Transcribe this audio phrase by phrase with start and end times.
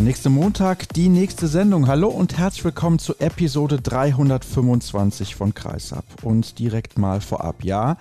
[0.00, 1.86] Der nächste Montag, die nächste Sendung.
[1.86, 6.06] Hallo und herzlich willkommen zu Episode 325 von Kreisab.
[6.22, 7.98] Und direkt mal vorab, ja,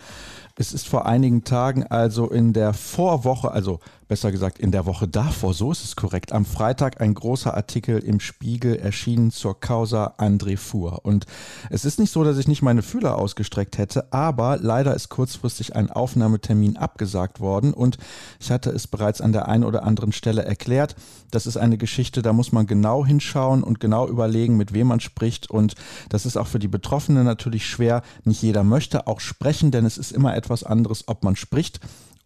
[0.56, 5.08] es ist vor einigen Tagen, also in der Vorwoche, also besser gesagt in der Woche
[5.08, 10.16] davor, so ist es korrekt, am Freitag ein großer Artikel im Spiegel erschienen zur Causa
[10.18, 11.06] André Fuhr.
[11.06, 11.28] Und
[11.70, 15.76] es ist nicht so, dass ich nicht meine Fühler ausgestreckt hätte, aber leider ist kurzfristig
[15.76, 18.00] ein Aufnahmetermin abgesagt worden und
[18.40, 20.96] ich hatte es bereits an der einen oder anderen Stelle erklärt.
[21.30, 25.02] Das ist eine Geschichte, da muss man genau hinschauen und genau überlegen, mit wem man
[25.02, 25.76] spricht und
[26.10, 28.02] das ist auch für die Betroffenen natürlich schwer.
[28.24, 31.80] Nicht jeder möchte auch sprechen, denn es ist immer etwas anderes, ob man spricht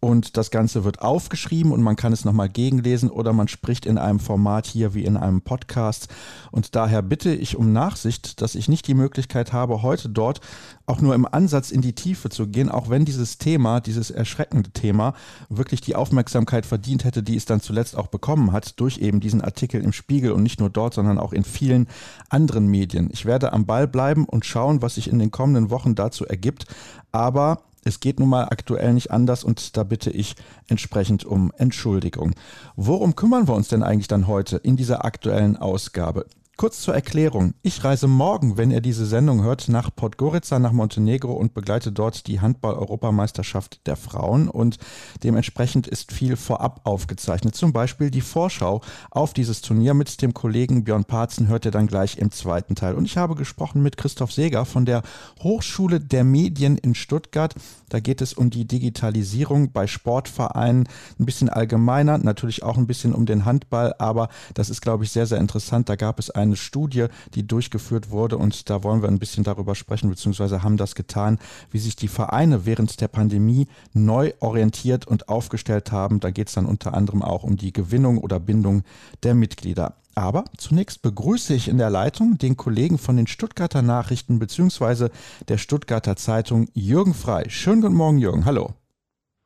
[0.04, 3.96] und das Ganze wird aufgeschrieben und man kann es nochmal gegenlesen oder man spricht in
[3.96, 6.08] einem Format hier wie in einem Podcast.
[6.50, 10.42] Und daher bitte ich um Nachsicht, dass ich nicht die Möglichkeit habe, heute dort
[10.84, 14.70] auch nur im Ansatz in die Tiefe zu gehen, auch wenn dieses Thema, dieses erschreckende
[14.70, 15.14] Thema,
[15.48, 19.40] wirklich die Aufmerksamkeit verdient hätte, die es dann zuletzt auch bekommen hat, durch eben diesen
[19.40, 21.88] Artikel im Spiegel und nicht nur dort, sondern auch in vielen
[22.28, 23.08] anderen Medien.
[23.10, 26.66] Ich werde am Ball bleiben und schauen, was sich in den kommenden Wochen dazu ergibt.
[27.10, 30.36] Aber es geht nun mal aktuell nicht anders und da bitte ich
[30.68, 32.34] entsprechend um Entschuldigung.
[32.76, 36.26] Worum kümmern wir uns denn eigentlich dann heute in dieser aktuellen Ausgabe?
[36.56, 37.54] Kurz zur Erklärung.
[37.62, 42.28] Ich reise morgen, wenn ihr diese Sendung hört, nach Podgorica, nach Montenegro und begleite dort
[42.28, 44.78] die Handball-Europameisterschaft der Frauen und
[45.24, 47.56] dementsprechend ist viel vorab aufgezeichnet.
[47.56, 51.88] Zum Beispiel die Vorschau auf dieses Turnier mit dem Kollegen Björn Parzen hört ihr dann
[51.88, 52.94] gleich im zweiten Teil.
[52.94, 55.02] Und ich habe gesprochen mit Christoph Seger von der
[55.42, 57.56] Hochschule der Medien in Stuttgart.
[57.94, 60.88] Da geht es um die Digitalisierung bei Sportvereinen,
[61.18, 65.10] ein bisschen allgemeiner, natürlich auch ein bisschen um den Handball, aber das ist, glaube ich,
[65.10, 65.88] sehr, sehr interessant.
[65.88, 69.44] Da gab es ein eine Studie, die durchgeführt wurde und da wollen wir ein bisschen
[69.44, 71.38] darüber sprechen, beziehungsweise haben das getan,
[71.70, 76.20] wie sich die Vereine während der Pandemie neu orientiert und aufgestellt haben.
[76.20, 78.84] Da geht es dann unter anderem auch um die Gewinnung oder Bindung
[79.22, 79.96] der Mitglieder.
[80.14, 85.10] Aber zunächst begrüße ich in der Leitung den Kollegen von den Stuttgarter Nachrichten beziehungsweise
[85.48, 87.48] der Stuttgarter Zeitung Jürgen Frei.
[87.48, 88.44] Schönen guten Morgen, Jürgen.
[88.44, 88.74] Hallo.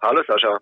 [0.01, 0.59] Hallo Sascha.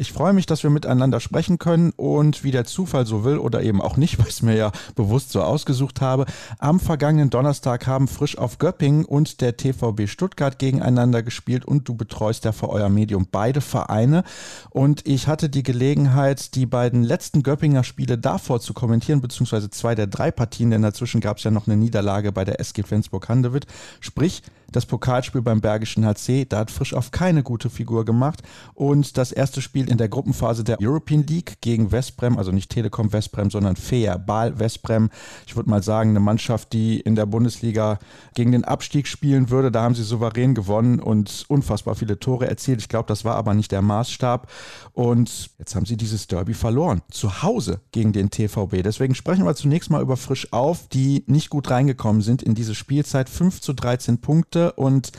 [0.00, 3.64] Ich freue mich, dass wir miteinander sprechen können und wie der Zufall so will oder
[3.64, 6.24] eben auch nicht, weil ich es mir ja bewusst so ausgesucht habe.
[6.60, 11.96] Am vergangenen Donnerstag haben Frisch auf Göppingen und der TVB Stuttgart gegeneinander gespielt und du
[11.96, 14.22] betreust ja für euer Medium beide Vereine.
[14.70, 19.96] Und ich hatte die Gelegenheit, die beiden letzten Göppinger Spiele davor zu kommentieren, beziehungsweise zwei
[19.96, 23.66] der drei Partien, denn dazwischen gab es ja noch eine Niederlage bei der SG Flensburg-Handewitt.
[23.98, 28.42] Sprich, das Pokalspiel beim Bergischen HC, da hat Frisch auf keine gute Figur gemacht.
[28.74, 33.12] Und das erste Spiel in der Gruppenphase der European League gegen Westbrem, also nicht Telekom
[33.12, 35.10] Westbrem, sondern Fair Baal Westbrem.
[35.46, 37.98] Ich würde mal sagen, eine Mannschaft, die in der Bundesliga
[38.34, 39.72] gegen den Abstieg spielen würde.
[39.72, 42.80] Da haben sie souverän gewonnen und unfassbar viele Tore erzielt.
[42.80, 44.50] Ich glaube, das war aber nicht der Maßstab.
[44.92, 47.00] Und jetzt haben sie dieses Derby verloren.
[47.10, 48.82] Zu Hause gegen den TVB.
[48.82, 52.74] Deswegen sprechen wir zunächst mal über Frisch auf, die nicht gut reingekommen sind in diese
[52.74, 53.30] Spielzeit.
[53.30, 54.72] 5 zu 13 Punkte Punkte.
[54.76, 55.12] Und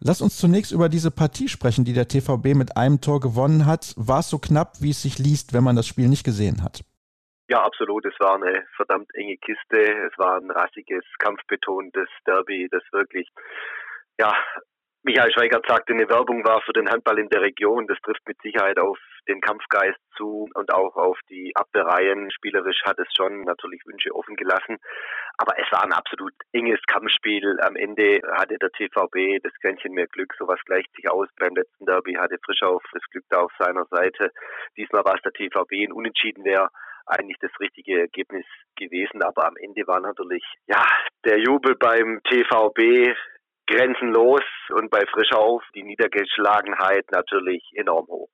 [0.00, 3.94] lass uns zunächst über diese Partie sprechen, die der TVB mit einem Tor gewonnen hat.
[3.96, 6.82] War es so knapp, wie es sich liest, wenn man das Spiel nicht gesehen hat?
[7.48, 8.04] Ja, absolut.
[8.06, 9.78] Es war eine verdammt enge Kiste.
[9.78, 13.28] Es war ein rassiges, kampfbetontes Derby, das wirklich
[14.18, 14.32] ja,
[15.06, 17.86] Michael Schweigert sagte, eine Werbung war für den Handball in der Region.
[17.86, 18.98] Das trifft mit Sicherheit auf
[19.28, 22.30] den Kampfgeist zu und auch auf die Abwehrreihen.
[22.30, 24.78] Spielerisch hat es schon natürlich Wünsche offen gelassen.
[25.36, 27.60] Aber es war ein absolut enges Kampfspiel.
[27.60, 30.32] Am Ende hatte der TVB das Quäntchen mehr Glück.
[30.38, 31.28] Sowas gleicht sich aus.
[31.38, 34.30] Beim letzten Derby hatte Frischauf das Glück da auf seiner Seite.
[34.78, 35.84] Diesmal war es der TVB.
[35.84, 36.70] Ein Unentschieden wäre
[37.04, 38.46] eigentlich das richtige Ergebnis
[38.76, 39.22] gewesen.
[39.22, 40.82] Aber am Ende war natürlich, ja,
[41.26, 43.14] der Jubel beim TVB
[43.66, 44.42] grenzenlos
[44.74, 48.28] und bei Frischauf die Niedergeschlagenheit natürlich enorm hoch.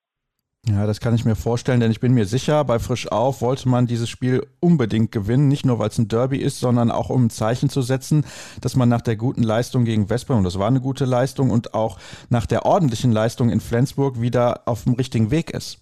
[0.67, 3.67] Ja, das kann ich mir vorstellen, denn ich bin mir sicher, bei Frisch auf wollte
[3.69, 7.27] man dieses Spiel unbedingt gewinnen, nicht nur weil es ein Derby ist, sondern auch um
[7.27, 8.27] ein Zeichen zu setzen,
[8.61, 11.73] dass man nach der guten Leistung gegen Westbrem, und das war eine gute Leistung, und
[11.73, 11.99] auch
[12.29, 15.79] nach der ordentlichen Leistung in Flensburg wieder auf dem richtigen Weg ist.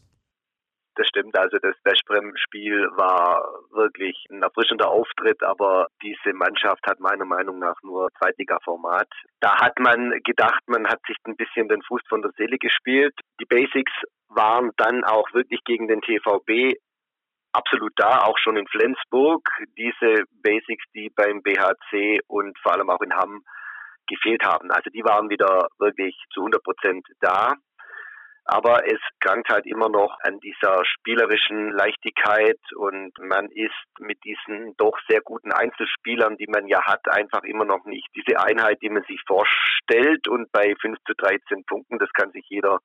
[0.99, 3.41] Das stimmt, also das Westbrem-Spiel war
[3.71, 9.07] wirklich ein erfrischender Auftritt, aber diese Mannschaft hat meiner Meinung nach nur Zweitliga-Format.
[9.39, 13.15] Da hat man gedacht, man hat sich ein bisschen den Fuß von der Seele gespielt.
[13.41, 13.93] Die Basics
[14.27, 16.77] waren dann auch wirklich gegen den TVB
[17.53, 19.49] absolut da, auch schon in Flensburg.
[19.77, 23.45] Diese Basics, die beim BHC und vor allem auch in Hamm
[24.09, 24.73] gefehlt haben.
[24.73, 27.55] Also die waren wieder wirklich zu 100 Prozent da.
[28.51, 34.75] Aber es krankt halt immer noch an dieser spielerischen Leichtigkeit und man ist mit diesen
[34.79, 38.89] doch sehr guten Einzelspielern, die man ja hat, einfach immer noch nicht diese Einheit, die
[38.89, 40.29] man sich vorstellt.
[40.29, 42.79] Und bei 5 zu 13 Punkten, das kann sich jeder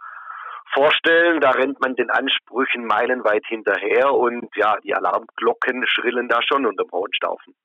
[0.73, 6.65] vorstellen, da rennt man den Ansprüchen meilenweit hinterher und ja, die Alarmglocken schrillen da schon
[6.65, 7.55] unterm Hohenstaufen.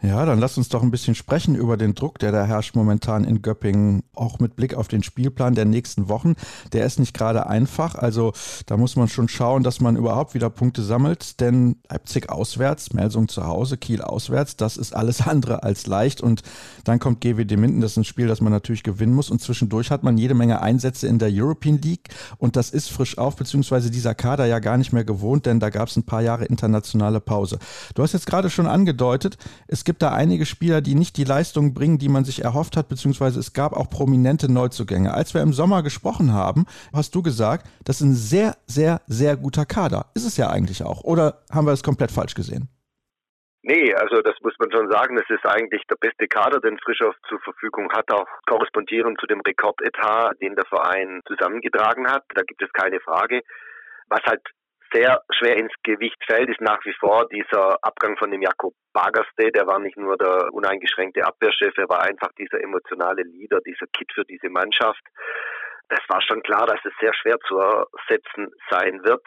[0.00, 3.24] Ja, dann lass uns doch ein bisschen sprechen über den Druck, der da herrscht momentan
[3.24, 6.36] in Göppingen, auch mit Blick auf den Spielplan der nächsten Wochen.
[6.72, 8.32] Der ist nicht gerade einfach, also
[8.66, 13.26] da muss man schon schauen, dass man überhaupt wieder Punkte sammelt, denn Leipzig auswärts, Melsung
[13.26, 16.20] zu Hause, Kiel auswärts, das ist alles andere als leicht.
[16.20, 16.42] Und
[16.84, 19.30] dann kommt GWD Minden, das ist ein Spiel, das man natürlich gewinnen muss.
[19.30, 22.10] Und zwischendurch hat man jede Menge Einsätze in der European League.
[22.36, 25.70] Und das ist frisch auf, beziehungsweise dieser Kader ja gar nicht mehr gewohnt, denn da
[25.70, 27.58] gab es ein paar Jahre internationale Pause.
[27.96, 31.72] Du hast jetzt gerade schon angedeutet, es gibt da einige Spieler, die nicht die Leistung
[31.72, 35.14] bringen, die man sich erhofft hat, beziehungsweise es gab auch prominente Neuzugänge.
[35.14, 39.38] Als wir im Sommer gesprochen haben, hast du gesagt, das ist ein sehr, sehr, sehr
[39.38, 40.12] guter Kader.
[40.14, 41.04] Ist es ja eigentlich auch.
[41.04, 42.68] Oder haben wir es komplett falsch gesehen?
[43.62, 47.16] Nee, also das muss man schon sagen, es ist eigentlich der beste Kader, den Frischhoff
[47.26, 52.24] zur Verfügung hat, auch korrespondierend zu dem Rekordetat, den der Verein zusammengetragen hat.
[52.34, 53.40] Da gibt es keine Frage.
[54.10, 54.42] Was halt
[54.92, 59.52] sehr schwer ins Gewicht fällt, ist nach wie vor dieser Abgang von dem Jakob Bagerste.
[59.52, 64.10] Der war nicht nur der uneingeschränkte Abwehrchef, er war einfach dieser emotionale Leader, dieser Kit
[64.14, 65.02] für diese Mannschaft.
[65.88, 69.24] Das war schon klar, dass es sehr schwer zu ersetzen sein wird.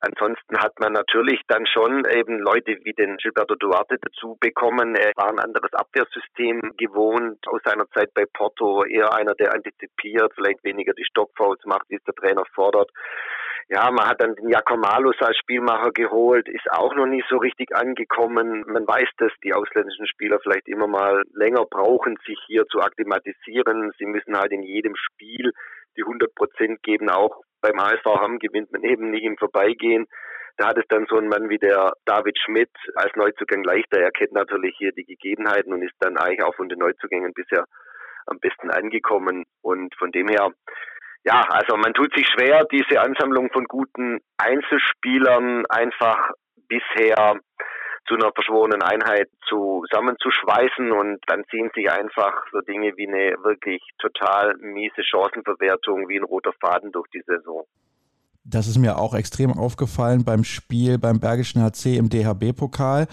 [0.00, 4.94] Ansonsten hat man natürlich dann schon eben Leute wie den Gilberto Duarte dazu bekommen.
[4.94, 10.32] Er war ein anderes Abwehrsystem gewohnt aus seiner Zeit bei Porto, eher einer, der antizipiert,
[10.36, 12.90] vielleicht weniger die Stockfouls macht, wie es der Trainer fordert.
[13.70, 17.76] Ja, man hat dann den Jakomalus als Spielmacher geholt, ist auch noch nicht so richtig
[17.76, 18.64] angekommen.
[18.66, 23.92] Man weiß, dass die ausländischen Spieler vielleicht immer mal länger brauchen, sich hier zu akklimatisieren.
[23.98, 25.52] Sie müssen halt in jedem Spiel
[25.98, 27.10] die 100 Prozent geben.
[27.10, 30.06] Auch beim HSV haben gewinnt man eben nicht im Vorbeigehen.
[30.56, 34.00] Da hat es dann so ein Mann wie der David Schmidt als Neuzugang leichter.
[34.00, 37.64] Er kennt natürlich hier die Gegebenheiten und ist dann eigentlich auch von den Neuzugängen bisher
[38.26, 39.44] am besten angekommen.
[39.60, 40.52] Und von dem her
[41.24, 46.30] ja, also man tut sich schwer, diese Ansammlung von guten Einzelspielern einfach
[46.68, 47.40] bisher
[48.06, 53.82] zu einer verschworenen Einheit zusammenzuschweißen und dann ziehen sich einfach so Dinge wie eine wirklich
[53.98, 57.66] total miese Chancenverwertung wie ein roter Faden durch die Saison.
[58.50, 63.06] Das ist mir auch extrem aufgefallen beim Spiel beim Bergischen HC im DHB-Pokal.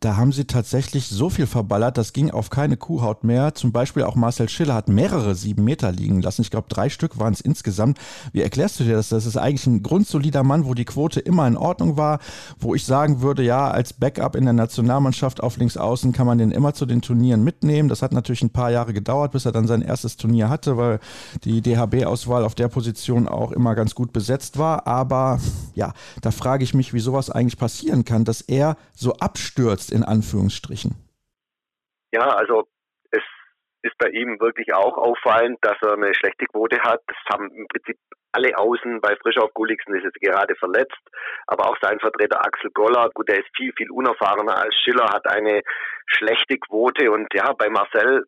[0.00, 3.54] Da haben sie tatsächlich so viel verballert, das ging auf keine Kuhhaut mehr.
[3.54, 6.42] Zum Beispiel auch Marcel Schiller hat mehrere sieben Meter liegen lassen.
[6.42, 7.96] Ich glaube, drei Stück waren es insgesamt.
[8.32, 9.08] Wie erklärst du dir das?
[9.08, 12.18] Das ist eigentlich ein grundsolider Mann, wo die Quote immer in Ordnung war,
[12.60, 16.36] wo ich sagen würde, ja, als Backup in der Nationalmannschaft auf links außen kann man
[16.36, 17.88] den immer zu den Turnieren mitnehmen.
[17.88, 21.00] Das hat natürlich ein paar Jahre gedauert, bis er dann sein erstes Turnier hatte, weil
[21.44, 25.38] die DHB-Auswahl auf der Position auch immer ganz gut besetzt war aber
[25.74, 25.92] ja,
[26.22, 30.94] da frage ich mich, wie sowas eigentlich passieren kann, dass er so abstürzt, in Anführungsstrichen.
[32.12, 32.68] Ja, also
[33.10, 33.22] es
[33.82, 37.00] ist bei ihm wirklich auch auffallend, dass er eine schlechte Quote hat.
[37.06, 37.96] Das haben im Prinzip
[38.32, 40.98] alle Außen bei Frischhoff Gulliksen ist jetzt gerade verletzt,
[41.46, 45.26] aber auch sein Vertreter Axel Goller, gut, der ist viel, viel unerfahrener als Schiller, hat
[45.28, 45.60] eine
[46.06, 48.24] schlechte Quote und ja, bei Marcel,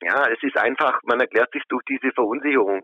[0.00, 2.82] ja, es ist einfach, man erklärt sich durch diese Verunsicherung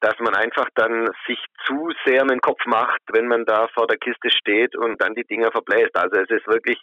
[0.00, 3.86] dass man einfach dann sich zu sehr in den Kopf macht, wenn man da vor
[3.86, 5.96] der Kiste steht und dann die Dinger verbläst.
[5.96, 6.78] Also es ist wirklich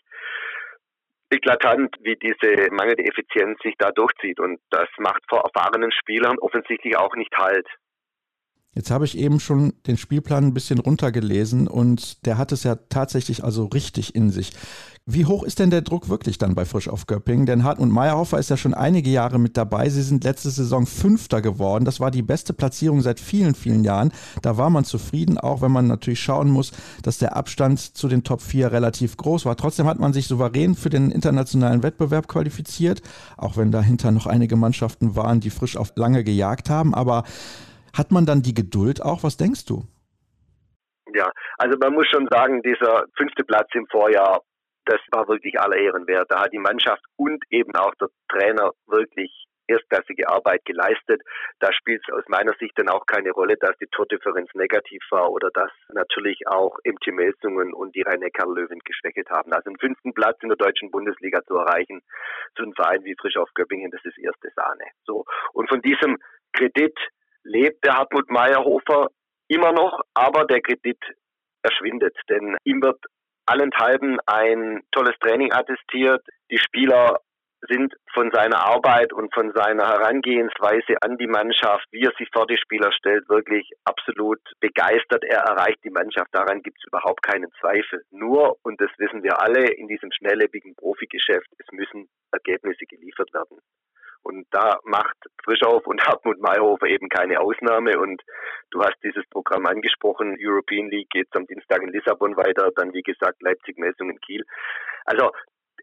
[1.30, 4.40] eklatant, wie diese mangelnde Effizienz sich da durchzieht.
[4.40, 7.68] Und das macht vor erfahrenen Spielern offensichtlich auch nicht halt.
[8.76, 12.76] Jetzt habe ich eben schon den Spielplan ein bisschen runtergelesen und der hat es ja
[12.90, 14.52] tatsächlich also richtig in sich.
[15.08, 17.46] Wie hoch ist denn der Druck wirklich dann bei Frisch auf Göppingen?
[17.46, 19.88] Denn Hartmut Meyerhofer ist ja schon einige Jahre mit dabei.
[19.88, 21.86] Sie sind letzte Saison Fünfter geworden.
[21.86, 24.12] Das war die beste Platzierung seit vielen, vielen Jahren.
[24.42, 26.72] Da war man zufrieden, auch wenn man natürlich schauen muss,
[27.04, 29.56] dass der Abstand zu den Top 4 relativ groß war.
[29.56, 33.04] Trotzdem hat man sich souverän für den internationalen Wettbewerb qualifiziert,
[33.38, 36.96] auch wenn dahinter noch einige Mannschaften waren, die frisch auf lange gejagt haben.
[36.96, 37.26] Aber
[37.98, 39.24] hat man dann die Geduld auch?
[39.24, 39.84] Was denkst du?
[41.14, 44.42] Ja, also man muss schon sagen, dieser fünfte Platz im Vorjahr
[44.86, 46.32] das war wirklich aller Ehren wert.
[46.32, 49.32] Da hat die Mannschaft und eben auch der Trainer wirklich
[49.68, 51.24] erstklassige Arbeit geleistet.
[51.60, 55.32] Da spielt es aus meiner Sicht dann auch keine Rolle, dass die Tordifferenz negativ war
[55.32, 59.54] oder dass natürlich auch MT Melsungen und die rhein löwen geschwächelt haben.
[59.54, 62.02] Also einen fünften Platz in der deutschen Bundesliga zu erreichen,
[62.56, 64.86] zu einem Verein wie Frisch auf Göppingen, das ist erste Sahne.
[65.04, 65.26] So.
[65.54, 66.18] Und von diesem
[66.54, 66.98] Kredit
[67.46, 69.08] lebt der Hartmut Meyerhofer
[69.48, 71.00] immer noch, aber der Kredit
[71.62, 73.00] erschwindet, denn ihm wird
[73.46, 76.26] allenthalben ein tolles Training attestiert.
[76.52, 77.20] Die Spieler
[77.68, 82.46] sind von seiner Arbeit und von seiner Herangehensweise an die Mannschaft, wie er sich vor
[82.46, 85.24] die Spieler stellt, wirklich absolut begeistert.
[85.24, 88.04] Er erreicht die Mannschaft, daran gibt es überhaupt keinen Zweifel.
[88.12, 93.60] Nur, und das wissen wir alle, in diesem schnelllebigen Profigeschäft, es müssen Ergebnisse geliefert werden.
[94.26, 98.00] Und da macht Frischauf und Hartmut Mayhofer eben keine Ausnahme.
[98.00, 98.24] Und
[98.72, 100.36] du hast dieses Programm angesprochen.
[100.40, 104.44] European League geht am Dienstag in Lissabon weiter, dann wie gesagt Leipzig-Messung in Kiel.
[105.06, 105.30] Also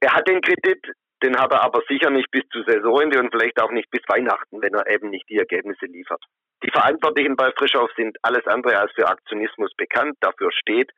[0.00, 0.84] er hat den Kredit,
[1.22, 4.60] den hat er aber sicher nicht bis zu Saisonende und vielleicht auch nicht bis Weihnachten,
[4.60, 6.24] wenn er eben nicht die Ergebnisse liefert.
[6.64, 10.16] Die Verantwortlichen bei Frischauf sind alles andere als für Aktionismus bekannt.
[10.20, 10.90] Dafür steht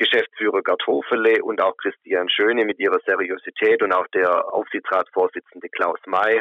[0.00, 5.98] Geschäftsführer Gerd Hofele und auch Christian Schöne mit ihrer Seriosität und auch der Aufsichtsratsvorsitzende Klaus
[6.06, 6.40] May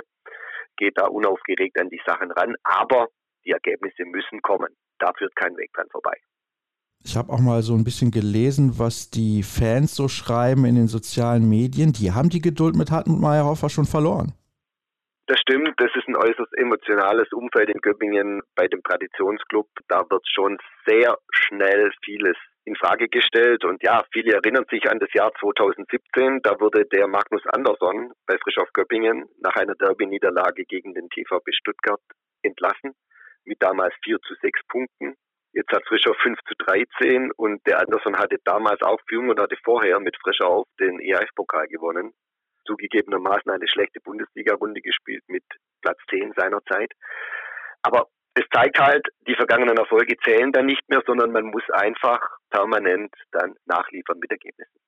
[0.78, 2.56] geht da unaufgeregt an die Sachen ran.
[2.64, 3.08] Aber
[3.46, 4.70] die Ergebnisse müssen kommen.
[5.00, 6.16] Da führt kein Weg dran vorbei.
[7.04, 10.88] Ich habe auch mal so ein bisschen gelesen, was die Fans so schreiben in den
[10.88, 11.92] sozialen Medien.
[11.92, 14.34] Die haben die Geduld mit Hartmut Meyerhofer schon verloren.
[15.28, 19.68] Das stimmt, das ist ein äußerst emotionales Umfeld in Göppingen bei dem Traditionsclub.
[19.90, 22.38] Da wird schon sehr schnell vieles
[22.70, 23.66] in Frage gestellt.
[23.66, 26.42] Und ja, viele erinnern sich an das Jahr 2017.
[26.44, 32.02] Da wurde der Magnus Andersson bei Frischhoff Göppingen nach einer Derby-Niederlage gegen den TVB Stuttgart
[32.44, 32.94] entlassen
[33.46, 35.16] mit damals 4 zu 6 Punkten.
[35.54, 39.58] Jetzt hat Frischer 5 zu 13 und der Anderson hatte damals auch Führung und hatte
[39.64, 42.14] vorher mit Frischer auf den EAF-Pokal gewonnen.
[42.68, 45.44] Zugegebenermaßen eine schlechte Bundesliga-Runde gespielt mit
[45.82, 46.92] Platz 10 seiner Zeit.
[47.82, 52.20] Aber es zeigt halt, die vergangenen Erfolge zählen dann nicht mehr, sondern man muss einfach
[52.50, 54.80] permanent dann nachliefern mit Ergebnissen.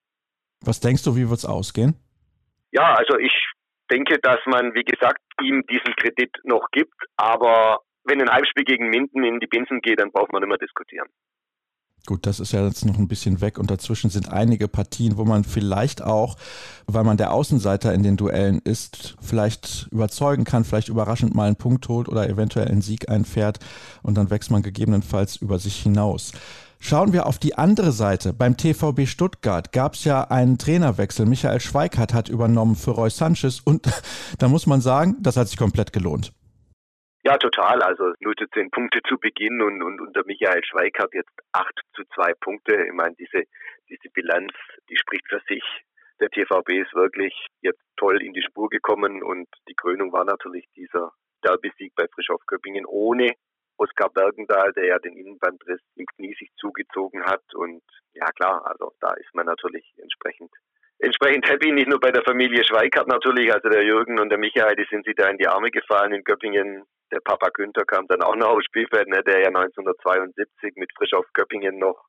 [0.62, 1.96] Was denkst du, wie wird es ausgehen?
[2.72, 3.34] Ja, also ich
[3.92, 8.90] denke, dass man, wie gesagt, ihm diesen Kredit noch gibt, aber wenn ein Heimspiel gegen
[8.90, 11.08] Minden in die Binsen geht, dann braucht man nicht mehr diskutieren.
[12.08, 15.26] Gut, das ist ja jetzt noch ein bisschen weg und dazwischen sind einige Partien, wo
[15.26, 16.36] man vielleicht auch,
[16.88, 21.58] weil man der Außenseiter in den Duellen ist, vielleicht überzeugen kann, vielleicht überraschend mal einen
[21.58, 23.60] Punkt holt oder eventuell einen Sieg einfährt
[24.02, 26.32] und dann wächst man gegebenenfalls über sich hinaus.
[26.80, 28.34] Schauen wir auf die andere Seite.
[28.34, 31.28] Beim TVB Stuttgart gab es ja einen Trainerwechsel.
[31.28, 33.88] Michael Schweikart hat übernommen für Roy Sanchez und
[34.40, 36.34] da muss man sagen, das hat sich komplett gelohnt.
[37.24, 37.82] Ja, total.
[37.84, 42.04] Also 0 zu 10 Punkte zu Beginn und, und unter Michael Schweikart jetzt 8 zu
[42.16, 42.84] 2 Punkte.
[42.86, 43.44] Ich meine, diese,
[43.90, 44.52] diese Bilanz,
[44.90, 45.64] die spricht für sich.
[46.20, 50.68] Der TVB ist wirklich jetzt toll in die Spur gekommen und die Krönung war natürlich
[50.76, 51.12] dieser
[51.44, 53.34] Derby-Sieg bei Frischhoff Köppingen ohne
[53.78, 57.44] Oskar Bergendahl, der ja den Innenbandriss im Knie sich zugezogen hat.
[57.56, 57.82] Und
[58.14, 60.52] ja klar, also da ist man natürlich entsprechend
[61.00, 64.76] entsprechend happy, nicht nur bei der Familie Schweikart natürlich, also der Jürgen und der Michael,
[64.76, 66.84] die sind sich da in die Arme gefallen in Göppingen.
[67.12, 71.14] Der Papa Günther kam dann auch noch aufs Spielfeld, ne, der ja 1972 mit Frisch
[71.14, 72.06] auf Göppingen noch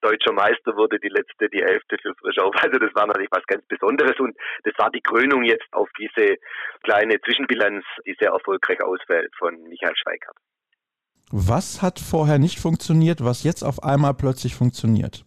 [0.00, 2.54] deutscher Meister wurde, die letzte, die elfte für Frischauf.
[2.56, 6.36] Also das war natürlich was ganz Besonderes und das war die Krönung jetzt auf diese
[6.82, 10.36] kleine Zwischenbilanz, die sehr erfolgreich ausfällt von Michael Schweikart.
[11.32, 15.24] Was hat vorher nicht funktioniert, was jetzt auf einmal plötzlich funktioniert?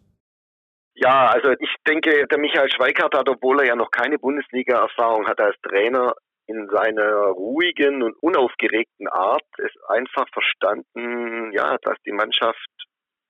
[0.96, 5.40] Ja, also ich denke, der Michael Schweikart hat, obwohl er ja noch keine Bundesliga-Erfahrung hat
[5.40, 6.14] als Trainer,
[6.48, 12.68] in seiner ruhigen und unaufgeregten Art es einfach verstanden, ja, dass die Mannschaft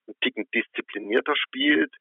[0.07, 1.93] ein Ticken disziplinierter spielt.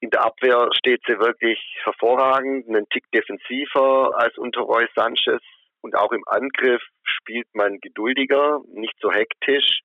[0.00, 5.42] In der Abwehr steht sie wirklich hervorragend, einen Tick defensiver als unter Roy Sanchez.
[5.80, 9.80] Und auch im Angriff spielt man geduldiger, nicht so hektisch.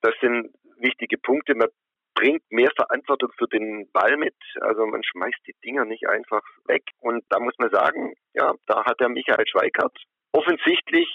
[0.00, 1.54] Das sind wichtige Punkte.
[1.54, 1.68] Man
[2.14, 4.34] bringt mehr Verantwortung für den Ball mit.
[4.60, 6.82] Also man schmeißt die Dinger nicht einfach weg.
[7.00, 9.96] Und da muss man sagen, ja, da hat der Michael Schweikart
[10.32, 11.08] offensichtlich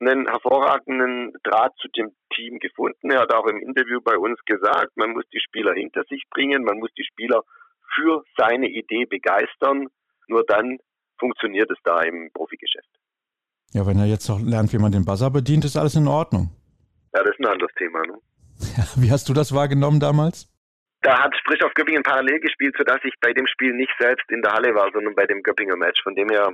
[0.00, 3.10] einen hervorragenden Draht zu dem Team gefunden.
[3.10, 6.64] Er hat auch im Interview bei uns gesagt, man muss die Spieler hinter sich bringen,
[6.64, 7.42] man muss die Spieler
[7.94, 9.88] für seine Idee begeistern.
[10.28, 10.78] Nur dann
[11.18, 12.88] funktioniert es da im Profigeschäft.
[13.72, 16.50] Ja, wenn er jetzt auch lernt, wie man den Buzzer bedient, ist alles in Ordnung.
[17.14, 18.00] Ja, das ist ein anderes Thema.
[18.06, 18.18] Ne?
[18.96, 20.48] Wie hast du das wahrgenommen damals?
[21.02, 24.40] Da hat Sprich auf Göppingen parallel gespielt, sodass ich bei dem Spiel nicht selbst in
[24.40, 26.00] der Halle war, sondern bei dem Göppinger Match.
[26.02, 26.52] Von dem her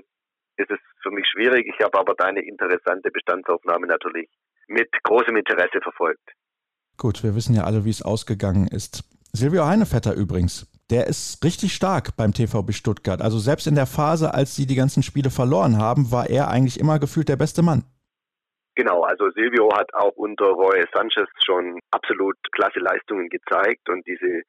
[0.56, 1.66] ist es für mich schwierig.
[1.66, 4.28] Ich habe aber deine interessante Bestandsaufnahme natürlich
[4.68, 6.30] mit großem Interesse verfolgt.
[6.96, 9.04] Gut, wir wissen ja alle, wie es ausgegangen ist.
[9.32, 13.20] Silvio Heinevetter übrigens, der ist richtig stark beim TVB Stuttgart.
[13.20, 16.80] Also selbst in der Phase, als sie die ganzen Spiele verloren haben, war er eigentlich
[16.80, 17.84] immer gefühlt der beste Mann.
[18.76, 24.42] Genau, also Silvio hat auch unter Roy Sanchez schon absolut klasse Leistungen gezeigt und diese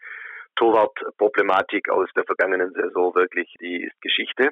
[0.58, 4.50] Torwartproblematik aus der vergangenen Saison wirklich, die ist Geschichte.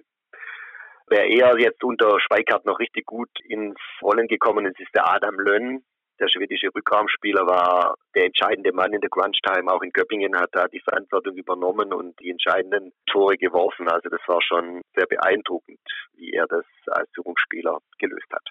[1.08, 5.40] Wer eher jetzt unter Schweikart noch richtig gut ins Rollen gekommen ist, ist der Adam
[5.40, 5.84] Lönn.
[6.20, 9.70] der schwedische Rückraumspieler war der entscheidende Mann in der Crunch-Time.
[9.70, 13.90] Auch in Göppingen hat er die Verantwortung übernommen und die entscheidenden Tore geworfen.
[13.90, 15.82] Also das war schon sehr beeindruckend,
[16.14, 18.48] wie er das als Führungsspieler gelöst hat.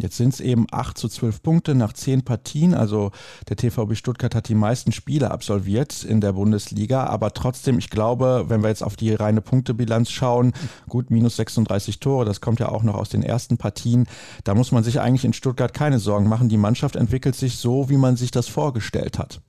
[0.00, 2.74] Jetzt sind es eben 8 zu 12 Punkte nach 10 Partien.
[2.74, 3.10] Also
[3.48, 7.04] der TVB Stuttgart hat die meisten Spiele absolviert in der Bundesliga.
[7.04, 10.52] Aber trotzdem, ich glaube, wenn wir jetzt auf die reine Punktebilanz schauen,
[10.88, 14.06] gut, minus 36 Tore, das kommt ja auch noch aus den ersten Partien.
[14.44, 16.48] Da muss man sich eigentlich in Stuttgart keine Sorgen machen.
[16.48, 19.40] Die Mannschaft entwickelt sich so, wie man sich das vorgestellt hat.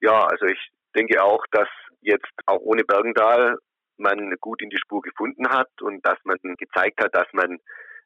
[0.00, 1.68] Ja, also ich denke auch, dass
[2.00, 3.56] jetzt auch ohne Bergendahl
[3.98, 7.58] man gut in die Spur gefunden hat und dass man gezeigt hat, dass man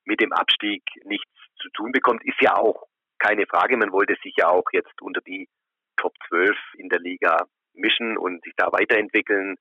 [0.05, 1.31] mit dem Abstieg nichts
[1.61, 2.87] zu tun bekommt, ist ja auch
[3.19, 3.77] keine Frage.
[3.77, 5.49] Man wollte sich ja auch jetzt unter die
[5.97, 9.57] Top 12 in der Liga mischen und sich da weiterentwickeln.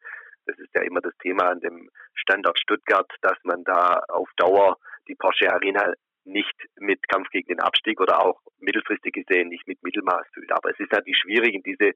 [0.45, 4.77] Das ist ja immer das Thema an dem Standort Stuttgart, dass man da auf Dauer
[5.07, 5.93] die Porsche Arena
[6.23, 10.51] nicht mit Kampf gegen den Abstieg oder auch mittelfristig gesehen nicht mit Mittelmaß füllt.
[10.51, 11.93] Aber es ist natürlich schwierig, in diese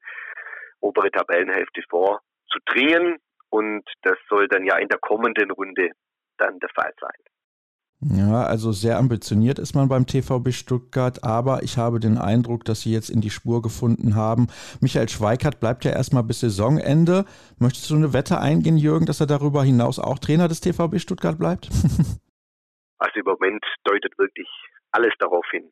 [0.79, 5.91] obere Tabellenhälfte vorzudringen und das soll dann ja in der kommenden Runde
[6.37, 7.34] dann der Fall sein.
[8.01, 12.81] Ja, also sehr ambitioniert ist man beim TVB Stuttgart, aber ich habe den Eindruck, dass
[12.81, 14.47] sie jetzt in die Spur gefunden haben.
[14.81, 17.25] Michael Schweikart bleibt ja erstmal bis Saisonende.
[17.57, 21.39] Möchtest du eine Wette eingehen, Jürgen, dass er darüber hinaus auch Trainer des TVB Stuttgart
[21.39, 21.69] bleibt?
[22.99, 24.49] also im Moment deutet wirklich
[24.91, 25.69] alles darauf hin,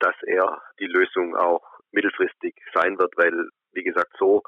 [0.00, 3.32] dass er die Lösung auch mittelfristig sein wird, weil,
[3.72, 4.42] wie gesagt, so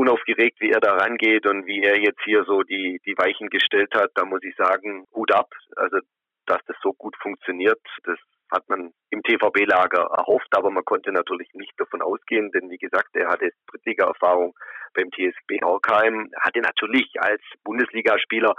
[0.00, 3.92] unaufgeregt, wie er da rangeht und wie er jetzt hier so die, die Weichen gestellt
[3.94, 5.48] hat, da muss ich sagen, Hut ab.
[5.76, 5.98] Also,
[6.46, 8.18] dass das so gut funktioniert, das
[8.50, 13.14] hat man im TVB-Lager erhofft, aber man konnte natürlich nicht davon ausgehen, denn wie gesagt,
[13.14, 14.54] er hatte Drittliga-Erfahrung
[14.94, 18.54] beim TSB Horkheim, hatte natürlich als Bundesligaspieler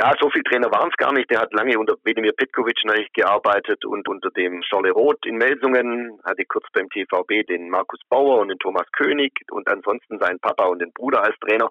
[0.00, 1.30] ja, so viele Trainer waren es gar nicht.
[1.30, 2.80] Der hat lange unter Vedimir Petkovic
[3.12, 8.40] gearbeitet und unter dem Scholle Roth in Melsungen, hatte kurz beim TVB den Markus Bauer
[8.40, 11.70] und den Thomas König und ansonsten seinen Papa und den Bruder als Trainer.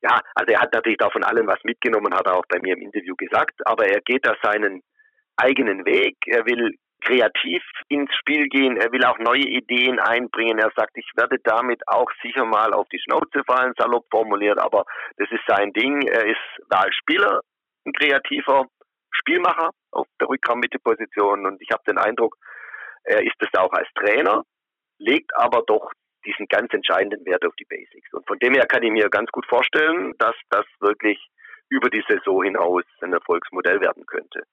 [0.00, 2.82] Ja, also er hat natürlich davon allem was mitgenommen, hat er auch bei mir im
[2.82, 4.82] Interview gesagt, aber er geht da seinen
[5.36, 6.16] eigenen Weg.
[6.26, 8.76] Er will kreativ ins Spiel gehen.
[8.76, 10.58] Er will auch neue Ideen einbringen.
[10.58, 14.84] Er sagt, ich werde damit auch sicher mal auf die Schnauze fallen, salopp formuliert, aber
[15.16, 16.02] das ist sein Ding.
[16.06, 17.40] Er ist da als Spieler
[17.84, 18.66] ein kreativer
[19.10, 22.36] Spielmacher auf der Rückraummitteposition und ich habe den Eindruck,
[23.04, 24.44] er ist es auch als Trainer,
[24.98, 25.92] legt aber doch
[26.24, 28.12] diesen ganz entscheidenden Wert auf die Basics.
[28.12, 31.18] Und von dem her kann ich mir ganz gut vorstellen, dass das wirklich
[31.68, 34.44] über die Saison hinaus ein Erfolgsmodell werden könnte.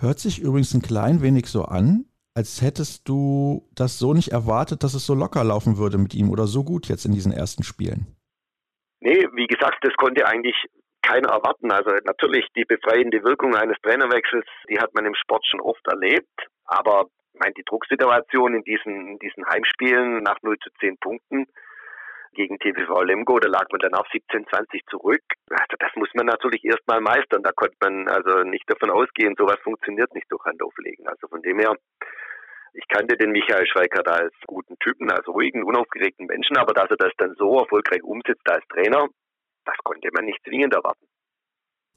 [0.00, 4.82] Hört sich übrigens ein klein wenig so an, als hättest du das so nicht erwartet,
[4.82, 7.62] dass es so locker laufen würde mit ihm oder so gut jetzt in diesen ersten
[7.62, 8.16] Spielen.
[9.00, 10.56] Nee, wie gesagt, das konnte eigentlich
[11.02, 11.70] keiner erwarten.
[11.70, 16.48] Also natürlich die befreiende Wirkung eines Trainerwechsels, die hat man im Sport schon oft erlebt.
[16.64, 21.46] Aber ich meine, die Drucksituation in diesen, in diesen Heimspielen nach 0 zu 10 Punkten,
[22.32, 25.22] gegen TVV Lemgo, da lag man dann auf 17, 20 zurück.
[25.50, 27.42] Also das muss man natürlich erstmal meistern.
[27.42, 31.06] Da konnte man also nicht davon ausgehen, sowas funktioniert nicht durch Handauflegen.
[31.08, 31.74] Also von dem her,
[32.74, 36.96] ich kannte den Michael Schweikert als guten Typen, als ruhigen, unaufgeregten Menschen, aber dass er
[36.96, 39.08] das dann so erfolgreich umsetzt als Trainer,
[39.64, 41.09] das konnte man nicht zwingend erwarten.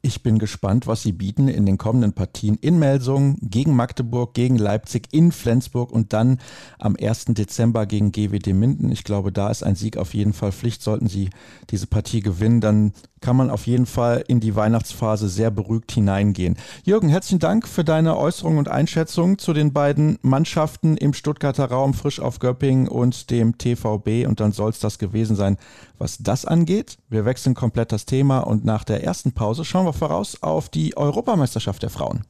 [0.06, 4.58] Ich bin gespannt, was sie bieten in den kommenden Partien in Melsungen, gegen Magdeburg, gegen
[4.58, 6.40] Leipzig, in Flensburg und dann
[6.78, 7.28] am 1.
[7.30, 8.92] Dezember gegen GWD Minden.
[8.92, 10.82] Ich glaube, da ist ein Sieg auf jeden Fall Pflicht.
[10.82, 11.30] Sollten sie
[11.70, 12.92] diese Partie gewinnen, dann
[13.24, 16.58] kann man auf jeden Fall in die Weihnachtsphase sehr beruhigt hineingehen.
[16.84, 21.94] Jürgen, herzlichen Dank für deine Äußerung und Einschätzung zu den beiden Mannschaften im Stuttgarter Raum,
[21.94, 24.28] frisch auf Göppingen und dem TVB.
[24.28, 25.56] Und dann soll es das gewesen sein,
[25.98, 26.98] was das angeht.
[27.10, 30.98] Wir wechseln komplett das Thema und nach der ersten Pause schauen wir voraus auf die
[30.98, 32.26] Europameisterschaft der Frauen.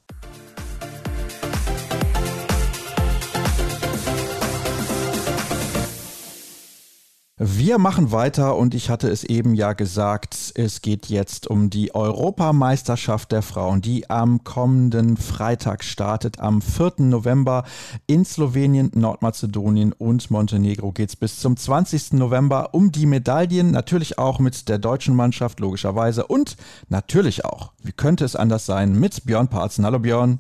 [7.45, 11.93] Wir machen weiter und ich hatte es eben ja gesagt, es geht jetzt um die
[11.93, 16.39] Europameisterschaft der Frauen, die am kommenden Freitag startet.
[16.39, 16.93] Am 4.
[16.99, 17.65] November
[18.07, 22.13] in Slowenien, Nordmazedonien und Montenegro geht es bis zum 20.
[22.13, 26.55] November um die Medaillen, natürlich auch mit der deutschen Mannschaft logischerweise und
[26.87, 29.85] natürlich auch, wie könnte es anders sein, mit Björn Parzen.
[29.85, 30.39] Hallo Björn.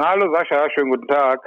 [0.00, 1.38] Hallo Sascha, schönen guten Tag.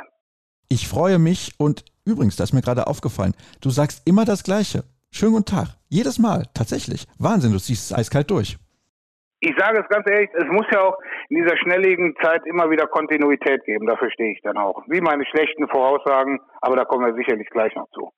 [0.69, 4.83] Ich freue mich und Übrigens, da ist mir gerade aufgefallen, du sagst immer das Gleiche.
[5.11, 5.67] Schönen guten Tag.
[5.89, 7.07] Jedes Mal, tatsächlich.
[7.19, 8.57] Wahnsinn, du ziehst es eiskalt durch.
[9.39, 10.97] Ich sage es ganz ehrlich, es muss ja auch
[11.29, 13.87] in dieser schnelllebigen Zeit immer wieder Kontinuität geben.
[13.87, 14.83] Dafür stehe ich dann auch.
[14.87, 18.11] Wie meine schlechten Voraussagen, aber da kommen wir sicherlich gleich noch zu.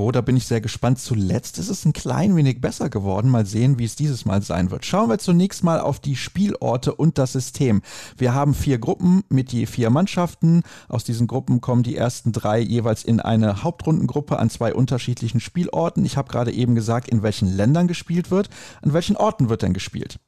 [0.00, 1.00] Oh, da bin ich sehr gespannt.
[1.00, 3.32] Zuletzt ist es ein klein wenig besser geworden.
[3.32, 4.84] Mal sehen, wie es dieses Mal sein wird.
[4.84, 7.82] Schauen wir zunächst mal auf die Spielorte und das System.
[8.16, 10.62] Wir haben vier Gruppen mit je vier Mannschaften.
[10.88, 16.04] Aus diesen Gruppen kommen die ersten drei jeweils in eine Hauptrundengruppe an zwei unterschiedlichen Spielorten.
[16.04, 18.50] Ich habe gerade eben gesagt, in welchen Ländern gespielt wird.
[18.82, 20.20] An welchen Orten wird denn gespielt?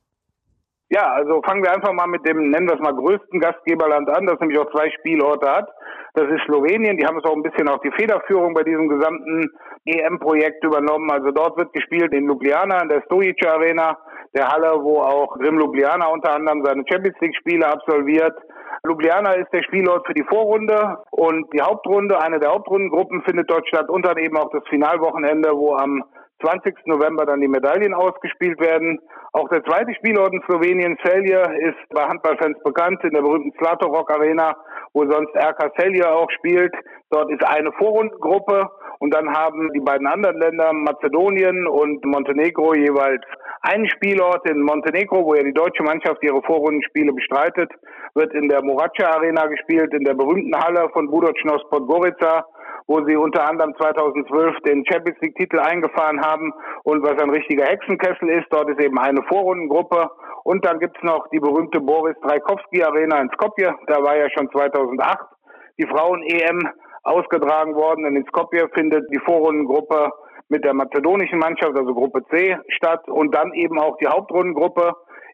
[0.93, 4.27] Ja, also fangen wir einfach mal mit dem, nennen wir es mal, größten Gastgeberland an,
[4.27, 5.69] das nämlich auch zwei Spielorte hat.
[6.15, 6.97] Das ist Slowenien.
[6.97, 9.53] Die haben es auch ein bisschen auch die Federführung bei diesem gesamten
[9.85, 11.09] EM-Projekt übernommen.
[11.13, 13.97] Also dort wird gespielt in Ljubljana, in der Stojic Arena,
[14.35, 18.37] der Halle, wo auch Grim Ljubljana unter anderem seine Champions League-Spiele absolviert.
[18.85, 23.69] Ljubljana ist der Spielort für die Vorrunde und die Hauptrunde, eine der Hauptrundengruppen findet dort
[23.69, 26.03] statt und dann eben auch das Finalwochenende, wo am
[26.41, 26.75] 20.
[26.87, 29.01] November dann die Medaillen ausgespielt werden.
[29.33, 34.11] Auch der zweite Spielort in Slowenien, Celje, ist bei Handballfans bekannt in der berühmten Slatorok
[34.11, 34.57] Arena,
[34.93, 36.75] wo sonst RK Celje auch spielt.
[37.11, 43.23] Dort ist eine Vorrundengruppe und dann haben die beiden anderen Länder, Mazedonien und Montenegro, jeweils
[43.63, 47.71] einen Spielort in Montenegro, wo ja die deutsche Mannschaft ihre Vorrundenspiele bestreitet,
[48.15, 52.47] wird in der Moracha Arena gespielt, in der berühmten Halle von Budocnos Podgorica
[52.87, 56.53] wo sie unter anderem 2012 den Champions League Titel eingefahren haben
[56.85, 58.47] und was ein richtiger Hexenkessel ist.
[58.51, 60.11] Dort ist eben eine Vorrundengruppe
[60.45, 63.75] und dann gibt's noch die berühmte Boris Trajkovski Arena in Skopje.
[63.87, 65.19] Da war ja schon 2008
[65.79, 66.69] die Frauen-EM
[67.03, 68.07] ausgetragen worden.
[68.07, 70.11] Und in Skopje findet die Vorrundengruppe
[70.49, 74.93] mit der mazedonischen Mannschaft, also Gruppe C, statt und dann eben auch die Hauptrundengruppe,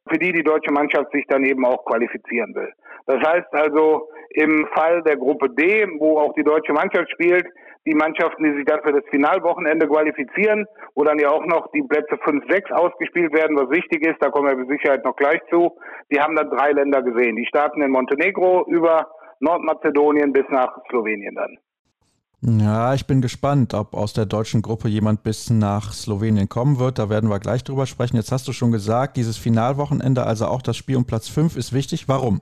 [0.09, 2.73] für die die deutsche Mannschaft sich dann eben auch qualifizieren will.
[3.07, 7.47] Das heißt also, im Fall der Gruppe D, wo auch die deutsche Mannschaft spielt,
[7.87, 11.83] die Mannschaften, die sich dann für das Finalwochenende qualifizieren, wo dann ja auch noch die
[11.83, 15.41] Plätze 5, 6 ausgespielt werden, was wichtig ist, da kommen wir mit Sicherheit noch gleich
[15.51, 15.71] zu.
[16.13, 17.37] Die haben dann drei Länder gesehen.
[17.37, 21.59] Die starten in Montenegro über Nordmazedonien bis nach Slowenien dann.
[22.43, 26.99] Ja, ich bin gespannt, ob aus der deutschen Gruppe jemand bis nach Slowenien kommen wird.
[26.99, 28.17] Da werden wir gleich drüber sprechen.
[28.17, 31.73] Jetzt hast du schon gesagt, dieses Finalwochenende, also auch das Spiel um Platz 5 ist
[31.73, 32.09] wichtig.
[32.09, 32.41] Warum?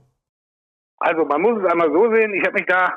[0.99, 2.93] Also man muss es einmal so sehen, ich habe mich da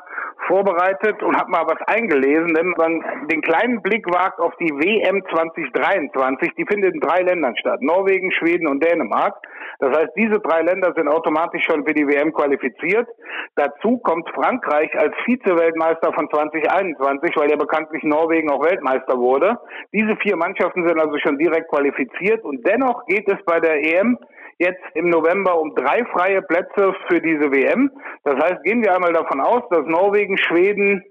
[0.47, 5.21] vorbereitet und habe mal was eingelesen, wenn man den kleinen Blick wagt auf die WM
[5.29, 9.35] 2023, die findet in drei Ländern statt, Norwegen, Schweden und Dänemark.
[9.79, 13.07] Das heißt, diese drei Länder sind automatisch schon für die WM qualifiziert.
[13.55, 19.57] Dazu kommt Frankreich als Vize-Weltmeister von 2021, weil ja bekanntlich Norwegen auch Weltmeister wurde.
[19.93, 24.17] Diese vier Mannschaften sind also schon direkt qualifiziert und dennoch geht es bei der EM
[24.59, 27.91] jetzt im November um drei freie Plätze für diese WM.
[28.23, 31.03] Das heißt, gehen wir einmal davon aus, dass Norwegen, Schweden,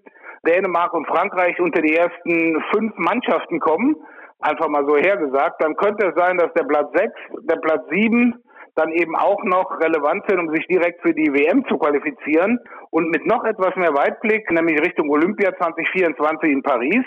[0.46, 3.96] Dänemark und Frankreich unter die ersten fünf Mannschaften kommen.
[4.40, 5.62] Einfach mal so hergesagt.
[5.62, 8.40] Dann könnte es sein, dass der Platz sechs, der Platz sieben
[8.78, 12.58] dann eben auch noch relevant sind, um sich direkt für die WM zu qualifizieren.
[12.90, 17.04] Und mit noch etwas mehr Weitblick, nämlich Richtung Olympia 2024 in Paris,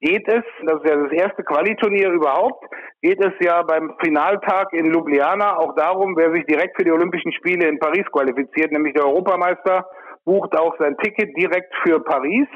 [0.00, 2.64] geht es, das ist ja das erste Qualiturnier überhaupt,
[3.02, 7.32] geht es ja beim Finaltag in Ljubljana auch darum, wer sich direkt für die Olympischen
[7.32, 9.86] Spiele in Paris qualifiziert, nämlich der Europameister
[10.24, 12.46] bucht auch sein Ticket direkt für Paris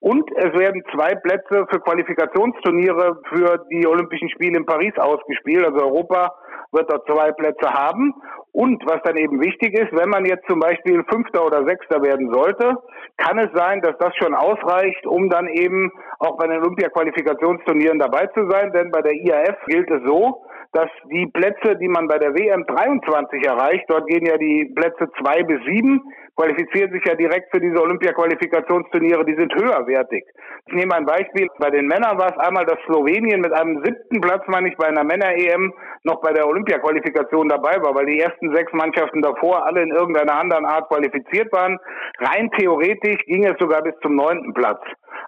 [0.00, 5.64] und es werden zwei Plätze für Qualifikationsturniere für die Olympischen Spiele in Paris ausgespielt.
[5.64, 6.32] Also Europa
[6.72, 8.14] wird dort zwei Plätze haben.
[8.52, 12.32] Und was dann eben wichtig ist, wenn man jetzt zum Beispiel Fünfter oder Sechster werden
[12.32, 12.76] sollte,
[13.16, 18.26] kann es sein, dass das schon ausreicht, um dann eben auch bei den Olympia-Qualifikationsturnieren dabei
[18.28, 18.72] zu sein.
[18.72, 22.64] Denn bei der IAF gilt es so, dass die Plätze, die man bei der WM
[22.66, 26.02] 23 erreicht, dort gehen ja die Plätze zwei bis sieben,
[26.38, 30.24] qualifizieren sich ja direkt für diese Olympia-Qualifikationsturniere, die sind höherwertig.
[30.66, 31.48] Ich nehme ein Beispiel.
[31.58, 34.86] Bei den Männern war es einmal, dass Slowenien mit einem siebten Platz, meine ich, bei
[34.86, 35.72] einer Männer-EM
[36.04, 40.38] noch bei der Olympia-Qualifikation dabei war, weil die ersten sechs Mannschaften davor alle in irgendeiner
[40.38, 41.76] anderen Art qualifiziert waren.
[42.20, 44.80] Rein theoretisch ging es sogar bis zum neunten Platz.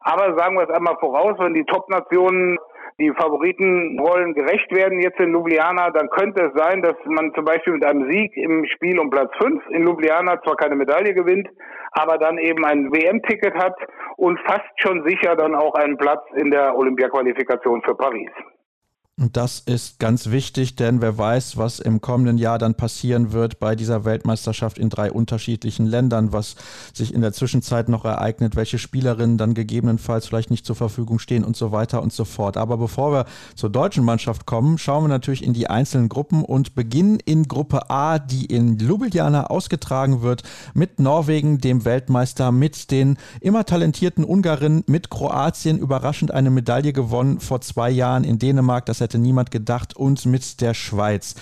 [0.03, 2.57] Aber sagen wir es einmal voraus, wenn die Top-Nationen
[2.99, 7.75] die Favoritenrollen gerecht werden jetzt in Ljubljana, dann könnte es sein, dass man zum Beispiel
[7.75, 11.49] mit einem Sieg im Spiel um Platz 5 in Ljubljana zwar keine Medaille gewinnt,
[11.93, 13.77] aber dann eben ein WM-Ticket hat
[14.17, 18.31] und fast schon sicher dann auch einen Platz in der Olympiaqualifikation für Paris.
[19.21, 23.61] Und das ist ganz wichtig, denn wer weiß, was im kommenden Jahr dann passieren wird
[23.61, 26.57] bei dieser Weltmeisterschaft in drei unterschiedlichen Ländern, was
[26.95, 31.45] sich in der Zwischenzeit noch ereignet, welche Spielerinnen dann gegebenenfalls vielleicht nicht zur Verfügung stehen
[31.45, 32.57] und so weiter und so fort.
[32.57, 36.75] Aber bevor wir zur deutschen Mannschaft kommen, schauen wir natürlich in die einzelnen Gruppen und
[36.75, 43.19] beginnen in Gruppe A, die in Ljubljana ausgetragen wird, mit Norwegen, dem Weltmeister, mit den
[43.43, 48.87] immer talentierten Ungarinnen, mit Kroatien überraschend eine Medaille gewonnen vor zwei Jahren in Dänemark.
[48.87, 51.35] Das hätte niemand gedacht, und mit der Schweiz.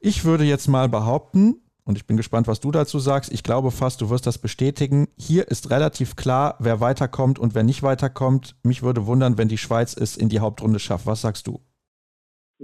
[0.00, 1.54] Ich würde jetzt mal behaupten,
[1.84, 3.32] und ich bin gespannt, was du dazu sagst.
[3.32, 5.08] Ich glaube fast, du wirst das bestätigen.
[5.16, 8.56] Hier ist relativ klar, wer weiterkommt und wer nicht weiterkommt.
[8.62, 11.06] Mich würde wundern, wenn die Schweiz es in die Hauptrunde schafft.
[11.06, 11.60] Was sagst du?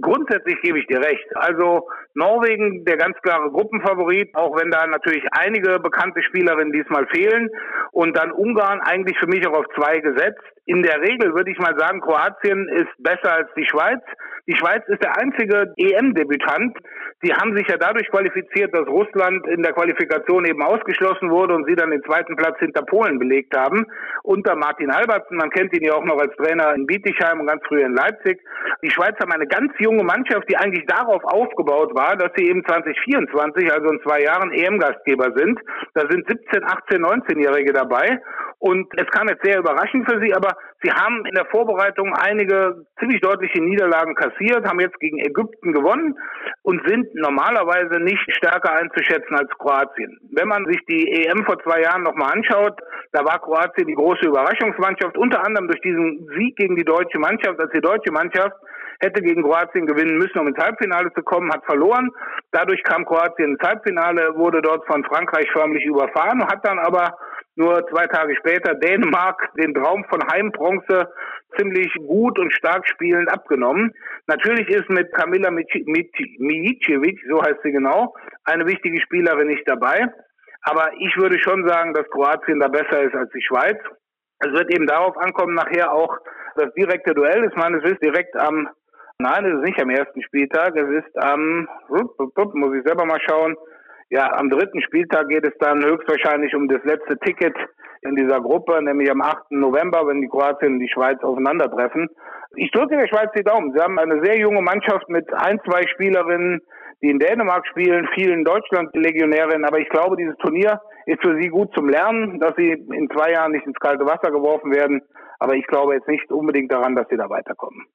[0.01, 1.27] Grundsätzlich gebe ich dir recht.
[1.35, 7.49] Also Norwegen, der ganz klare Gruppenfavorit, auch wenn da natürlich einige bekannte Spielerinnen diesmal fehlen.
[7.91, 10.41] Und dann Ungarn eigentlich für mich auch auf zwei gesetzt.
[10.65, 14.01] In der Regel würde ich mal sagen, Kroatien ist besser als die Schweiz.
[14.47, 16.77] Die Schweiz ist der einzige EM-Debütant.
[17.21, 21.67] Sie haben sich ja dadurch qualifiziert, dass Russland in der Qualifikation eben ausgeschlossen wurde und
[21.67, 23.85] sie dann den zweiten Platz hinter Polen belegt haben.
[24.23, 27.61] Unter Martin Albertsen, man kennt ihn ja auch noch als Trainer in Bietigheim und ganz
[27.67, 28.39] früher in Leipzig.
[28.81, 32.63] Die Schweiz haben eine ganz junge Mannschaft, die eigentlich darauf aufgebaut war, dass sie eben
[32.65, 35.59] 2024, also in zwei Jahren EM-Gastgeber sind.
[35.95, 38.21] Da sind 17, 18, 19-Jährige dabei.
[38.59, 42.85] Und es kam jetzt sehr überraschend für sie, aber sie haben in der Vorbereitung einige
[42.99, 46.17] ziemlich deutliche Niederlagen kassiert, haben jetzt gegen Ägypten gewonnen
[46.63, 50.19] und sind normalerweise nicht stärker einzuschätzen als Kroatien.
[50.33, 52.77] Wenn man sich die EM vor zwei Jahren nochmal anschaut,
[53.13, 57.59] da war Kroatien die große Überraschungsmannschaft, unter anderem durch diesen Sieg gegen die deutsche Mannschaft,
[57.61, 58.55] als die deutsche Mannschaft
[58.99, 62.11] hätte gegen Kroatien gewinnen müssen, um ins Halbfinale zu kommen, hat verloren.
[62.51, 67.15] Dadurch kam Kroatien ins Halbfinale, wurde dort von Frankreich förmlich überfahren, hat dann aber
[67.59, 71.11] nur zwei Tage später Dänemark den Traum von Heimbronze
[71.57, 73.93] ziemlich gut und stark spielend abgenommen.
[74.27, 80.07] Natürlich ist mit Kamila Mijicevic, so heißt sie genau, eine wichtige Spielerin nicht dabei.
[80.61, 83.77] Aber ich würde schon sagen, dass Kroatien da besser ist als die Schweiz.
[84.39, 86.17] Es wird eben darauf ankommen, nachher auch
[86.55, 87.45] das direkte Duell.
[87.49, 88.69] Ich meine, es ist direkt am,
[89.17, 93.57] nein, es ist nicht am ersten Spieltag, es ist am, muss ich selber mal schauen,
[94.09, 97.55] ja, am dritten Spieltag geht es dann höchstwahrscheinlich um das letzte Ticket
[98.01, 99.51] in dieser Gruppe, nämlich am 8.
[99.51, 102.09] November, wenn die Kroatien und die Schweiz aufeinandertreffen.
[102.55, 103.73] Ich drücke der Schweiz die Daumen.
[103.73, 106.61] Sie haben eine sehr junge Mannschaft mit ein, zwei Spielerinnen,
[107.01, 109.65] die in Dänemark spielen, vielen Deutschland-Legionärinnen.
[109.65, 113.31] Aber ich glaube, dieses Turnier ist für sie gut zum Lernen, dass sie in zwei
[113.31, 115.01] Jahren nicht ins kalte Wasser geworfen werden.
[115.37, 117.85] Aber ich glaube jetzt nicht unbedingt daran, dass sie da weiterkommen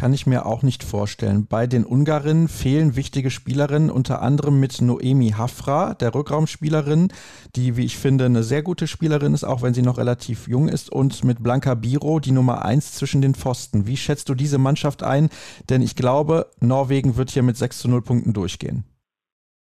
[0.00, 1.46] kann ich mir auch nicht vorstellen.
[1.46, 7.08] Bei den Ungarinnen fehlen wichtige Spielerinnen, unter anderem mit Noemi Hafra, der Rückraumspielerin,
[7.54, 10.68] die, wie ich finde, eine sehr gute Spielerin ist, auch wenn sie noch relativ jung
[10.68, 13.86] ist, und mit Blanca Biro, die Nummer eins zwischen den Pfosten.
[13.86, 15.28] Wie schätzt du diese Mannschaft ein?
[15.68, 18.84] Denn ich glaube, Norwegen wird hier mit 6 zu 0 Punkten durchgehen.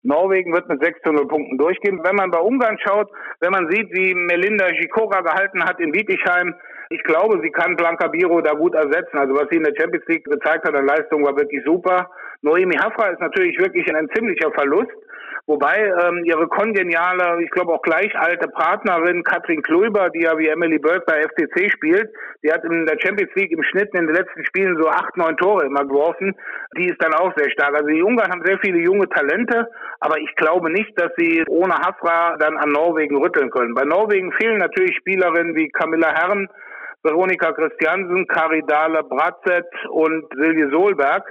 [0.02, 2.00] Norwegen wird mit 6 zu 0 Punkten durchgehen.
[2.04, 6.56] Wenn man bei Ungarn schaut, wenn man sieht, wie Melinda Gikora gehalten hat in Bietigheim,
[6.94, 9.18] ich glaube, sie kann Blanca Biro da gut ersetzen.
[9.18, 12.10] Also was sie in der Champions League gezeigt hat an Leistung war wirklich super.
[12.42, 14.92] Noemi Hafra ist natürlich wirklich ein ziemlicher Verlust.
[15.46, 20.48] Wobei ähm, ihre kongeniale, ich glaube auch gleich alte Partnerin Katrin Kluiber, die ja wie
[20.48, 22.10] Emily Burke bei FCC spielt,
[22.44, 25.36] die hat in der Champions League im Schnitt in den letzten Spielen so acht, neun
[25.36, 26.34] Tore immer geworfen.
[26.78, 27.76] Die ist dann auch sehr stark.
[27.76, 29.68] Also die Ungarn haben sehr viele junge Talente,
[30.00, 33.74] aber ich glaube nicht, dass sie ohne Hafra dann an Norwegen rütteln können.
[33.74, 36.48] Bei Norwegen fehlen natürlich Spielerinnen wie Camilla Herren,
[37.04, 41.24] Veronika Christiansen, Karidale Bratzett und Silje Solberg.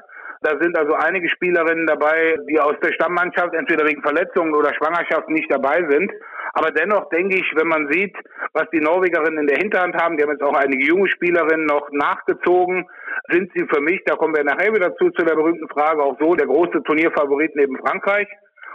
[0.42, 5.28] Da sind also einige Spielerinnen dabei, die aus der Stammmannschaft entweder wegen Verletzungen oder Schwangerschaft
[5.28, 6.12] nicht dabei sind.
[6.54, 8.14] Aber dennoch denke ich, wenn man sieht,
[8.52, 11.88] was die Norwegerinnen in der Hinterhand haben, die haben jetzt auch einige junge Spielerinnen noch
[11.92, 12.87] nachgezogen,
[13.30, 16.18] sind sie für mich, da kommen wir nachher wieder zu, zu der berühmten Frage, auch
[16.18, 18.28] so der große Turnierfavorit neben Frankreich.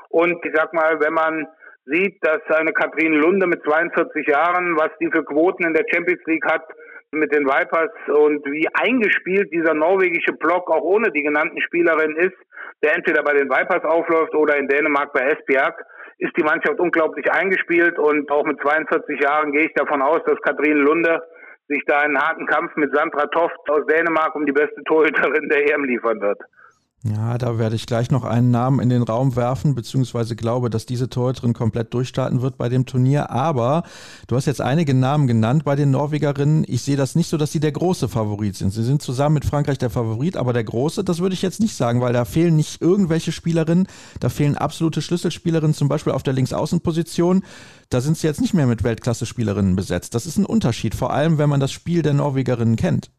[0.10, 1.48] Und ich sag mal, wenn man
[1.86, 6.22] sieht, dass eine Katrin Lunde mit 42 Jahren, was die für Quoten in der Champions
[6.26, 6.66] League hat,
[7.12, 12.36] mit den Vipers und wie eingespielt dieser norwegische Block auch ohne die genannten Spielerinnen ist,
[12.84, 15.74] der entweder bei den Vipers aufläuft oder in Dänemark bei Esbjerg,
[16.20, 20.42] ist die Mannschaft unglaublich eingespielt und auch mit 42 Jahren gehe ich davon aus, dass
[20.42, 21.22] Katrin Lunde
[21.70, 25.72] sich da einen harten Kampf mit Sandra Toft aus Dänemark um die beste Torhüterin der
[25.72, 26.40] EM liefern wird.
[27.14, 30.86] Ja, da werde ich gleich noch einen Namen in den Raum werfen, beziehungsweise glaube, dass
[30.86, 33.30] diese Torhüterin komplett durchstarten wird bei dem Turnier.
[33.30, 33.84] Aber
[34.28, 36.66] du hast jetzt einige Namen genannt bei den Norwegerinnen.
[36.68, 38.72] Ich sehe das nicht so, dass sie der große Favorit sind.
[38.72, 41.76] Sie sind zusammen mit Frankreich der Favorit, aber der große, das würde ich jetzt nicht
[41.76, 43.88] sagen, weil da fehlen nicht irgendwelche Spielerinnen.
[44.20, 47.44] Da fehlen absolute Schlüsselspielerinnen, zum Beispiel auf der Linksaußenposition.
[47.90, 50.16] Da sind sie jetzt nicht mehr mit Weltklasse-Spielerinnen besetzt.
[50.16, 53.12] Das ist ein Unterschied, vor allem wenn man das Spiel der Norwegerinnen kennt.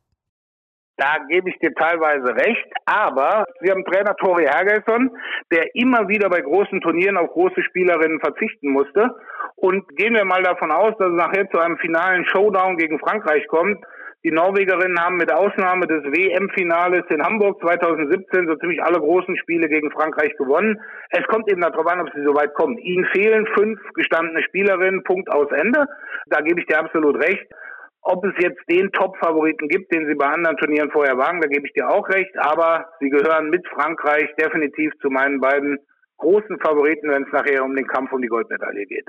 [0.99, 5.17] Da gebe ich dir teilweise recht, aber wir haben Trainer Tori Hergelson,
[5.53, 9.15] der immer wieder bei großen Turnieren auf große Spielerinnen verzichten musste.
[9.55, 13.47] Und gehen wir mal davon aus, dass es nachher zu einem finalen Showdown gegen Frankreich
[13.47, 13.79] kommt.
[14.25, 19.69] Die Norwegerinnen haben mit Ausnahme des WM-Finales in Hamburg 2017 so ziemlich alle großen Spiele
[19.69, 20.81] gegen Frankreich gewonnen.
[21.11, 22.77] Es kommt eben darauf an, ob sie so weit kommen.
[22.79, 25.87] Ihnen fehlen fünf gestandene Spielerinnen, Punkt aus Ende.
[26.27, 27.47] Da gebe ich dir absolut recht.
[28.03, 31.67] Ob es jetzt den Top-Favoriten gibt, den sie bei anderen Turnieren vorher waren, da gebe
[31.67, 32.31] ich dir auch recht.
[32.39, 35.79] Aber sie gehören mit Frankreich definitiv zu meinen beiden
[36.19, 39.07] großen Favoriten, wenn es nachher um den Kampf um die Goldmedaille geht.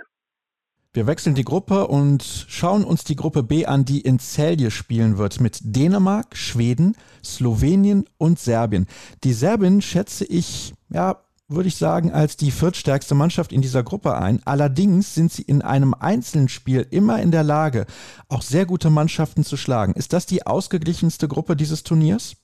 [0.92, 5.20] Wir wechseln die Gruppe und schauen uns die Gruppe B an, die in Celje spielen
[5.20, 8.88] wird mit Dänemark, Schweden, Slowenien und Serbien.
[9.24, 14.16] Die Serbien schätze ich, ja, würde ich sagen, als die viertstärkste Mannschaft in dieser Gruppe
[14.18, 14.42] ein.
[14.46, 17.86] Allerdings sind sie in einem einzelnen Spiel immer in der Lage,
[18.28, 19.94] auch sehr gute Mannschaften zu schlagen.
[19.94, 22.36] Ist das die ausgeglichenste Gruppe dieses Turniers?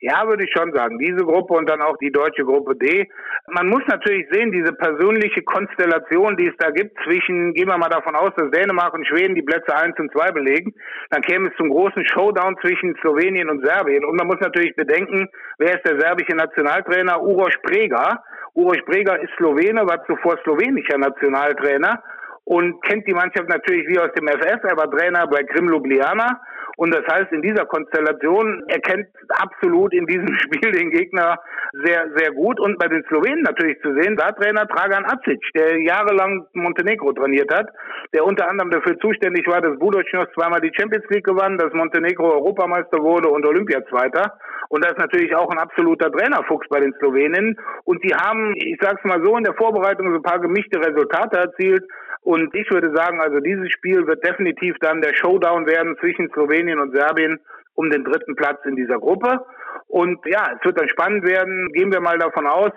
[0.00, 0.98] Ja, würde ich schon sagen.
[0.98, 3.08] Diese Gruppe und dann auch die deutsche Gruppe D.
[3.48, 7.88] Man muss natürlich sehen, diese persönliche Konstellation, die es da gibt zwischen, gehen wir mal
[7.88, 10.72] davon aus, dass Dänemark und Schweden die Plätze 1 und 2 belegen,
[11.10, 14.04] dann käme es zum großen Showdown zwischen Slowenien und Serbien.
[14.04, 17.20] Und man muss natürlich bedenken, wer ist der serbische Nationaltrainer?
[17.20, 18.22] Uroš Prega.
[18.54, 22.02] Uroš Prega ist Slowene, war zuvor slowenischer Nationaltrainer
[22.44, 24.62] und kennt die Mannschaft natürlich wie aus dem FS.
[24.62, 26.40] Er war Trainer bei Krim Ljubljana
[26.78, 31.40] und das heißt, in dieser Konstellation erkennt absolut in diesem Spiel den Gegner
[31.84, 32.60] sehr, sehr gut.
[32.60, 37.52] Und bei den Slowenen natürlich zu sehen, da Trainer Dragan Acic, der jahrelang Montenegro trainiert
[37.52, 37.66] hat,
[38.14, 42.30] der unter anderem dafür zuständig war, dass Budućnost zweimal die Champions League gewann, dass Montenegro
[42.34, 44.38] Europameister wurde und Olympiazweiter.
[44.68, 47.58] Und das ist natürlich auch ein absoluter Trainerfuchs bei den Slowenen.
[47.84, 51.38] Und die haben, ich sag's mal so, in der Vorbereitung so ein paar gemischte Resultate
[51.38, 51.84] erzielt.
[52.28, 56.78] Und ich würde sagen, also dieses Spiel wird definitiv dann der Showdown werden zwischen Slowenien
[56.78, 57.40] und Serbien
[57.72, 59.40] um den dritten Platz in dieser Gruppe.
[59.86, 61.72] Und ja, es wird dann spannend werden.
[61.72, 62.72] Gehen wir mal davon aus,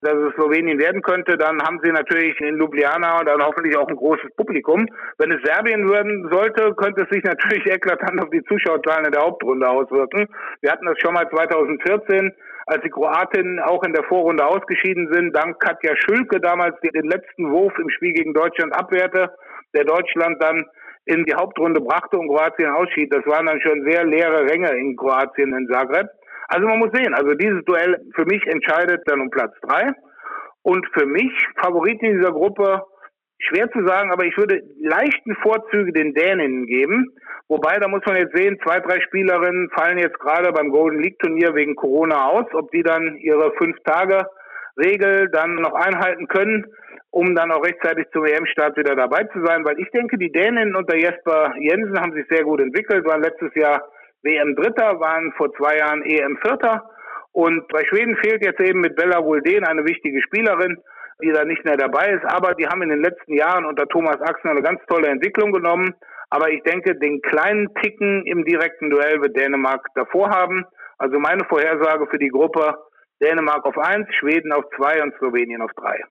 [0.00, 3.94] dass es Slowenien werden könnte, dann haben sie natürlich in Ljubljana dann hoffentlich auch ein
[3.94, 4.88] großes Publikum.
[5.18, 9.22] Wenn es Serbien werden sollte, könnte es sich natürlich eklatant auf die Zuschauerzahlen in der
[9.22, 10.26] Hauptrunde auswirken.
[10.62, 12.34] Wir hatten das schon mal 2014
[12.66, 17.50] als die Kroatinnen auch in der Vorrunde ausgeschieden sind, dank Katja Schülke damals den letzten
[17.50, 19.30] Wurf im Spiel gegen Deutschland abwehrte,
[19.74, 20.66] der Deutschland dann
[21.04, 23.14] in die Hauptrunde brachte und Kroatien ausschied.
[23.14, 26.08] Das waren dann schon sehr leere Ränge in Kroatien in Zagreb.
[26.48, 29.92] Also man muss sehen, also dieses Duell für mich entscheidet dann um Platz drei.
[30.62, 32.82] Und für mich Favorit in dieser Gruppe
[33.38, 37.12] Schwer zu sagen, aber ich würde leichten Vorzüge den Däninnen geben.
[37.48, 41.18] Wobei, da muss man jetzt sehen, zwei, drei Spielerinnen fallen jetzt gerade beim Golden League
[41.20, 42.46] Turnier wegen Corona aus.
[42.54, 44.26] Ob die dann ihre fünf Tage
[44.76, 46.66] Regel dann noch einhalten können,
[47.10, 49.64] um dann auch rechtzeitig zum EM-Start wieder dabei zu sein.
[49.64, 53.54] Weil ich denke, die Däninnen unter Jesper Jensen haben sich sehr gut entwickelt, waren letztes
[53.54, 53.88] Jahr
[54.22, 56.90] WM-Dritter, waren vor zwei Jahren EM-Vierter.
[57.30, 60.78] Und bei Schweden fehlt jetzt eben mit Bella Wulden eine wichtige Spielerin
[61.22, 62.24] die da nicht mehr dabei ist.
[62.24, 65.94] Aber die haben in den letzten Jahren unter Thomas Axner eine ganz tolle Entwicklung genommen.
[66.30, 70.64] Aber ich denke, den kleinen Ticken im direkten Duell wird Dänemark davor haben.
[70.98, 72.76] Also meine Vorhersage für die Gruppe
[73.22, 76.02] Dänemark auf eins, Schweden auf zwei und Slowenien auf drei.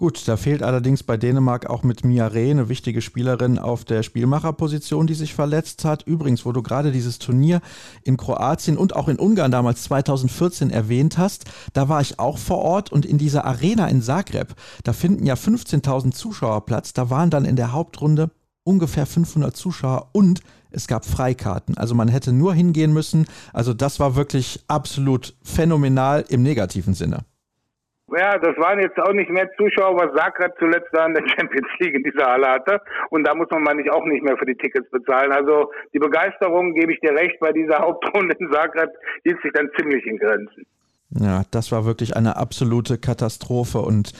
[0.00, 4.04] Gut, da fehlt allerdings bei Dänemark auch mit Mia Reh eine wichtige Spielerin auf der
[4.04, 6.04] Spielmacherposition, die sich verletzt hat.
[6.04, 7.60] Übrigens, wo du gerade dieses Turnier
[8.04, 12.58] in Kroatien und auch in Ungarn damals 2014 erwähnt hast, da war ich auch vor
[12.58, 16.92] Ort und in dieser Arena in Zagreb, da finden ja 15.000 Zuschauer Platz.
[16.92, 18.30] Da waren dann in der Hauptrunde
[18.68, 21.78] ungefähr 500 Zuschauer und es gab Freikarten.
[21.78, 23.26] Also man hätte nur hingehen müssen.
[23.54, 27.24] Also das war wirklich absolut phänomenal im negativen Sinne.
[28.10, 31.68] Ja, das waren jetzt auch nicht mehr Zuschauer, was Zagreb zuletzt da in der Champions
[31.78, 32.80] League in dieser Halle hatte.
[33.10, 35.32] Und da muss man mal nicht auch nicht mehr für die Tickets bezahlen.
[35.32, 38.90] Also die Begeisterung, gebe ich dir recht, bei dieser Hauptrunde in Zagreb
[39.24, 40.66] hielt sich dann ziemlich in Grenzen.
[41.10, 44.12] Ja, das war wirklich eine absolute Katastrophe und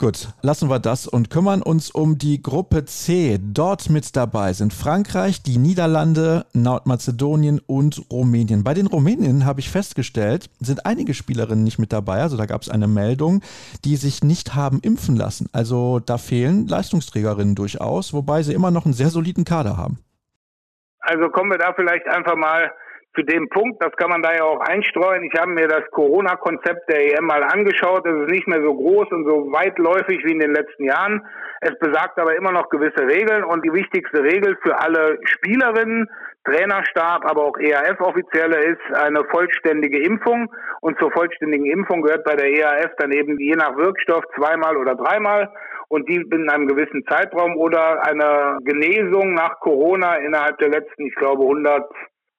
[0.00, 3.36] Gut, lassen wir das und kümmern uns um die Gruppe C.
[3.42, 8.62] Dort mit dabei sind Frankreich, die Niederlande, Nordmazedonien und Rumänien.
[8.62, 12.22] Bei den Rumänen habe ich festgestellt, sind einige Spielerinnen nicht mit dabei.
[12.22, 13.42] Also da gab es eine Meldung,
[13.84, 15.48] die sich nicht haben impfen lassen.
[15.52, 19.98] Also da fehlen Leistungsträgerinnen durchaus, wobei sie immer noch einen sehr soliden Kader haben.
[21.00, 22.70] Also kommen wir da vielleicht einfach mal
[23.14, 25.24] zu dem Punkt, das kann man da ja auch einstreuen.
[25.24, 28.06] Ich habe mir das Corona-Konzept der EM mal angeschaut.
[28.06, 31.26] Es ist nicht mehr so groß und so weitläufig wie in den letzten Jahren.
[31.60, 36.08] Es besagt aber immer noch gewisse Regeln und die wichtigste Regel für alle Spielerinnen,
[36.44, 40.48] Trainerstab, aber auch ERF-Offizielle ist eine vollständige Impfung.
[40.80, 44.94] Und zur vollständigen Impfung gehört bei der ERF dann eben je nach Wirkstoff zweimal oder
[44.94, 45.50] dreimal
[45.88, 51.14] und die in einem gewissen Zeitraum oder eine Genesung nach Corona innerhalb der letzten, ich
[51.16, 51.90] glaube, 100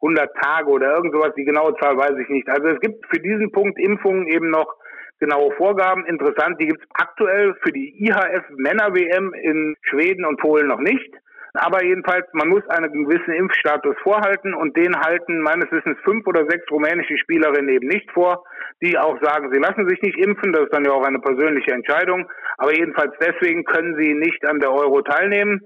[0.01, 1.33] 100 Tage oder irgend sowas.
[1.35, 2.47] Die genaue Zahl weiß ich nicht.
[2.49, 4.75] Also es gibt für diesen Punkt Impfungen eben noch
[5.19, 6.05] genaue Vorgaben.
[6.05, 10.79] Interessant, die gibt es aktuell für die IHF Männer WM in Schweden und Polen noch
[10.79, 11.13] nicht.
[11.53, 16.45] Aber jedenfalls, man muss einen gewissen Impfstatus vorhalten und den halten meines Wissens fünf oder
[16.47, 18.43] sechs rumänische Spielerinnen eben nicht vor,
[18.81, 20.53] die auch sagen, sie lassen sich nicht impfen.
[20.53, 22.29] Das ist dann ja auch eine persönliche Entscheidung.
[22.57, 25.61] Aber jedenfalls deswegen können sie nicht an der Euro teilnehmen.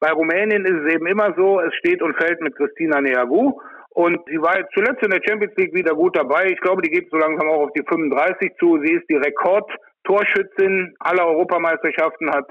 [0.00, 3.60] Bei Rumänien ist es eben immer so, es steht und fällt mit Christina Neagu.
[3.96, 6.48] Und sie war zuletzt in der Champions League wieder gut dabei.
[6.52, 8.78] Ich glaube, die geht so langsam auch auf die 35 zu.
[8.84, 12.44] Sie ist die Rekordtorschützin aller Europameisterschaften, hat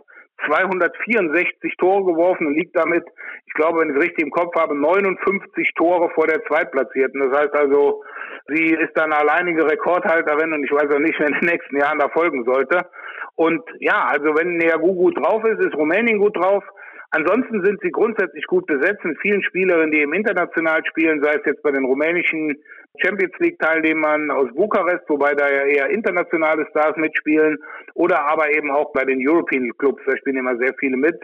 [0.48, 3.06] 264 Tore geworfen und liegt damit,
[3.46, 7.30] ich glaube, wenn ich es richtig im Kopf habe, 59 Tore vor der Zweitplatzierten.
[7.30, 8.04] Das heißt also,
[8.48, 12.00] sie ist dann alleinige Rekordhalterin und ich weiß auch nicht, wer in den nächsten Jahren
[12.00, 12.89] da folgen sollte.
[13.36, 16.64] Und ja, also wenn Neagu gut drauf ist, ist Rumänien gut drauf.
[17.16, 21.45] Ansonsten sind sie grundsätzlich gut besetzt mit vielen Spielerinnen, die im international spielen, sei es
[21.45, 22.57] jetzt bei den rumänischen
[23.01, 27.57] Champions League Teilnehmern aus Bukarest, wobei da ja eher internationale Stars mitspielen,
[27.93, 31.18] oder aber eben auch bei den European Clubs, da spielen immer sehr viele mit.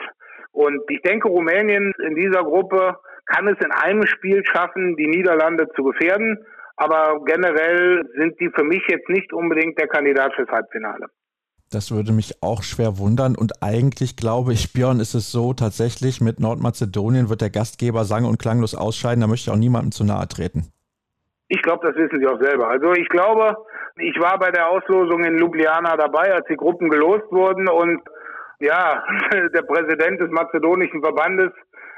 [0.53, 5.67] Und ich denke, Rumänien in dieser Gruppe kann es in einem Spiel schaffen, die Niederlande
[5.75, 6.37] zu gefährden.
[6.77, 11.07] Aber generell sind die für mich jetzt nicht unbedingt der Kandidat fürs Halbfinale.
[11.72, 13.36] Das würde mich auch schwer wundern.
[13.36, 18.26] Und eigentlich glaube ich, Björn, ist es so, tatsächlich mit Nordmazedonien wird der Gastgeber sang-
[18.26, 19.22] und klanglos ausscheiden.
[19.22, 20.67] Da möchte ich auch niemandem zu nahe treten.
[21.47, 22.67] Ich glaube, das wissen sie auch selber.
[22.67, 23.55] Also ich glaube,
[23.97, 27.69] ich war bei der Auslosung in Ljubljana dabei, als die Gruppen gelost wurden.
[27.69, 28.01] Und
[28.59, 31.51] ja, der Präsident des mazedonischen Verbandes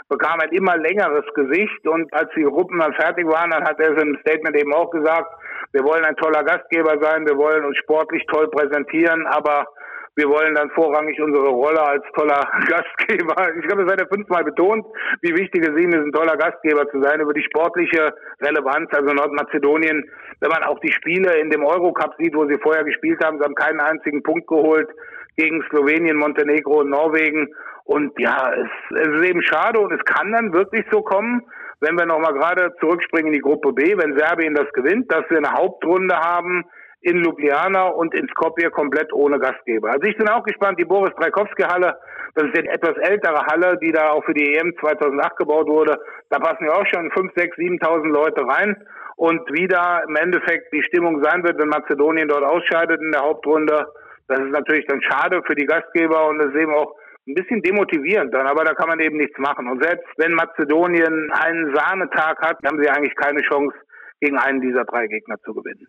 [0.10, 1.88] bekam ein immer längeres Gesicht.
[1.88, 5.30] Und als die Gruppen dann fertig waren, dann hat er einem Statement eben auch gesagt,
[5.72, 9.68] wir wollen ein toller Gastgeber sein, wir wollen uns sportlich toll präsentieren, aber
[10.16, 13.56] wir wollen dann vorrangig unsere Rolle als toller Gastgeber.
[13.58, 14.86] Ich glaube, es hat er fünfmal betont,
[15.22, 17.20] wie wichtig es ihm ist, ein toller Gastgeber zu sein.
[17.20, 20.08] Über die sportliche Relevanz, also Nordmazedonien,
[20.40, 23.44] wenn man auch die Spiele in dem Eurocup sieht, wo sie vorher gespielt haben, sie
[23.44, 24.90] haben keinen einzigen Punkt geholt
[25.36, 27.48] gegen Slowenien, Montenegro und Norwegen.
[27.86, 31.44] Und ja, es, es ist eben schade und es kann dann wirklich so kommen,
[31.82, 35.38] wenn wir nochmal gerade zurückspringen in die Gruppe B, wenn Serbien das gewinnt, dass wir
[35.38, 36.64] eine Hauptrunde haben
[37.02, 39.92] in Ljubljana und in Skopje komplett ohne Gastgeber.
[39.92, 41.98] Also ich bin auch gespannt, die Boris Dreikowski Halle,
[42.36, 46.00] das ist eine etwas ältere Halle, die da auch für die EM 2008 gebaut wurde.
[46.30, 48.78] Da passen ja auch schon 5, 6, 7.000 Leute rein.
[49.18, 53.22] Und wie da im Endeffekt die Stimmung sein wird, wenn Mazedonien dort ausscheidet in der
[53.22, 53.86] Hauptrunde,
[54.30, 56.96] das ist natürlich dann schade für die Gastgeber und das ist eben auch
[57.28, 59.70] ein bisschen demotivierend dann, aber da kann man eben nichts machen.
[59.70, 63.76] Und selbst wenn Mazedonien einen Sahnetag hat, haben sie eigentlich keine Chance,
[64.20, 65.88] gegen einen dieser drei Gegner zu gewinnen.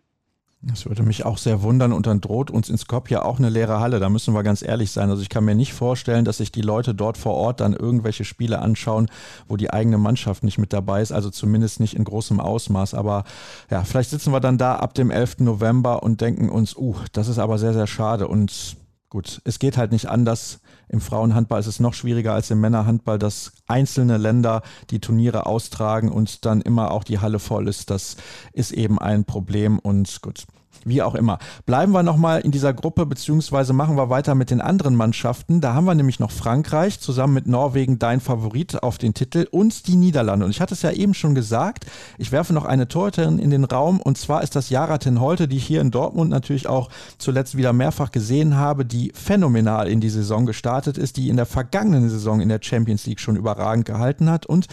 [0.67, 3.79] Das würde mich auch sehr wundern und dann droht uns in Skopje auch eine leere
[3.79, 3.99] Halle.
[3.99, 5.11] Da müssen wir ganz ehrlich sein.
[5.11, 8.25] Also ich kann mir nicht vorstellen, dass sich die Leute dort vor Ort dann irgendwelche
[8.25, 9.07] Spiele anschauen,
[9.47, 11.11] wo die eigene Mannschaft nicht mit dabei ist.
[11.11, 12.95] Also zumindest nicht in großem Ausmaß.
[12.95, 13.25] Aber
[13.69, 15.41] ja, vielleicht sitzen wir dann da ab dem 11.
[15.41, 18.27] November und denken uns, uh, das ist aber sehr, sehr schade.
[18.27, 18.75] Und
[19.09, 20.61] gut, es geht halt nicht anders.
[20.87, 26.11] Im Frauenhandball ist es noch schwieriger als im Männerhandball, dass einzelne Länder die Turniere austragen
[26.11, 27.89] und dann immer auch die Halle voll ist.
[27.89, 28.17] Das
[28.53, 30.45] ist eben ein Problem und gut.
[30.87, 31.39] Wie auch immer.
[31.65, 35.59] Bleiben wir nochmal in dieser Gruppe, beziehungsweise machen wir weiter mit den anderen Mannschaften.
[35.59, 39.87] Da haben wir nämlich noch Frankreich, zusammen mit Norwegen dein Favorit auf den Titel und
[39.87, 40.45] die Niederlande.
[40.45, 41.87] Und ich hatte es ja eben schon gesagt,
[42.19, 45.57] ich werfe noch eine Torhüterin in den Raum und zwar ist das Jara Holte, die
[45.57, 50.09] ich hier in Dortmund natürlich auch zuletzt wieder mehrfach gesehen habe, die phänomenal in die
[50.09, 54.29] Saison gestartet ist, die in der vergangenen Saison in der Champions League schon überragend gehalten
[54.29, 54.67] hat und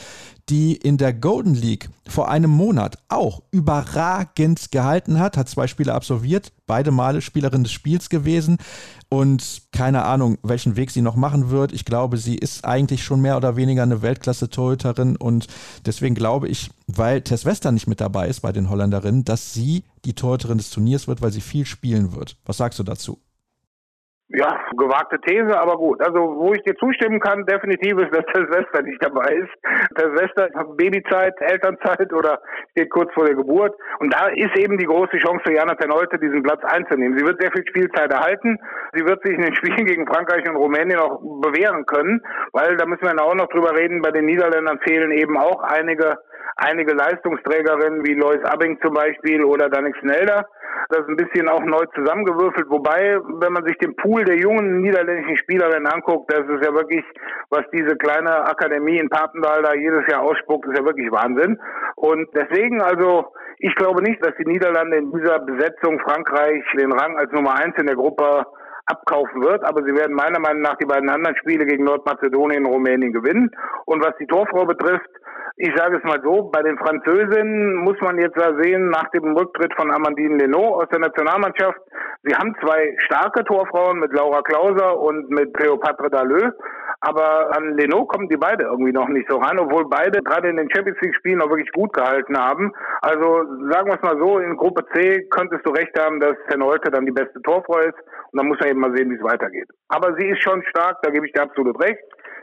[0.49, 5.95] die in der Golden League vor einem Monat auch überragend gehalten hat, hat zwei Spiele
[5.95, 8.59] absolviert, beide Male Spielerin des Spiels gewesen
[9.09, 11.73] und keine Ahnung, welchen Weg sie noch machen wird.
[11.73, 15.47] Ich glaube, sie ist eigentlich schon mehr oder weniger eine Weltklasse-Torhüterin und
[15.87, 19.85] deswegen glaube ich, weil Tess Wester nicht mit dabei ist bei den Holländerinnen, dass sie
[20.05, 22.37] die Torhüterin des Turniers wird, weil sie viel spielen wird.
[22.45, 23.21] Was sagst du dazu?
[24.35, 26.01] Ja, gewagte These, aber gut.
[26.01, 29.53] Also, wo ich dir zustimmen kann, definitiv ist, dass der Silvester nicht dabei ist.
[29.99, 33.75] Der Silvester hat Babyzeit, Elternzeit oder steht kurz vor der Geburt.
[33.99, 37.19] Und da ist eben die große Chance für Jana Tenolte, diesen Platz einzunehmen.
[37.19, 38.59] Sie wird sehr viel Spielzeit erhalten.
[38.95, 42.23] Sie wird sich in den Spielen gegen Frankreich und Rumänien auch bewähren können,
[42.53, 44.01] weil da müssen wir auch noch drüber reden.
[44.01, 46.17] Bei den Niederländern fehlen eben auch einige
[46.57, 50.47] einige Leistungsträgerinnen wie Lois Abing zum Beispiel oder Danik Snelder.
[50.89, 52.69] Das ist ein bisschen auch neu zusammengewürfelt.
[52.69, 57.05] Wobei, wenn man sich den Pool der jungen niederländischen Spielerinnen anguckt, das ist ja wirklich,
[57.51, 61.59] was diese kleine Akademie in Papendal da jedes Jahr ausspuckt, ist ja wirklich Wahnsinn.
[61.97, 67.17] Und deswegen also, ich glaube nicht, dass die Niederlande in dieser Besetzung Frankreich den Rang
[67.17, 68.45] als Nummer eins in der Gruppe
[68.87, 72.73] abkaufen wird, aber sie werden meiner Meinung nach die beiden anderen Spiele gegen Nordmazedonien und
[72.73, 73.51] Rumänien gewinnen.
[73.87, 75.09] Und was die Torfrau betrifft,
[75.57, 79.37] ich sage es mal so, bei den Französinnen muss man jetzt da sehen, nach dem
[79.37, 81.79] Rücktritt von Amandine Leno aus der Nationalmannschaft,
[82.23, 86.53] sie haben zwei starke Torfrauen mit Laura Klauser und mit Cleopatra Dalleux,
[87.01, 90.57] aber an Leno kommen die beide irgendwie noch nicht so ran, obwohl beide gerade in
[90.57, 92.73] den Champions League Spielen auch wirklich gut gehalten haben.
[93.01, 96.91] Also sagen wir es mal so, in Gruppe C könntest du recht haben, dass Tenolte
[96.91, 97.99] dann die beste Torfrau ist
[98.31, 99.69] und dann muss man eben mal sehen, wie es weitergeht.
[99.89, 102.01] Aber sie ist schon stark, da gebe ich dir absolut recht.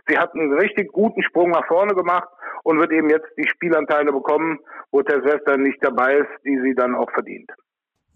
[0.10, 2.28] Sie hat einen richtig guten Sprung nach vorne gemacht
[2.64, 4.60] und wird eben jetzt die Spielanteile bekommen,
[4.92, 7.52] wo Tess Western nicht dabei ist, die sie dann auch verdient.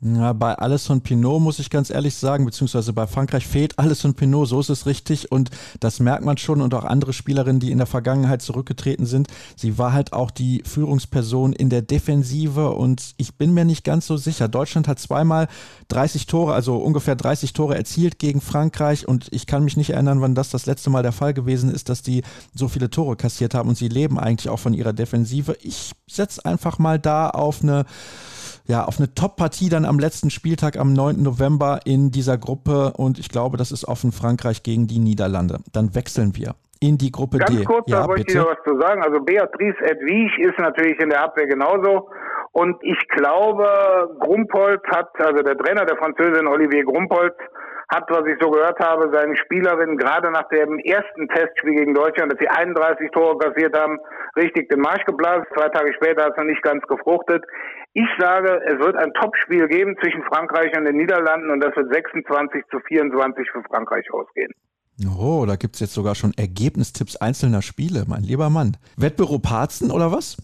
[0.06, 4.50] Ja, bei Alison Pinot muss ich ganz ehrlich sagen, beziehungsweise bei Frankreich fehlt Alison Pinot,
[4.50, 5.50] so ist es richtig und
[5.80, 9.30] das merkt man schon und auch andere Spielerinnen, die in der Vergangenheit zurückgetreten sind.
[9.56, 14.06] Sie war halt auch die Führungsperson in der Defensive und ich bin mir nicht ganz
[14.06, 14.50] so sicher.
[14.50, 15.48] Deutschland hat zweimal
[15.88, 20.20] 30 Tore, also ungefähr 30 Tore erzielt gegen Frankreich und ich kann mich nicht erinnern,
[20.20, 22.24] wann das das letzte Mal der Fall gewesen ist, dass die
[22.54, 25.56] so viele Tore kassiert haben und sie leben eigentlich auch von ihrer Defensive.
[25.62, 27.86] Ich setze einfach mal da auf eine
[28.66, 31.22] ja, auf eine Top-Partie dann am letzten Spieltag am 9.
[31.22, 35.60] November in dieser Gruppe und ich glaube, das ist offen Frankreich gegen die Niederlande.
[35.74, 37.56] Dann wechseln wir in die Gruppe Ganz D.
[37.58, 39.02] Ganz kurz, ja, da wollte ich dir was zu sagen.
[39.04, 42.10] Also Beatrice Edwig ist natürlich in der Abwehr genauso.
[42.52, 47.36] Und ich glaube, Grumpolz hat, also der Trainer der Französin Olivier Grumpolz,
[47.90, 52.32] hat, was ich so gehört habe, seinen Spielerinnen gerade nach dem ersten Testspiel gegen Deutschland,
[52.32, 54.00] dass sie 31 Tore kassiert haben,
[54.36, 55.46] richtig den Marsch geblasen.
[55.56, 57.44] Zwei Tage später hat es noch nicht ganz gefruchtet.
[57.94, 61.94] Ich sage, es wird ein Topspiel geben zwischen Frankreich und den Niederlanden und das wird
[61.94, 64.52] 26 zu 24 für Frankreich ausgehen.
[65.20, 68.78] Oh, da gibt es jetzt sogar schon Ergebnistipps einzelner Spiele, mein lieber Mann.
[68.96, 70.38] Wettbüro Parzen oder was?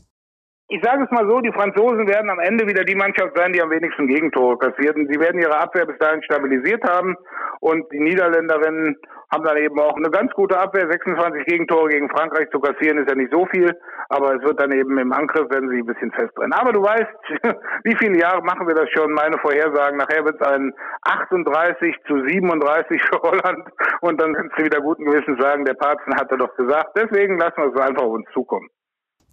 [0.71, 3.61] Ich sage es mal so, die Franzosen werden am Ende wieder die Mannschaft sein, die
[3.61, 4.95] am wenigsten Gegentore kassiert.
[4.97, 7.17] Und sie werden ihre Abwehr bis dahin stabilisiert haben.
[7.59, 8.95] Und die Niederländerinnen
[9.31, 10.87] haben dann eben auch eine ganz gute Abwehr.
[10.87, 13.75] 26 Gegentore gegen Frankreich zu kassieren ist ja nicht so viel.
[14.09, 16.53] Aber es wird dann eben im Angriff, werden sie ein bisschen festbrennen.
[16.53, 17.17] Aber du weißt,
[17.85, 19.11] wie viele Jahre machen wir das schon?
[19.11, 19.97] Meine Vorhersagen.
[19.97, 23.65] Nachher wird es ein 38 zu 37 für Holland.
[24.01, 26.95] Und dann kannst du wieder guten Gewissens sagen, der Parzen hatte doch gesagt.
[26.95, 28.69] Deswegen lassen wir es einfach auf uns zukommen.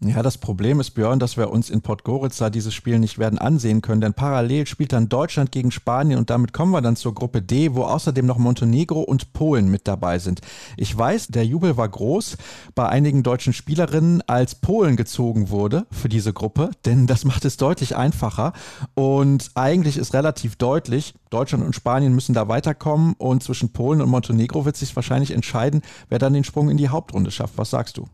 [0.01, 3.81] Ja, das Problem ist, Björn, dass wir uns in Podgorica dieses Spiel nicht werden ansehen
[3.81, 7.41] können, denn parallel spielt dann Deutschland gegen Spanien und damit kommen wir dann zur Gruppe
[7.41, 10.43] D, wo außerdem noch Montenegro und Polen mit dabei sind.
[10.77, 12.37] Ich weiß, der Jubel war groß
[12.75, 17.57] bei einigen deutschen Spielerinnen, als Polen gezogen wurde für diese Gruppe, denn das macht es
[17.57, 18.53] deutlich einfacher
[18.93, 24.11] und eigentlich ist relativ deutlich, Deutschland und Spanien müssen da weiterkommen und zwischen Polen und
[24.11, 25.81] Montenegro wird sich wahrscheinlich entscheiden,
[26.11, 27.57] wer dann den Sprung in die Hauptrunde schafft.
[27.57, 28.07] Was sagst du?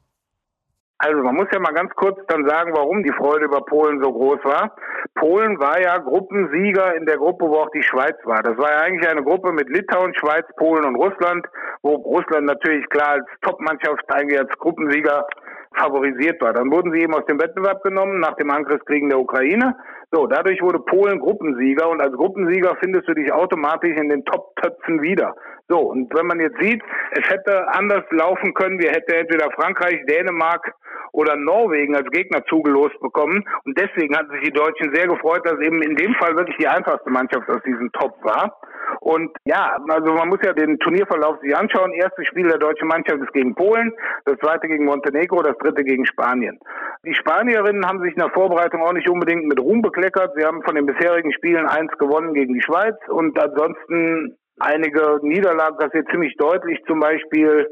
[1.05, 4.13] Also man muss ja mal ganz kurz dann sagen, warum die Freude über Polen so
[4.13, 4.77] groß war.
[5.17, 8.41] Polen war ja Gruppensieger in der Gruppe, wo auch die Schweiz war.
[8.41, 11.45] Das war ja eigentlich eine Gruppe mit Litauen, Schweiz, Polen und Russland,
[11.83, 15.27] wo Russland natürlich klar als Topmannschaft eigentlich als Gruppensieger
[15.75, 16.53] favorisiert war.
[16.53, 19.75] Dann wurden sie eben aus dem Wettbewerb genommen nach dem Angriffskrieg der Ukraine.
[20.15, 25.01] So, dadurch wurde Polen Gruppensieger und als Gruppensieger findest du dich automatisch in den Top-Töpfen
[25.01, 25.35] wieder.
[25.69, 26.83] So, und wenn man jetzt sieht,
[27.13, 30.75] es hätte anders laufen können, wir hätten entweder Frankreich, Dänemark
[31.13, 33.43] oder Norwegen als Gegner zugelost bekommen.
[33.65, 36.69] Und deswegen hatten sich die Deutschen sehr gefreut, dass eben in dem Fall wirklich die
[36.69, 38.61] einfachste Mannschaft aus diesem Top war.
[39.01, 41.93] Und ja, also man muss ja den Turnierverlauf sich anschauen.
[41.93, 43.93] Erstes Spiel der deutschen Mannschaft ist gegen Polen,
[44.24, 46.59] das zweite gegen Montenegro, das dritte gegen Spanien.
[47.05, 50.32] Die Spanierinnen haben sich in der Vorbereitung auch nicht unbedingt mit Ruhm bekleckert.
[50.36, 55.78] Sie haben von den bisherigen Spielen eins gewonnen gegen die Schweiz und ansonsten einige Niederlagen
[55.78, 57.68] kassiert ziemlich deutlich, zum Beispiel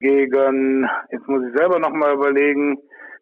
[0.00, 2.78] gegen, jetzt muss ich selber nochmal überlegen,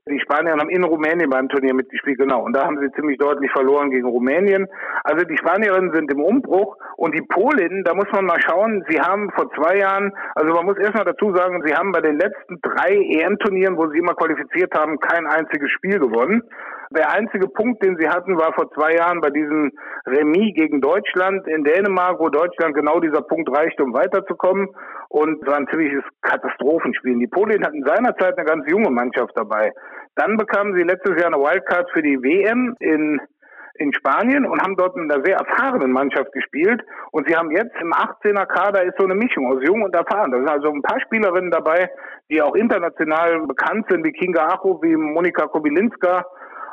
[0.09, 2.43] die Spanier haben in Rumänien beim Turnier mitgespielt, genau.
[2.43, 4.67] Und da haben sie ziemlich deutlich verloren gegen Rumänien.
[5.05, 9.01] Also die Spanierinnen sind im Umbruch und die Polinnen, da muss man mal schauen, sie
[9.01, 12.61] haben vor zwei Jahren, also man muss erstmal dazu sagen, sie haben bei den letzten
[12.63, 16.43] drei EM-Turnieren, wo sie immer qualifiziert haben, kein einziges Spiel gewonnen.
[16.93, 19.71] Der einzige Punkt, den sie hatten, war vor zwei Jahren bei diesem
[20.07, 24.69] Remis gegen Deutschland in Dänemark, wo Deutschland genau dieser Punkt reichte, um weiterzukommen.
[25.09, 27.17] Und es war ein ziemliches Katastrophenspiel.
[27.21, 29.73] Die Polen hatten seinerzeit eine ganz junge Mannschaft dabei.
[30.17, 33.21] Dann bekamen sie letztes Jahr eine Wildcard für die WM in
[33.81, 36.83] in Spanien und haben dort mit einer sehr erfahrenen Mannschaft gespielt.
[37.13, 40.31] Und sie haben jetzt im 18er Kader ist so eine Mischung aus jung und erfahren.
[40.31, 41.89] Da sind also ein paar Spielerinnen dabei,
[42.31, 46.27] die auch international bekannt sind, wie Kinga Acho, wie Monika Kobilinska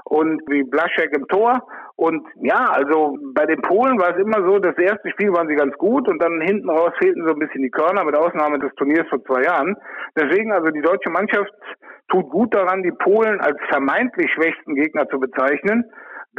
[0.10, 1.68] und wie Blaschek im Tor.
[1.96, 5.56] Und ja, also bei den Polen war es immer so, das erste Spiel waren sie
[5.56, 8.74] ganz gut und dann hinten raus fehlten so ein bisschen die Körner, mit Ausnahme des
[8.76, 9.76] Turniers vor zwei Jahren.
[10.16, 11.52] Deswegen also die deutsche Mannschaft
[12.10, 15.84] tut gut daran, die Polen als vermeintlich schwächsten Gegner zu bezeichnen.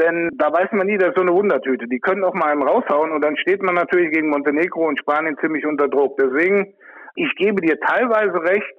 [0.01, 1.89] Denn da weiß man nie, das ist so eine Wundertüte.
[1.89, 5.37] Die können auch mal einen raushauen und dann steht man natürlich gegen Montenegro und Spanien
[5.41, 6.17] ziemlich unter Druck.
[6.17, 6.73] Deswegen,
[7.17, 8.79] ich gebe dir teilweise recht,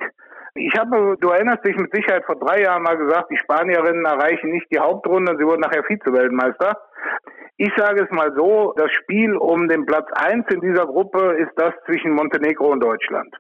[0.56, 4.52] ich habe, du erinnerst dich mit Sicherheit vor drei Jahren mal gesagt, die Spanierinnen erreichen
[4.52, 6.78] nicht die Hauptrunde, sie wurden nachher Vize-Weltmeister.
[7.58, 11.52] Ich sage es mal so, das Spiel um den Platz eins in dieser Gruppe ist
[11.58, 13.36] das zwischen Montenegro und Deutschland.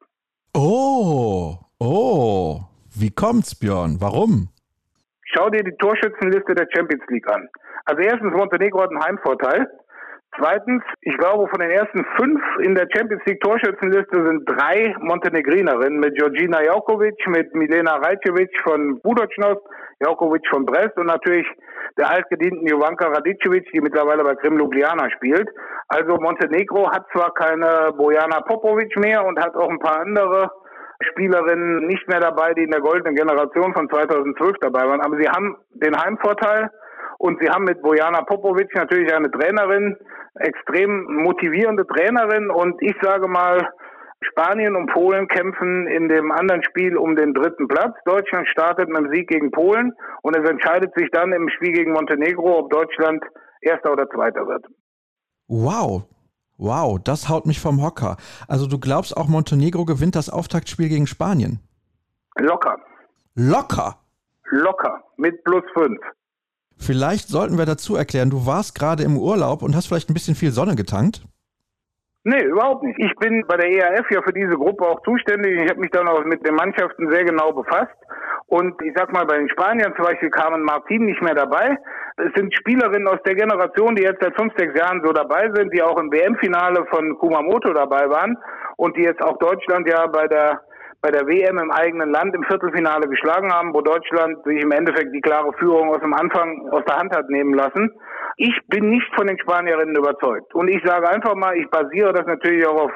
[0.53, 2.59] Oh, oh,
[2.95, 3.97] wie kommt's, Björn?
[3.99, 4.49] Warum?
[5.23, 7.47] Schau dir die Torschützenliste der Champions League an.
[7.85, 9.67] Also erstens, Montenegro hat einen Heimvorteil.
[10.39, 15.99] Zweitens, ich glaube, von den ersten fünf in der Champions League Torschützenliste sind drei Montenegrinerinnen
[15.99, 19.61] mit Georgina Jaukovic, mit Milena Rajcevic von Budocnost,
[19.99, 21.45] Jaukovic von Brest und natürlich
[21.97, 25.49] der altgedienten Jovanka Radicevic, die mittlerweile bei Krim Ljubljana spielt.
[25.89, 30.51] Also Montenegro hat zwar keine Bojana Popovic mehr und hat auch ein paar andere
[31.01, 35.27] Spielerinnen nicht mehr dabei, die in der goldenen Generation von 2012 dabei waren, aber sie
[35.27, 36.69] haben den Heimvorteil
[37.19, 39.97] und sie haben mit Bojana Popovic natürlich eine Trainerin,
[40.35, 42.49] extrem motivierende Trainerin.
[42.49, 43.59] Und ich sage mal,
[44.21, 47.93] Spanien und Polen kämpfen in dem anderen Spiel um den dritten Platz.
[48.05, 49.91] Deutschland startet mit einem Sieg gegen Polen
[50.21, 53.21] und es entscheidet sich dann im Spiel gegen Montenegro, ob Deutschland
[53.61, 54.65] Erster oder Zweiter wird.
[55.49, 56.03] Wow.
[56.57, 58.15] Wow, das haut mich vom Hocker.
[58.47, 61.59] Also du glaubst auch Montenegro gewinnt das Auftaktspiel gegen Spanien?
[62.37, 62.77] Locker.
[63.35, 63.97] Locker?
[64.51, 65.03] Locker.
[65.17, 65.99] Mit plus fünf.
[66.79, 70.35] Vielleicht sollten wir dazu erklären, du warst gerade im Urlaub und hast vielleicht ein bisschen
[70.35, 71.21] viel Sonne getankt?
[72.23, 72.99] Nee, überhaupt nicht.
[72.99, 75.61] Ich bin bei der ERF ja für diese Gruppe auch zuständig.
[75.61, 77.95] Ich habe mich dann auch mit den Mannschaften sehr genau befasst.
[78.47, 81.77] Und ich sag mal, bei den Spaniern zum Beispiel kamen Martin nicht mehr dabei.
[82.17, 85.71] Es sind Spielerinnen aus der Generation, die jetzt seit fünf, sechs Jahren so dabei sind,
[85.73, 88.37] die auch im WM-Finale von Kumamoto dabei waren
[88.77, 90.61] und die jetzt auch Deutschland ja bei der
[91.01, 95.13] bei der WM im eigenen Land im Viertelfinale geschlagen haben, wo Deutschland sich im Endeffekt
[95.15, 97.91] die klare Führung aus dem Anfang aus der Hand hat nehmen lassen.
[98.35, 100.53] Ich bin nicht von den Spanierinnen überzeugt.
[100.53, 102.91] Und ich sage einfach mal, ich basiere das natürlich auch auf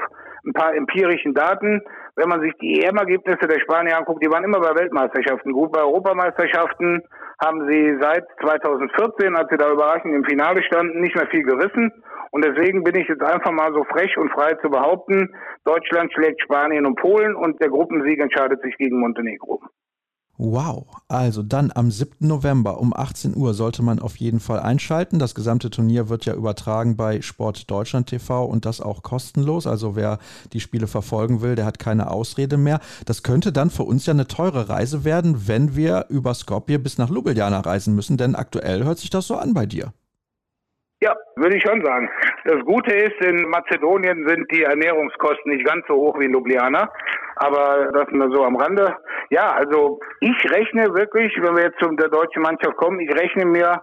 [0.45, 1.82] ein paar empirischen Daten.
[2.16, 5.72] Wenn man sich die EM-Ergebnisse der Spanier anguckt, die waren immer bei Weltmeisterschaften gut.
[5.72, 7.01] Bei Europameisterschaften
[7.43, 11.91] haben sie seit 2014, als sie da überraschend im Finale standen, nicht mehr viel gerissen.
[12.34, 15.30] Und deswegen bin ich jetzt einfach mal so frech und frei zu behaupten,
[15.66, 19.62] Deutschland schlägt Spanien und Polen und der Gruppensieg entscheidet sich gegen Montenegro.
[20.40, 22.28] Wow, also dann am 7.
[22.28, 25.20] November um 18 Uhr sollte man auf jeden Fall einschalten.
[25.20, 29.68] Das gesamte Turnier wird ja übertragen bei Sport Deutschland TV und das auch kostenlos.
[29.68, 30.18] Also wer
[30.54, 32.80] die Spiele verfolgen will, der hat keine Ausrede mehr.
[33.06, 36.98] Das könnte dann für uns ja eine teure Reise werden, wenn wir über Skopje bis
[36.98, 39.94] nach Ljubljana reisen müssen, denn aktuell hört sich das so an bei dir.
[41.04, 42.10] Ja, würde ich schon sagen.
[42.45, 46.89] Das Gute ist, in Mazedonien sind die Ernährungskosten nicht ganz so hoch wie in Ljubljana,
[47.36, 48.95] aber das nur so am Rande.
[49.30, 53.43] Ja, also ich rechne wirklich, wenn wir jetzt zu der deutschen Mannschaft kommen, ich rechne
[53.43, 53.82] mir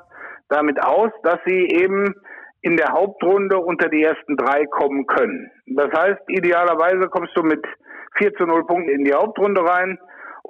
[0.48, 2.14] damit aus, dass sie eben
[2.62, 5.50] in der Hauptrunde unter die ersten drei kommen können.
[5.66, 7.62] Das heißt, idealerweise kommst du mit
[8.16, 9.98] 4 zu 0 Punkten in die Hauptrunde rein.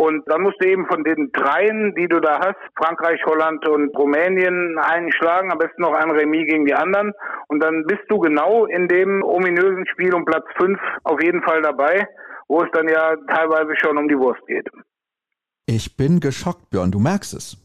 [0.00, 3.94] Und dann musst du eben von den dreien, die du da hast, Frankreich, Holland und
[3.94, 7.12] Rumänien, einen schlagen, am besten noch ein Remis gegen die anderen.
[7.48, 11.60] Und dann bist du genau in dem ominösen Spiel um Platz fünf auf jeden Fall
[11.60, 12.08] dabei,
[12.48, 14.70] wo es dann ja teilweise schon um die Wurst geht.
[15.66, 17.58] Ich bin geschockt, Björn, du merkst es.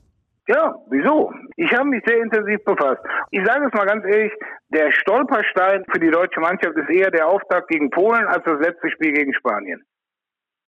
[0.50, 1.32] Ja, wieso?
[1.56, 3.00] Ich habe mich sehr intensiv befasst.
[3.32, 4.34] Ich sage es mal ganz ehrlich,
[4.74, 8.92] der Stolperstein für die deutsche Mannschaft ist eher der Auftakt gegen Polen als das letzte
[8.92, 9.82] Spiel gegen Spanien.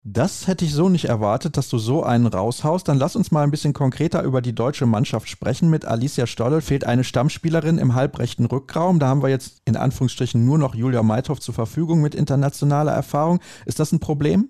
[0.04, 2.88] Das hätte ich so nicht erwartet, dass du so einen raushaust.
[2.88, 5.70] Dann lass uns mal ein bisschen konkreter über die deutsche Mannschaft sprechen.
[5.70, 9.00] Mit Alicia Stollel fehlt eine Stammspielerin im halbrechten Rückraum.
[9.00, 13.40] Da haben wir jetzt in Anführungsstrichen nur noch Julia Meithoff zur Verfügung mit internationaler Erfahrung.
[13.66, 14.50] Ist das ein Problem?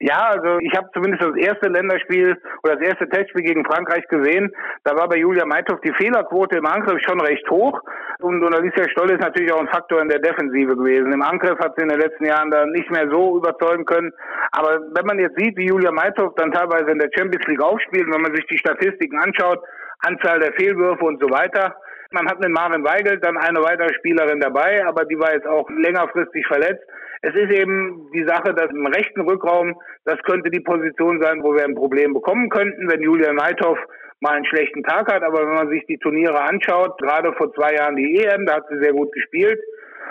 [0.00, 4.54] Ja, also ich habe zumindest das erste Länderspiel oder das erste Testspiel gegen Frankreich gesehen.
[4.84, 7.80] Da war bei Julia Meithoff die Fehlerquote im Angriff schon recht hoch.
[8.20, 11.12] Und, und Alicia Stoll ist natürlich auch ein Faktor in der Defensive gewesen.
[11.12, 14.12] Im Angriff hat sie in den letzten Jahren da nicht mehr so überzeugen können.
[14.52, 18.06] Aber wenn man jetzt sieht, wie Julia Meithoff dann teilweise in der Champions League aufspielt,
[18.12, 19.58] wenn man sich die Statistiken anschaut,
[20.00, 21.74] Anzahl der Fehlwürfe und so weiter,
[22.10, 25.68] man hat mit Marvin Weigel dann eine weitere Spielerin dabei, aber die war jetzt auch
[25.70, 26.82] längerfristig verletzt.
[27.20, 31.54] Es ist eben die Sache, dass im rechten Rückraum, das könnte die Position sein, wo
[31.54, 33.78] wir ein Problem bekommen könnten, wenn Julian Neithoff
[34.20, 35.22] mal einen schlechten Tag hat.
[35.22, 38.68] Aber wenn man sich die Turniere anschaut, gerade vor zwei Jahren die EM, da hat
[38.70, 39.60] sie sehr gut gespielt.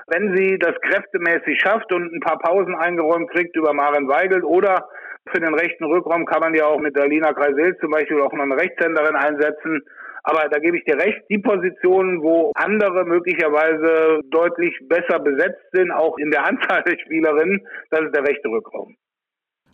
[0.08, 4.88] Wenn sie das kräftemäßig schafft und ein paar Pausen eingeräumt kriegt über Maren Weigel oder
[5.32, 8.44] für den rechten Rückraum kann man ja auch mit Alina Kreisel zum Beispiel auch mal
[8.44, 9.84] eine Rechtshänderin einsetzen.
[10.30, 15.90] Aber da gebe ich dir recht, die Positionen, wo andere möglicherweise deutlich besser besetzt sind,
[15.90, 18.98] auch in der Anzahl der Spielerinnen, das ist der rechte Rückraum.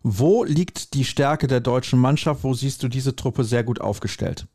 [0.04, 2.44] Wo liegt die Stärke der deutschen Mannschaft?
[2.44, 4.46] Wo siehst du diese Truppe sehr gut aufgestellt?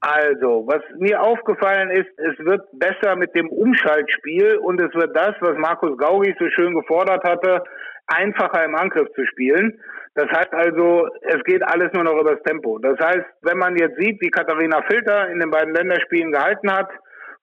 [0.00, 5.34] Also, was mir aufgefallen ist, es wird besser mit dem Umschaltspiel und es wird das,
[5.40, 7.64] was Markus Gaugi so schön gefordert hatte,
[8.06, 9.80] einfacher im Angriff zu spielen.
[10.14, 12.78] Das heißt also, es geht alles nur noch übers Tempo.
[12.78, 16.88] Das heißt, wenn man jetzt sieht, wie Katharina Filter in den beiden Länderspielen gehalten hat,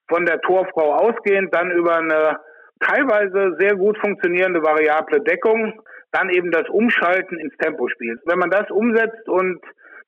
[0.07, 2.39] von der Torfrau ausgehend, dann über eine
[2.79, 5.81] teilweise sehr gut funktionierende variable Deckung,
[6.11, 8.19] dann eben das Umschalten ins Tempospiel.
[8.25, 9.59] Wenn man das umsetzt und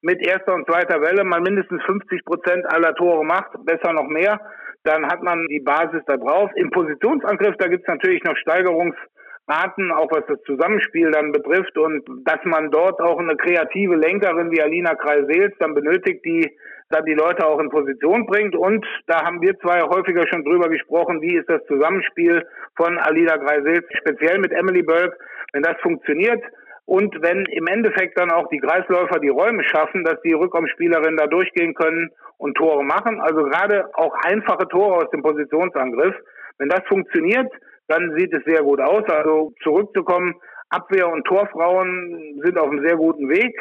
[0.05, 4.39] mit erster und zweiter Welle mal mindestens 50 Prozent aller Tore macht, besser noch mehr,
[4.83, 6.51] dann hat man die Basis da drauf.
[6.55, 12.03] Im Positionsangriff, da gibt es natürlich noch Steigerungsraten, auch was das Zusammenspiel dann betrifft und
[12.23, 16.55] dass man dort auch eine kreative Lenkerin wie Alina Kreisels dann benötigt, die
[16.89, 18.55] dann die Leute auch in Position bringt.
[18.55, 22.45] Und da haben wir zwei häufiger schon drüber gesprochen, wie ist das Zusammenspiel
[22.75, 25.17] von Alina Kreisels, speziell mit Emily Bölk.
[25.51, 26.43] Wenn das funktioniert,
[26.85, 31.25] und wenn im Endeffekt dann auch die Kreisläufer die Räume schaffen, dass die Rückraumspielerinnen da
[31.25, 36.15] durchgehen können und Tore machen, also gerade auch einfache Tore aus dem Positionsangriff,
[36.59, 37.51] wenn das funktioniert,
[37.87, 39.03] dann sieht es sehr gut aus.
[39.09, 40.35] Also zurückzukommen,
[40.69, 43.55] Abwehr und Torfrauen sind auf einem sehr guten Weg.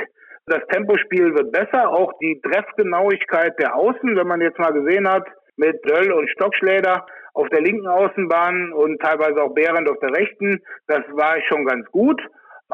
[0.46, 5.26] Das Tempospiel wird besser, auch die Treffgenauigkeit der Außen, wenn man jetzt mal gesehen hat,
[5.56, 10.60] mit Döll und Stockschläder auf der linken Außenbahn und teilweise auch Behrendt auf der rechten,
[10.86, 12.20] das war schon ganz gut.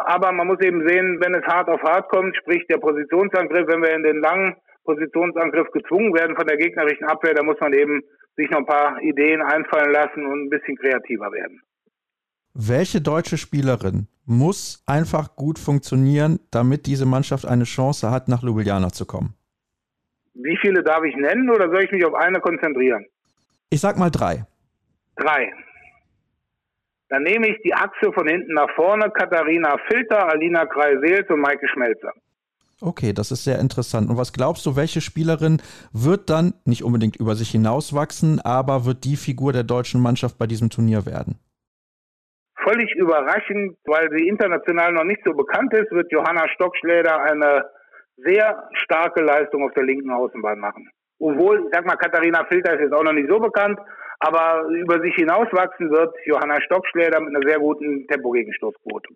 [0.06, 3.82] Aber man muss eben sehen, wenn es hart auf hart kommt, sprich der Positionsangriff, wenn
[3.82, 8.02] wir in den langen Positionsangriff gezwungen werden von der gegnerischen Abwehr, da muss man eben
[8.36, 11.60] sich noch ein paar Ideen einfallen lassen und ein bisschen kreativer werden.
[12.54, 18.90] Welche deutsche Spielerin muss einfach gut funktionieren, damit diese Mannschaft eine Chance hat, nach Ljubljana
[18.90, 19.34] zu kommen?
[20.34, 23.04] Wie viele darf ich nennen oder soll ich mich auf eine konzentrieren?
[23.68, 24.46] Ich sag mal drei.
[25.16, 25.52] Drei.
[27.10, 31.68] Dann nehme ich die Achse von hinten nach vorne, Katharina Filter, Alina Kreisels und Maike
[31.68, 32.12] Schmelzer.
[32.80, 34.08] Okay, das ist sehr interessant.
[34.08, 35.60] Und was glaubst du, welche Spielerin
[35.92, 40.46] wird dann nicht unbedingt über sich hinauswachsen, aber wird die Figur der deutschen Mannschaft bei
[40.46, 41.38] diesem Turnier werden?
[42.62, 47.64] Völlig überraschend, weil sie international noch nicht so bekannt ist, wird Johanna Stockschläder eine
[48.18, 50.88] sehr starke Leistung auf der linken Außenbahn machen.
[51.18, 53.78] Obwohl, ich sag mal, Katharina Filter ist jetzt auch noch nicht so bekannt,
[54.20, 59.08] aber über sich hinauswachsen wird Johanna Stockschläder mit einer sehr guten Tempogegenstoßquote.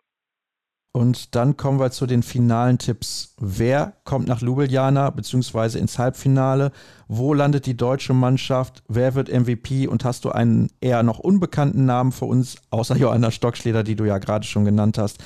[0.96, 3.34] Und dann kommen wir zu den finalen Tipps.
[3.40, 5.80] Wer kommt nach Ljubljana bzw.
[5.80, 6.70] ins Halbfinale?
[7.08, 8.84] Wo landet die deutsche Mannschaft?
[8.88, 9.88] Wer wird MVP?
[9.88, 14.04] Und hast du einen eher noch unbekannten Namen für uns, außer Johanna Stockschleder, die du
[14.04, 15.20] ja gerade schon genannt hast,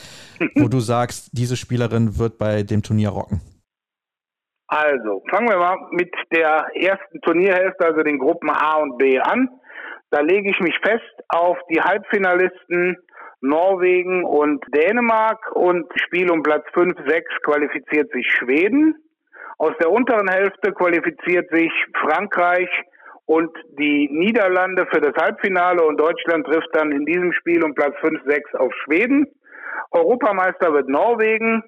[0.56, 3.42] wo du sagst, diese Spielerin wird bei dem Turnier rocken?
[4.68, 9.48] Also, fangen wir mal mit der ersten Turnierhälfte, also den Gruppen A und B an.
[10.10, 12.96] Da lege ich mich fest auf die Halbfinalisten
[13.40, 18.94] Norwegen und Dänemark und Spiel um Platz 5, 6 qualifiziert sich Schweden.
[19.58, 22.68] Aus der unteren Hälfte qualifiziert sich Frankreich
[23.26, 27.94] und die Niederlande für das Halbfinale und Deutschland trifft dann in diesem Spiel um Platz
[28.00, 29.26] 5, 6 auf Schweden.
[29.90, 31.62] Europameister wird Norwegen.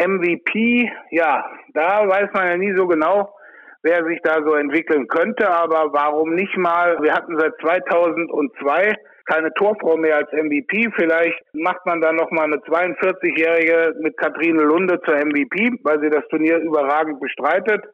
[0.00, 3.34] MVP, ja, da weiß man ja nie so genau,
[3.82, 6.98] wer sich da so entwickeln könnte, aber warum nicht mal?
[7.00, 8.94] Wir hatten seit 2002
[9.26, 10.90] keine Torfrau mehr als MVP.
[10.96, 16.10] Vielleicht macht man dann noch mal eine 42-jährige mit Katrine Lunde zur MVP, weil sie
[16.10, 17.84] das Turnier überragend bestreitet.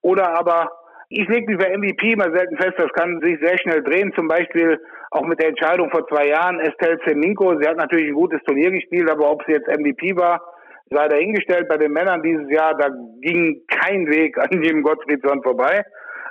[0.00, 0.70] Oder aber
[1.10, 4.12] ich lege mich bei MVP mal selten fest, das kann sich sehr schnell drehen.
[4.14, 4.80] Zum Beispiel
[5.10, 7.58] auch mit der Entscheidung vor zwei Jahren, Estelle Seminko.
[7.60, 10.40] Sie hat natürlich ein gutes Turnier gespielt, aber ob sie jetzt MVP war,
[10.90, 11.68] sei dahingestellt.
[11.68, 12.88] Bei den Männern dieses Jahr, da
[13.20, 15.84] ging kein Weg an dem Gottfriedsson vorbei.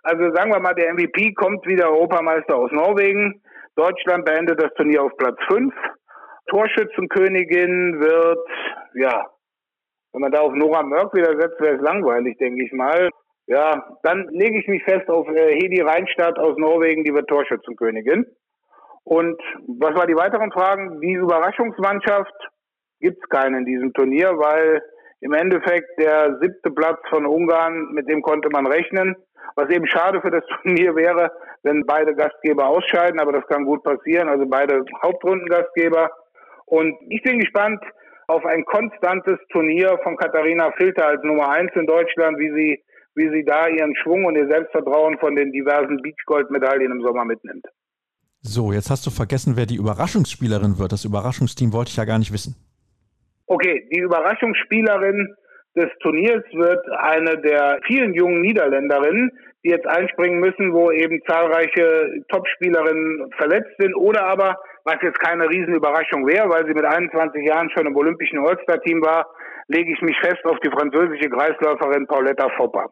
[0.03, 3.41] Also sagen wir mal, der MVP kommt wieder Europameister aus Norwegen.
[3.75, 5.73] Deutschland beendet das Turnier auf Platz 5.
[6.49, 8.47] Torschützenkönigin wird,
[8.95, 9.25] ja,
[10.13, 13.09] wenn man da auf Nora Mörk wieder setzt, wäre es langweilig, denke ich mal.
[13.47, 18.25] Ja, dann lege ich mich fest auf äh, Hedi Reinstadt aus Norwegen, die wird Torschützenkönigin.
[19.03, 19.41] Und
[19.79, 20.99] was war die weiteren Fragen?
[21.01, 22.33] Die Überraschungsmannschaft
[22.99, 24.81] gibt es keine in diesem Turnier, weil
[25.21, 29.15] im Endeffekt der siebte Platz von Ungarn, mit dem konnte man rechnen.
[29.55, 31.31] Was eben schade für das Turnier wäre,
[31.63, 36.11] wenn beide Gastgeber ausscheiden, aber das kann gut passieren, also beide Hauptrundengastgeber.
[36.65, 37.81] Und ich bin gespannt
[38.27, 42.83] auf ein konstantes Turnier von Katharina Filter als Nummer eins in Deutschland, wie sie,
[43.15, 47.65] wie sie da ihren Schwung und ihr Selbstvertrauen von den diversen Beachgold-Medaillen im Sommer mitnimmt.
[48.41, 50.91] So, jetzt hast du vergessen, wer die Überraschungsspielerin wird.
[50.91, 52.55] Das Überraschungsteam wollte ich ja gar nicht wissen.
[53.47, 55.35] Okay, die Überraschungsspielerin
[55.75, 59.31] des Turniers wird eine der vielen jungen Niederländerinnen,
[59.63, 65.49] die jetzt einspringen müssen, wo eben zahlreiche Topspielerinnen verletzt sind oder aber, was jetzt keine
[65.49, 69.27] Riesenüberraschung wäre, weil sie mit 21 Jahren schon im olympischen All-Star-Team war,
[69.67, 72.87] lege ich mich fest auf die französische Kreisläuferin Pauletta Fopper.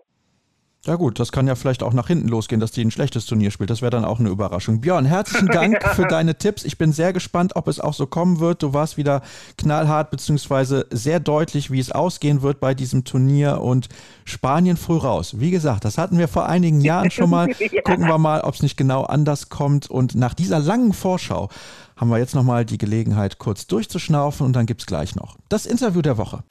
[0.85, 3.49] Ja gut, das kann ja vielleicht auch nach hinten losgehen, dass die ein schlechtes Turnier
[3.49, 3.71] spielt.
[3.71, 4.81] Das wäre dann auch eine Überraschung.
[4.81, 5.89] Björn, herzlichen Dank ja.
[5.95, 6.63] für deine Tipps.
[6.63, 8.61] Ich bin sehr gespannt, ob es auch so kommen wird.
[8.61, 9.23] Du warst wieder
[9.57, 13.89] knallhart beziehungsweise sehr deutlich, wie es ausgehen wird bei diesem Turnier und
[14.25, 15.39] Spanien früh raus.
[15.39, 17.49] Wie gesagt, das hatten wir vor einigen Jahren schon mal.
[17.59, 17.81] ja.
[17.81, 19.89] Gucken wir mal, ob es nicht genau anders kommt.
[19.89, 21.49] Und nach dieser langen Vorschau
[21.97, 25.65] haben wir jetzt nochmal die Gelegenheit, kurz durchzuschnaufen und dann gibt es gleich noch das
[25.65, 26.43] Interview der Woche.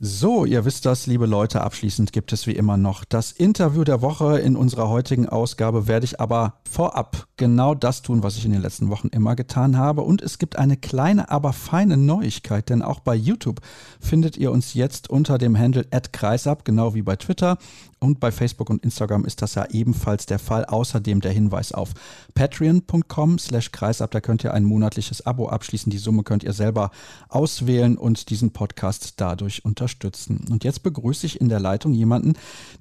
[0.00, 4.00] So, ihr wisst das, liebe Leute, abschließend gibt es wie immer noch das Interview der
[4.00, 4.38] Woche.
[4.38, 8.62] In unserer heutigen Ausgabe werde ich aber vorab genau das tun, was ich in den
[8.62, 10.02] letzten Wochen immer getan habe.
[10.02, 13.60] Und es gibt eine kleine, aber feine Neuigkeit, denn auch bei YouTube
[13.98, 17.58] findet ihr uns jetzt unter dem Handle @kreisab, genau wie bei Twitter.
[18.00, 20.64] Und bei Facebook und Instagram ist das ja ebenfalls der Fall.
[20.64, 21.90] Außerdem der Hinweis auf
[22.34, 24.12] patreon.com slash kreisab.
[24.12, 25.90] Da könnt ihr ein monatliches Abo abschließen.
[25.90, 26.90] Die Summe könnt ihr selber
[27.28, 30.44] auswählen und diesen Podcast dadurch unterstützen.
[30.48, 32.34] Und jetzt begrüße ich in der Leitung jemanden,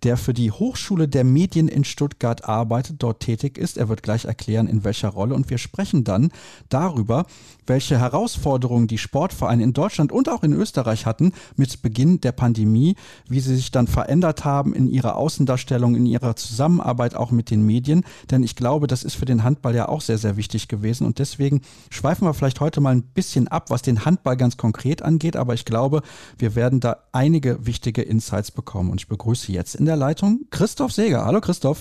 [0.04, 3.78] der für die Hochschule der Medien in Stuttgart arbeitet, dort tätig ist.
[3.78, 5.34] Er wird gleich erklären, in welcher Rolle.
[5.34, 6.30] Und wir sprechen dann
[6.70, 7.26] darüber,
[7.66, 12.96] welche Herausforderungen die Sportvereine in Deutschland und auch in Österreich hatten mit Beginn der Pandemie,
[13.28, 17.66] wie sie sich dann verändert haben in ihrer Außendarstellung, in ihrer Zusammenarbeit auch mit den
[17.66, 18.04] Medien.
[18.30, 21.06] Denn ich glaube, das ist für den Handball ja auch sehr, sehr wichtig gewesen.
[21.06, 25.02] Und deswegen schweifen wir vielleicht heute mal ein bisschen ab, was den Handball ganz konkret
[25.02, 25.36] angeht.
[25.36, 26.02] Aber ich glaube,
[26.38, 28.90] wir werden da einige wichtige Insights bekommen.
[28.90, 31.26] Und ich begrüße jetzt in der Leitung Christoph Seger.
[31.26, 31.80] Hallo Christoph.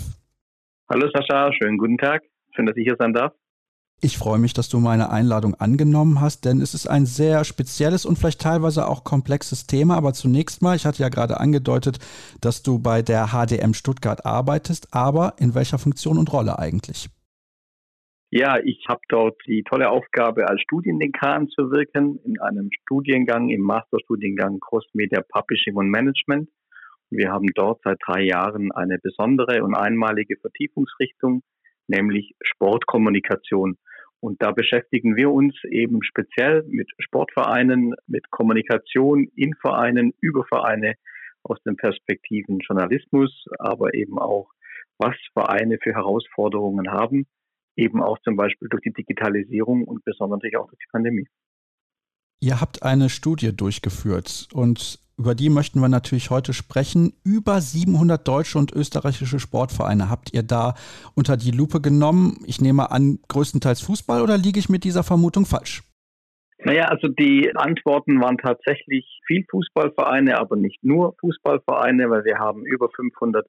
[0.88, 2.22] Hallo Sascha, schönen guten Tag.
[2.54, 3.32] Schön, dass ich hier sein darf.
[4.02, 8.04] Ich freue mich, dass du meine Einladung angenommen hast, denn es ist ein sehr spezielles
[8.04, 9.96] und vielleicht teilweise auch komplexes Thema.
[9.96, 11.98] Aber zunächst mal, ich hatte ja gerade angedeutet,
[12.42, 17.08] dass du bei der HDM Stuttgart arbeitest, aber in welcher Funktion und Rolle eigentlich?
[18.30, 23.62] Ja, ich habe dort die tolle Aufgabe, als Studiendekan zu wirken, in einem Studiengang, im
[23.62, 26.50] Masterstudiengang Cross Media Publishing und Management.
[27.08, 31.42] Wir haben dort seit drei Jahren eine besondere und einmalige Vertiefungsrichtung,
[31.86, 33.78] nämlich Sportkommunikation.
[34.20, 40.94] Und da beschäftigen wir uns eben speziell mit Sportvereinen, mit Kommunikation in Vereinen, über Vereine
[41.42, 44.50] aus den Perspektiven Journalismus, aber eben auch,
[44.98, 47.26] was Vereine für Herausforderungen haben,
[47.76, 51.28] eben auch zum Beispiel durch die Digitalisierung und besonders auch durch die Pandemie.
[52.40, 57.14] Ihr habt eine Studie durchgeführt und über die möchten wir natürlich heute sprechen.
[57.24, 60.74] Über 700 deutsche und österreichische Sportvereine habt ihr da
[61.14, 62.38] unter die Lupe genommen.
[62.46, 65.82] Ich nehme an, größtenteils Fußball oder liege ich mit dieser Vermutung falsch?
[66.58, 72.64] Naja, also die Antworten waren tatsächlich viel Fußballvereine, aber nicht nur Fußballvereine, weil wir haben
[72.64, 73.46] über 500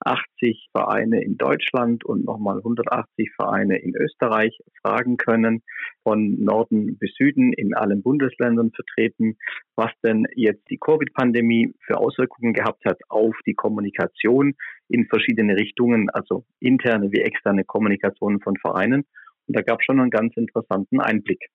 [0.00, 5.62] 80 Vereine in Deutschland und nochmal 180 Vereine in Österreich fragen können,
[6.02, 9.36] von Norden bis Süden in allen Bundesländern vertreten,
[9.76, 14.54] was denn jetzt die Covid-Pandemie für Auswirkungen gehabt hat auf die Kommunikation
[14.88, 19.04] in verschiedene Richtungen, also interne wie externe Kommunikation von Vereinen.
[19.46, 21.50] Und da gab es schon einen ganz interessanten Einblick.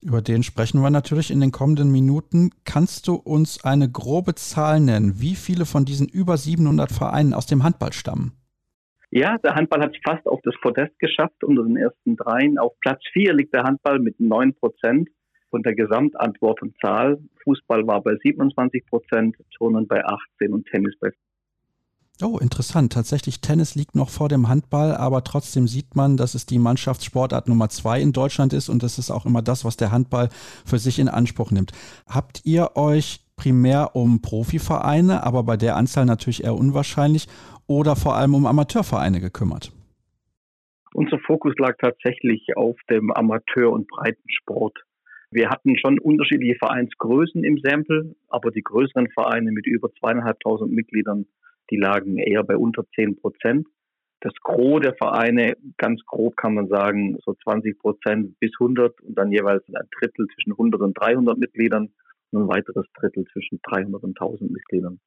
[0.00, 2.50] Über den sprechen wir natürlich in den kommenden Minuten.
[2.64, 7.46] Kannst du uns eine grobe Zahl nennen, wie viele von diesen über 700 Vereinen aus
[7.46, 8.32] dem Handball stammen?
[9.10, 12.58] Ja, der Handball hat es fast auf das Podest geschafft unter den ersten dreien.
[12.58, 15.08] Auf Platz vier liegt der Handball mit 9 Prozent
[15.50, 17.18] von der Gesamtantwortenzahl.
[17.42, 21.10] Fußball war bei 27 Prozent, Turnen bei 18 und Tennis bei
[22.20, 22.92] Oh, interessant.
[22.92, 27.46] Tatsächlich, Tennis liegt noch vor dem Handball, aber trotzdem sieht man, dass es die Mannschaftssportart
[27.46, 30.28] Nummer zwei in Deutschland ist und das ist auch immer das, was der Handball
[30.66, 31.70] für sich in Anspruch nimmt.
[32.08, 37.28] Habt ihr euch primär um Profivereine, aber bei der Anzahl natürlich eher unwahrscheinlich,
[37.68, 39.70] oder vor allem um Amateurvereine gekümmert?
[40.94, 44.76] Unser Fokus lag tatsächlich auf dem Amateur- und Breitensport.
[45.30, 51.26] Wir hatten schon unterschiedliche Vereinsgrößen im Sample, aber die größeren Vereine mit über zweieinhalbtausend Mitgliedern
[51.70, 53.66] die lagen eher bei unter 10 Prozent.
[54.20, 59.16] Das Gros der Vereine, ganz grob kann man sagen, so 20 Prozent bis 100 und
[59.16, 61.90] dann jeweils ein Drittel zwischen 100 und 300 Mitgliedern
[62.32, 64.98] und ein weiteres Drittel zwischen 300 und 1000 Mitgliedern.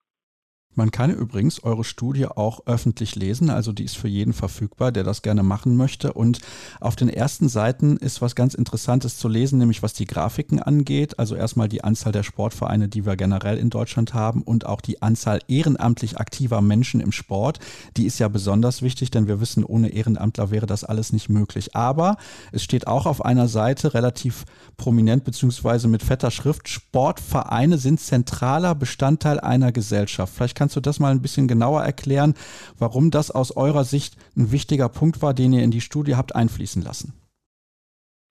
[0.73, 5.03] Man kann übrigens eure Studie auch öffentlich lesen, also die ist für jeden verfügbar, der
[5.03, 6.13] das gerne machen möchte.
[6.13, 6.39] Und
[6.79, 11.19] auf den ersten Seiten ist was ganz Interessantes zu lesen, nämlich was die Grafiken angeht.
[11.19, 15.01] Also erstmal die Anzahl der Sportvereine, die wir generell in Deutschland haben und auch die
[15.01, 17.59] Anzahl ehrenamtlich aktiver Menschen im Sport.
[17.97, 21.75] Die ist ja besonders wichtig, denn wir wissen, ohne Ehrenamtler wäre das alles nicht möglich.
[21.75, 22.15] Aber
[22.53, 24.45] es steht auch auf einer Seite relativ
[24.77, 30.33] prominent beziehungsweise mit fetter Schrift, Sportvereine sind zentraler Bestandteil einer Gesellschaft.
[30.33, 32.35] Vielleicht kannst du das mal ein bisschen genauer erklären,
[32.77, 36.35] warum das aus eurer Sicht ein wichtiger Punkt war, den ihr in die Studie habt
[36.35, 37.13] einfließen lassen?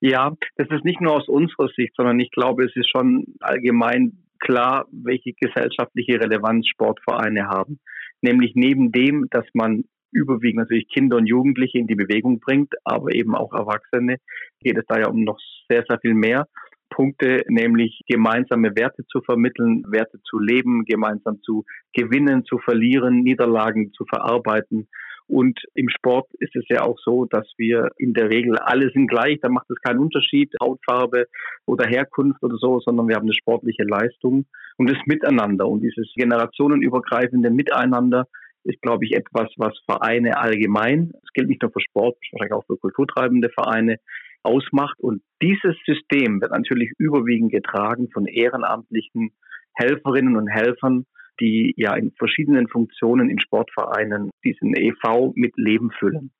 [0.01, 4.13] Ja, das ist nicht nur aus unserer Sicht, sondern ich glaube, es ist schon allgemein
[4.39, 7.81] klar, welche gesellschaftliche Relevanz Sportvereine haben.
[8.23, 13.13] Nämlich neben dem, dass man überwiegend natürlich Kinder und Jugendliche in die Bewegung bringt, aber
[13.13, 14.19] eben auch Erwachsene,
[14.61, 16.47] geht es da ja um noch sehr, sehr viel mehr.
[16.91, 23.93] Punkte, nämlich gemeinsame Werte zu vermitteln, Werte zu leben, gemeinsam zu gewinnen, zu verlieren, Niederlagen
[23.93, 24.89] zu verarbeiten.
[25.31, 29.07] Und im Sport ist es ja auch so, dass wir in der Regel alle sind
[29.07, 31.27] gleich, da macht es keinen Unterschied, Hautfarbe
[31.67, 34.47] oder Herkunft oder so, sondern wir haben eine sportliche Leistung.
[34.77, 38.27] Und das Miteinander und dieses generationenübergreifende Miteinander
[38.65, 42.67] ist, glaube ich, etwas, was Vereine allgemein, es gilt nicht nur für Sport, wahrscheinlich auch
[42.67, 43.99] für kulturtreibende Vereine,
[44.43, 44.99] ausmacht.
[45.01, 49.33] Und dieses System wird natürlich überwiegend getragen von ehrenamtlichen
[49.75, 51.07] Helferinnen und Helfern,
[51.41, 56.33] die ja in verschiedenen Funktionen in Sportvereinen diesen EV mit Leben füllen.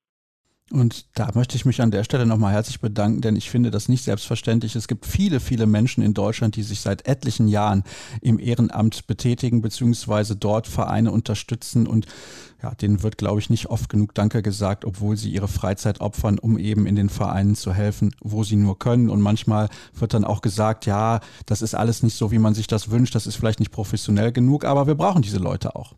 [0.73, 3.89] Und da möchte ich mich an der Stelle nochmal herzlich bedanken, denn ich finde das
[3.89, 4.77] nicht selbstverständlich.
[4.77, 7.83] Es gibt viele, viele Menschen in Deutschland, die sich seit etlichen Jahren
[8.21, 11.89] im Ehrenamt betätigen, beziehungsweise dort Vereine unterstützen.
[11.89, 12.07] Und
[12.63, 16.39] ja, denen wird, glaube ich, nicht oft genug Danke gesagt, obwohl sie ihre Freizeit opfern,
[16.39, 19.11] um eben in den Vereinen zu helfen, wo sie nur können.
[19.11, 22.69] Und manchmal wird dann auch gesagt, ja, das ist alles nicht so, wie man sich
[22.69, 23.17] das wünscht.
[23.17, 25.95] Das ist vielleicht nicht professionell genug, aber wir brauchen diese Leute auch.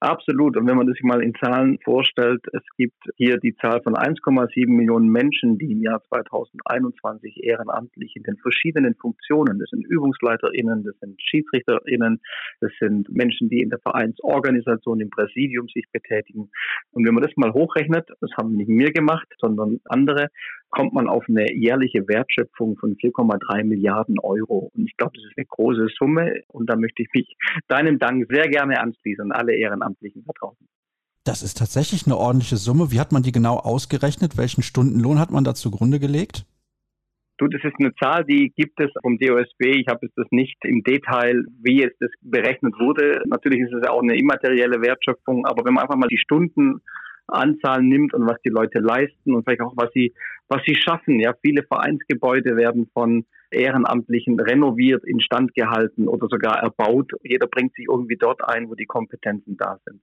[0.00, 0.58] Absolut.
[0.58, 3.94] Und wenn man das sich mal in Zahlen vorstellt, es gibt hier die Zahl von
[3.94, 10.84] 1,7 Millionen Menschen, die im Jahr 2021 ehrenamtlich in den verschiedenen Funktionen, das sind Übungsleiterinnen,
[10.84, 12.20] das sind Schiedsrichterinnen,
[12.60, 16.50] das sind Menschen, die in der Vereinsorganisation, im Präsidium sich betätigen.
[16.90, 20.28] Und wenn man das mal hochrechnet, das haben nicht wir gemacht, sondern andere,
[20.70, 24.70] kommt man auf eine jährliche Wertschöpfung von 4,3 Milliarden Euro.
[24.74, 26.42] Und ich glaube, das ist eine große Summe.
[26.48, 27.36] Und da möchte ich mich
[27.68, 30.66] deinem Dank sehr gerne anschließen, alle Ehrenamtlichen da draußen.
[31.24, 32.92] Das ist tatsächlich eine ordentliche Summe.
[32.92, 34.36] Wie hat man die genau ausgerechnet?
[34.36, 36.46] Welchen Stundenlohn hat man da zugrunde gelegt?
[37.38, 39.80] Du, das ist eine Zahl, die gibt es vom DOSB.
[39.80, 43.22] Ich habe es das nicht im Detail, wie es das berechnet wurde.
[43.26, 46.80] Natürlich ist es ja auch eine immaterielle Wertschöpfung, aber wenn man einfach mal die Stunden
[47.28, 50.14] Anzahl nimmt und was die Leute leisten und vielleicht auch was sie,
[50.48, 51.20] was sie schaffen.
[51.20, 57.12] Ja, viele Vereinsgebäude werden von Ehrenamtlichen renoviert, instand gehalten oder sogar erbaut.
[57.22, 60.00] Jeder bringt sich irgendwie dort ein, wo die Kompetenzen da sind.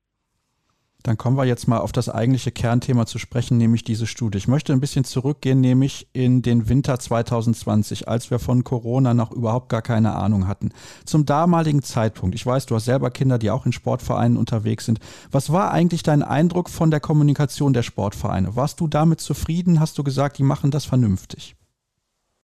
[1.03, 4.37] Dann kommen wir jetzt mal auf das eigentliche Kernthema zu sprechen, nämlich diese Studie.
[4.37, 9.31] Ich möchte ein bisschen zurückgehen, nämlich in den Winter 2020, als wir von Corona noch
[9.31, 10.71] überhaupt gar keine Ahnung hatten.
[11.03, 14.99] Zum damaligen Zeitpunkt, ich weiß, du hast selber Kinder, die auch in Sportvereinen unterwegs sind.
[15.29, 18.55] Was war eigentlich dein Eindruck von der Kommunikation der Sportvereine?
[18.55, 19.81] Warst du damit zufrieden?
[19.81, 21.57] Hast du gesagt, die machen das vernünftig?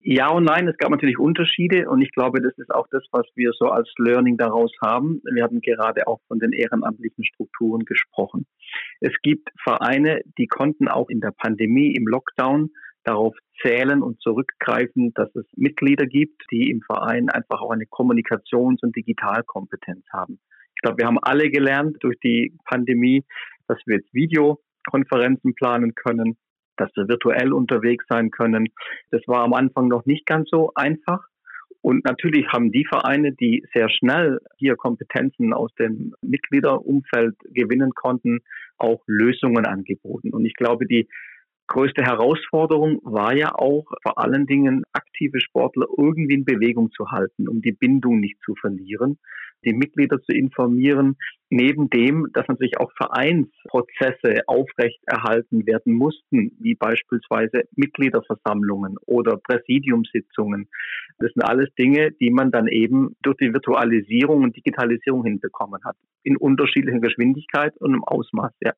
[0.10, 3.26] Ja und nein, es gab natürlich Unterschiede und ich glaube, das ist auch das, was
[3.36, 5.22] wir so als Learning daraus haben.
[5.34, 8.46] Wir haben gerade auch von den ehrenamtlichen Strukturen gesprochen.
[9.02, 12.70] Es gibt Vereine, die konnten auch in der Pandemie, im Lockdown
[13.04, 18.82] darauf zählen und zurückgreifen, dass es Mitglieder gibt, die im Verein einfach auch eine Kommunikations-
[18.84, 20.40] und Digitalkompetenz haben.
[20.76, 23.26] Ich glaube, wir haben alle gelernt durch die Pandemie,
[23.68, 26.38] dass wir jetzt Videokonferenzen planen können,
[26.78, 28.70] dass wir virtuell unterwegs sein können.
[29.12, 31.28] Das war am Anfang noch nicht ganz so einfach.
[31.82, 38.40] Und natürlich haben die Vereine, die sehr schnell hier Kompetenzen aus dem Mitgliederumfeld gewinnen konnten,
[38.78, 40.34] auch Lösungen angeboten.
[40.34, 41.08] Und ich glaube, die
[41.68, 47.48] größte Herausforderung war ja auch vor allen Dingen aktive Sportler irgendwie in Bewegung zu halten,
[47.48, 49.20] um die Bindung nicht zu verlieren,
[49.66, 51.18] die Mitglieder zu informieren,
[51.50, 60.68] neben dem, dass natürlich auch Vereinsprozesse aufrechterhalten werden mussten, wie beispielsweise Mitgliederversammlungen oder Präsidiumssitzungen.
[61.20, 65.96] Das sind alles Dinge, die man dann eben durch die Virtualisierung und Digitalisierung hinbekommen hat,
[66.24, 68.52] in unterschiedlicher Geschwindigkeit und im Ausmaß.
[68.62, 68.74] Ja.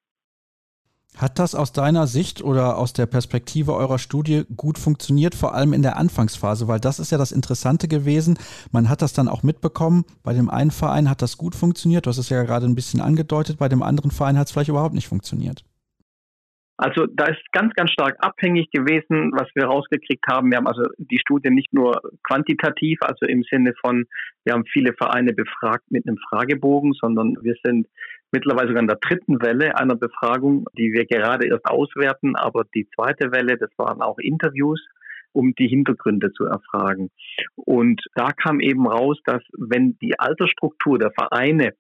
[1.18, 5.74] Hat das aus deiner Sicht oder aus der Perspektive eurer Studie gut funktioniert, vor allem
[5.74, 6.68] in der Anfangsphase?
[6.68, 8.38] Weil das ist ja das Interessante gewesen.
[8.72, 10.06] Man hat das dann auch mitbekommen.
[10.24, 12.06] Bei dem einen Verein hat das gut funktioniert.
[12.06, 13.58] Du hast es ja gerade ein bisschen angedeutet.
[13.58, 15.66] Bei dem anderen Verein hat es vielleicht überhaupt nicht funktioniert.
[16.82, 20.50] Also da ist ganz, ganz stark abhängig gewesen, was wir rausgekriegt haben.
[20.50, 24.06] Wir haben also die Studie nicht nur quantitativ, also im Sinne von,
[24.46, 27.88] wir haben viele Vereine befragt mit einem Fragebogen, sondern wir sind
[28.32, 32.38] mittlerweile sogar in der dritten Welle einer Befragung, die wir gerade erst auswerten.
[32.38, 34.82] Aber die zweite Welle, das waren auch Interviews
[35.32, 37.12] um die Hintergründe zu erfragen.
[37.56, 41.74] Und da kam eben raus, dass wenn die Altersstruktur der Vereine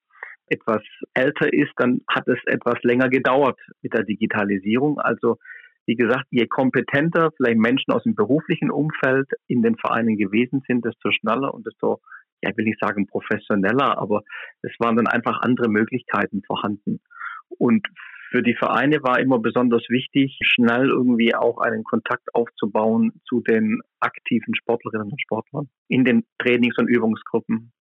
[0.50, 0.82] etwas
[1.14, 5.00] älter ist, dann hat es etwas länger gedauert mit der Digitalisierung.
[5.00, 5.38] Also
[5.86, 10.86] wie gesagt, je kompetenter vielleicht Menschen aus dem beruflichen Umfeld in den Vereinen gewesen sind,
[10.86, 12.00] desto schneller und desto
[12.42, 14.22] ja, will ich sagen professioneller, aber
[14.62, 17.02] es waren dann einfach andere Möglichkeiten vorhanden.
[17.50, 17.86] Und
[18.32, 23.82] für die Vereine war immer besonders wichtig, schnell irgendwie auch einen Kontakt aufzubauen zu den
[24.00, 27.72] aktiven Sportlerinnen und Sportlern in den Trainings- und Übungsgruppen.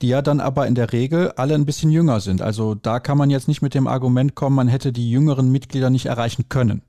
[0.00, 2.40] Die ja dann aber in der Regel alle ein bisschen jünger sind.
[2.40, 5.90] Also da kann man jetzt nicht mit dem Argument kommen, man hätte die jüngeren Mitglieder
[5.90, 6.82] nicht erreichen können.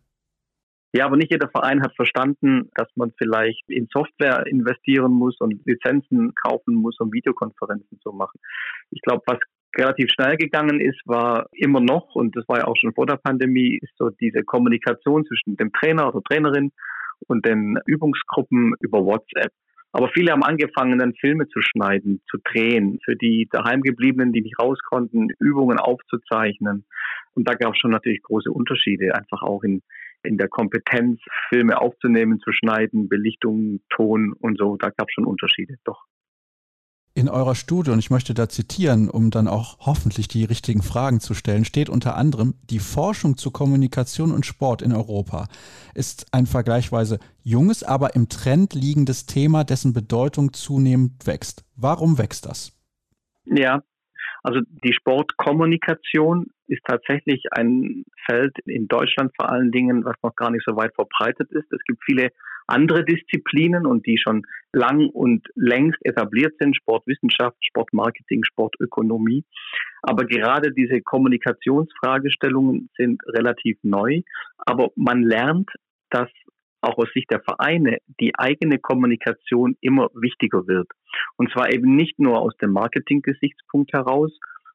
[0.91, 5.63] Ja, aber nicht jeder Verein hat verstanden, dass man vielleicht in Software investieren muss und
[5.65, 8.39] Lizenzen kaufen muss, um Videokonferenzen zu machen.
[8.89, 9.37] Ich glaube, was
[9.77, 13.17] relativ schnell gegangen ist, war immer noch, und das war ja auch schon vor der
[13.17, 16.71] Pandemie, ist so diese Kommunikation zwischen dem Trainer oder Trainerin
[17.27, 19.51] und den Übungsgruppen über WhatsApp.
[19.91, 24.59] Aber viele haben angefangen, dann Filme zu schneiden, zu drehen, für die daheimgebliebenen, die nicht
[24.59, 26.85] raus konnten, Übungen aufzuzeichnen.
[27.33, 29.81] Und da gab es schon natürlich große Unterschiede, einfach auch in,
[30.23, 31.19] in der Kompetenz,
[31.49, 34.77] Filme aufzunehmen, zu schneiden, Belichtung, Ton und so.
[34.77, 36.03] Da gab es schon Unterschiede, doch
[37.15, 41.19] in eurer Studie, und ich möchte da zitieren, um dann auch hoffentlich die richtigen Fragen
[41.19, 45.47] zu stellen, steht unter anderem, die Forschung zu Kommunikation und Sport in Europa
[45.95, 51.65] ist ein vergleichsweise junges, aber im Trend liegendes Thema, dessen Bedeutung zunehmend wächst.
[51.75, 52.71] Warum wächst das?
[53.45, 53.81] Ja,
[54.43, 60.51] also die Sportkommunikation ist tatsächlich ein Feld in Deutschland vor allen Dingen, was noch gar
[60.51, 61.71] nicht so weit verbreitet ist.
[61.71, 62.31] Es gibt viele
[62.69, 64.43] andere Disziplinen und die schon
[64.73, 69.43] lang und längst etabliert sind, Sportwissenschaft, Sportmarketing, Sportökonomie.
[70.01, 74.21] Aber gerade diese Kommunikationsfragestellungen sind relativ neu.
[74.57, 75.69] Aber man lernt,
[76.09, 76.29] dass
[76.81, 80.87] auch aus Sicht der Vereine die eigene Kommunikation immer wichtiger wird.
[81.35, 84.31] Und zwar eben nicht nur aus dem Marketing-Gesichtspunkt heraus,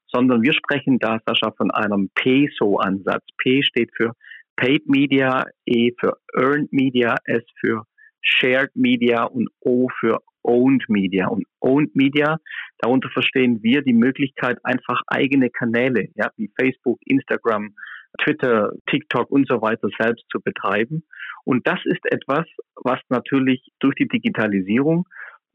[0.09, 3.25] sondern wir sprechen da, Sascha, von einem PESO-Ansatz.
[3.39, 4.13] P steht für
[4.57, 7.85] Paid Media, E für Earned Media, S für
[8.21, 11.27] Shared Media und O für Owned Media.
[11.29, 12.39] Und Owned Media,
[12.79, 17.75] darunter verstehen wir die Möglichkeit, einfach eigene Kanäle, ja, wie Facebook, Instagram,
[18.23, 21.05] Twitter, TikTok und so weiter selbst zu betreiben.
[21.45, 22.47] Und das ist etwas,
[22.77, 25.07] was natürlich durch die Digitalisierung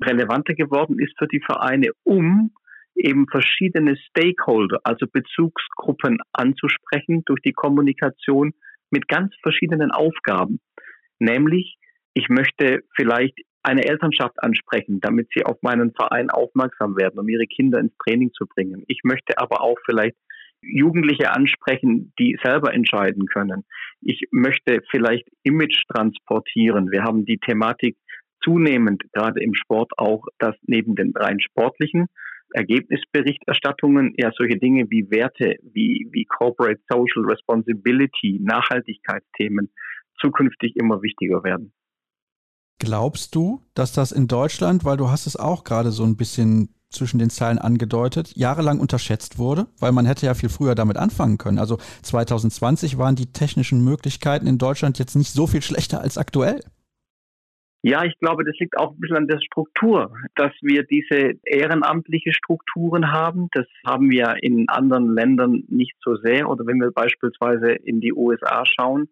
[0.03, 2.51] relevanter geworden ist für die Vereine, um
[2.95, 8.53] eben verschiedene Stakeholder, also Bezugsgruppen anzusprechen durch die Kommunikation
[8.91, 10.59] mit ganz verschiedenen Aufgaben.
[11.19, 11.77] Nämlich,
[12.13, 17.45] ich möchte vielleicht eine Elternschaft ansprechen, damit sie auf meinen Verein aufmerksam werden, um ihre
[17.45, 18.83] Kinder ins Training zu bringen.
[18.87, 20.15] Ich möchte aber auch vielleicht
[20.61, 23.63] Jugendliche ansprechen, die selber entscheiden können.
[24.01, 26.91] Ich möchte vielleicht Image transportieren.
[26.91, 27.97] Wir haben die Thematik
[28.43, 32.07] zunehmend gerade im Sport auch, dass neben den rein sportlichen
[32.53, 39.71] Ergebnisberichterstattungen ja solche Dinge wie Werte, wie, wie Corporate Social Responsibility, Nachhaltigkeitsthemen
[40.19, 41.73] zukünftig immer wichtiger werden.
[42.79, 46.73] Glaubst du, dass das in Deutschland, weil du hast es auch gerade so ein bisschen
[46.89, 51.37] zwischen den Zeilen angedeutet, jahrelang unterschätzt wurde, weil man hätte ja viel früher damit anfangen
[51.37, 51.59] können.
[51.59, 56.61] Also 2020 waren die technischen Möglichkeiten in Deutschland jetzt nicht so viel schlechter als aktuell.
[57.81, 62.33] Ja, ich glaube, das liegt auch ein bisschen an der Struktur, dass wir diese ehrenamtliche
[62.33, 63.47] Strukturen haben.
[63.53, 66.49] Das haben wir in anderen Ländern nicht so sehr.
[66.49, 69.07] Oder wenn wir beispielsweise in die USA schauen,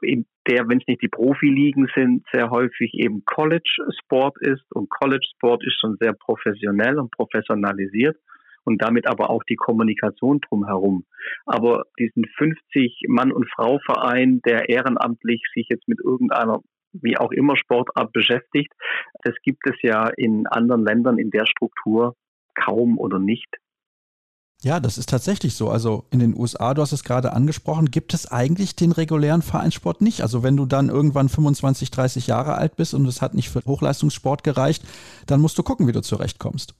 [0.00, 4.64] in der, wenn es nicht die Profiligen sind, sehr häufig eben College-Sport ist.
[4.72, 8.16] Und College-Sport ist schon sehr professionell und professionalisiert
[8.64, 11.04] und damit aber auch die Kommunikation drumherum.
[11.44, 16.62] Aber diesen 50 Mann- und Frau-Verein, der ehrenamtlich sich jetzt mit irgendeiner
[17.02, 18.72] wie auch immer Sportart beschäftigt.
[19.22, 22.14] Das gibt es ja in anderen Ländern in der Struktur
[22.54, 23.48] kaum oder nicht.
[24.62, 25.68] Ja, das ist tatsächlich so.
[25.68, 30.00] Also in den USA, du hast es gerade angesprochen, gibt es eigentlich den regulären Vereinssport
[30.00, 30.22] nicht.
[30.22, 33.60] Also wenn du dann irgendwann 25, 30 Jahre alt bist und es hat nicht für
[33.66, 34.82] Hochleistungssport gereicht,
[35.26, 36.74] dann musst du gucken, wie du zurechtkommst.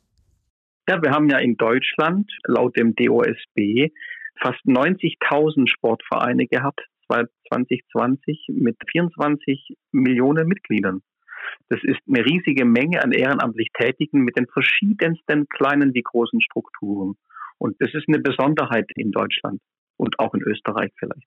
[0.89, 3.91] Ja, wir haben ja in Deutschland laut dem DOSB
[4.41, 6.81] fast 90.000 Sportvereine gehabt.
[7.07, 11.03] 2020 mit 24 Millionen Mitgliedern.
[11.69, 17.15] Das ist eine riesige Menge an ehrenamtlich Tätigen mit den verschiedensten kleinen wie großen Strukturen.
[17.59, 19.61] Und das ist eine Besonderheit in Deutschland
[19.97, 21.27] und auch in Österreich vielleicht.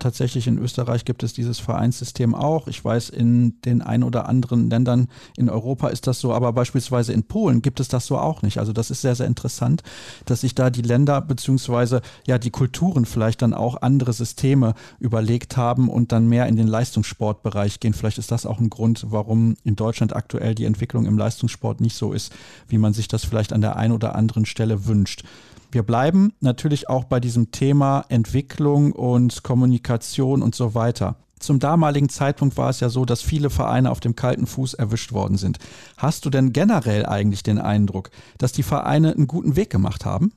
[0.00, 2.68] Tatsächlich in Österreich gibt es dieses Vereinssystem auch.
[2.68, 7.12] Ich weiß, in den ein oder anderen Ländern in Europa ist das so, aber beispielsweise
[7.12, 8.58] in Polen gibt es das so auch nicht.
[8.58, 9.82] Also das ist sehr, sehr interessant,
[10.24, 15.58] dass sich da die Länder beziehungsweise ja die Kulturen vielleicht dann auch andere Systeme überlegt
[15.58, 17.92] haben und dann mehr in den Leistungssportbereich gehen.
[17.92, 21.96] Vielleicht ist das auch ein Grund, warum in Deutschland aktuell die Entwicklung im Leistungssport nicht
[21.96, 22.32] so ist,
[22.68, 25.24] wie man sich das vielleicht an der einen oder anderen Stelle wünscht.
[25.72, 31.16] Wir bleiben natürlich auch bei diesem Thema Entwicklung und Kommunikation und so weiter.
[31.38, 35.12] Zum damaligen Zeitpunkt war es ja so, dass viele Vereine auf dem kalten Fuß erwischt
[35.12, 35.58] worden sind.
[35.96, 40.32] Hast du denn generell eigentlich den Eindruck, dass die Vereine einen guten Weg gemacht haben?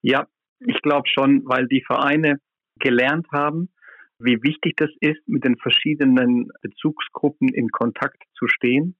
[0.00, 0.26] Ja,
[0.60, 2.40] ich glaube schon, weil die Vereine
[2.80, 3.68] gelernt haben,
[4.18, 8.96] wie wichtig das ist, mit den verschiedenen Bezugsgruppen in Kontakt zu stehen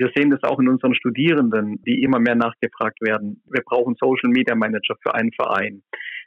[0.00, 3.42] wir sehen das auch in unseren Studierenden, die immer mehr nachgefragt werden.
[3.50, 5.82] Wir brauchen Social Media Manager für einen Verein.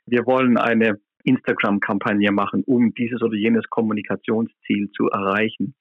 [0.06, 5.74] Wir wollen eine Instagram-Kampagne machen, um dieses oder jenes Kommunikationsziel zu erreichen.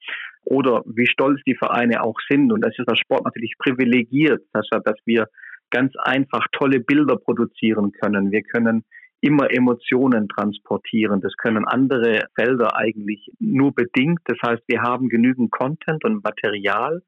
[0.44, 2.50] Oder wie stolz die Vereine auch sind.
[2.50, 5.26] Und das ist das Sport natürlich privilegiert, dass wir
[5.70, 8.32] ganz einfach tolle Bilder produzieren können.
[8.32, 8.84] Wir können
[9.22, 11.20] immer Emotionen transportieren.
[11.20, 14.20] Das können andere Felder eigentlich nur bedingt.
[14.24, 17.02] Das heißt, wir haben genügend Content und Material,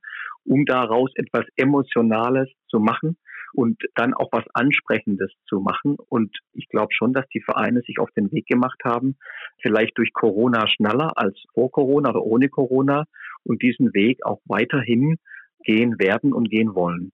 [0.45, 3.19] um daraus etwas Emotionales zu machen
[3.53, 5.97] und dann auch was Ansprechendes zu machen.
[6.09, 9.17] Und ich glaube schon, dass die Vereine sich auf den Weg gemacht haben,
[9.61, 13.05] vielleicht durch Corona schneller als vor Corona oder ohne Corona
[13.43, 15.17] und diesen Weg auch weiterhin
[15.65, 17.13] gehen werden und gehen wollen.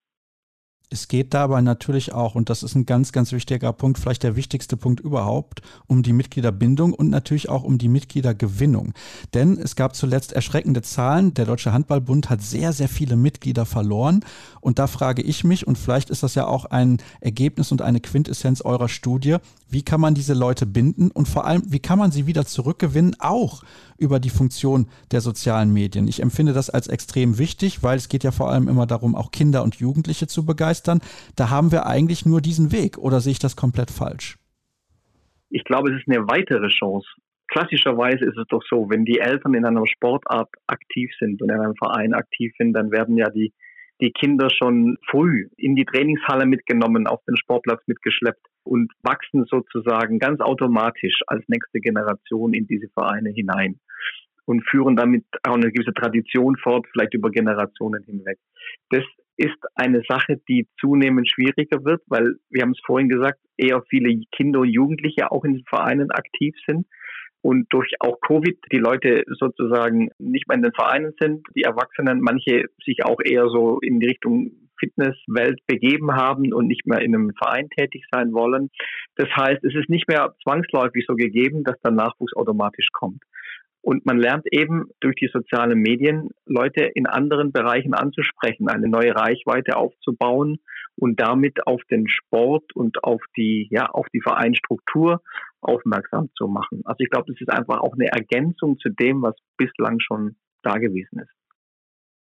[0.92, 4.34] Es geht dabei natürlich auch, und das ist ein ganz, ganz wichtiger Punkt, vielleicht der
[4.34, 8.92] wichtigste Punkt überhaupt, um die Mitgliederbindung und natürlich auch um die Mitgliedergewinnung.
[9.32, 11.32] Denn es gab zuletzt erschreckende Zahlen.
[11.34, 14.24] Der Deutsche Handballbund hat sehr, sehr viele Mitglieder verloren.
[14.60, 18.00] Und da frage ich mich, und vielleicht ist das ja auch ein Ergebnis und eine
[18.00, 19.36] Quintessenz eurer Studie,
[19.68, 23.14] wie kann man diese Leute binden und vor allem, wie kann man sie wieder zurückgewinnen,
[23.20, 23.62] auch
[24.00, 26.08] über die Funktion der sozialen Medien.
[26.08, 29.30] Ich empfinde das als extrem wichtig, weil es geht ja vor allem immer darum, auch
[29.30, 31.00] Kinder und Jugendliche zu begeistern.
[31.36, 34.38] Da haben wir eigentlich nur diesen Weg oder sehe ich das komplett falsch?
[35.50, 37.06] Ich glaube, es ist eine weitere Chance.
[37.48, 41.60] Klassischerweise ist es doch so, wenn die Eltern in einer Sportart aktiv sind und in
[41.60, 43.52] einem Verein aktiv sind, dann werden ja die,
[44.00, 50.20] die Kinder schon früh in die Trainingshalle mitgenommen, auf den Sportplatz mitgeschleppt und wachsen sozusagen
[50.20, 53.80] ganz automatisch als nächste Generation in diese Vereine hinein
[54.50, 58.38] und führen damit auch eine gewisse Tradition fort, vielleicht über Generationen hinweg.
[58.90, 59.04] Das
[59.36, 64.20] ist eine Sache, die zunehmend schwieriger wird, weil wir haben es vorhin gesagt, eher viele
[64.32, 66.84] Kinder und Jugendliche auch in den Vereinen aktiv sind
[67.42, 72.20] und durch auch Covid die Leute sozusagen nicht mehr in den Vereinen sind, die Erwachsenen,
[72.20, 74.50] manche sich auch eher so in die Richtung
[74.80, 78.70] Fitnesswelt begeben haben und nicht mehr in einem Verein tätig sein wollen.
[79.16, 83.22] Das heißt, es ist nicht mehr zwangsläufig so gegeben, dass der Nachwuchs automatisch kommt.
[83.82, 89.14] Und man lernt eben durch die sozialen Medien Leute in anderen Bereichen anzusprechen, eine neue
[89.14, 90.58] Reichweite aufzubauen
[90.96, 95.22] und damit auf den Sport und auf die, ja, auf die Vereinstruktur
[95.62, 96.82] aufmerksam zu machen.
[96.84, 100.74] Also ich glaube, das ist einfach auch eine Ergänzung zu dem, was bislang schon da
[100.74, 101.30] gewesen ist.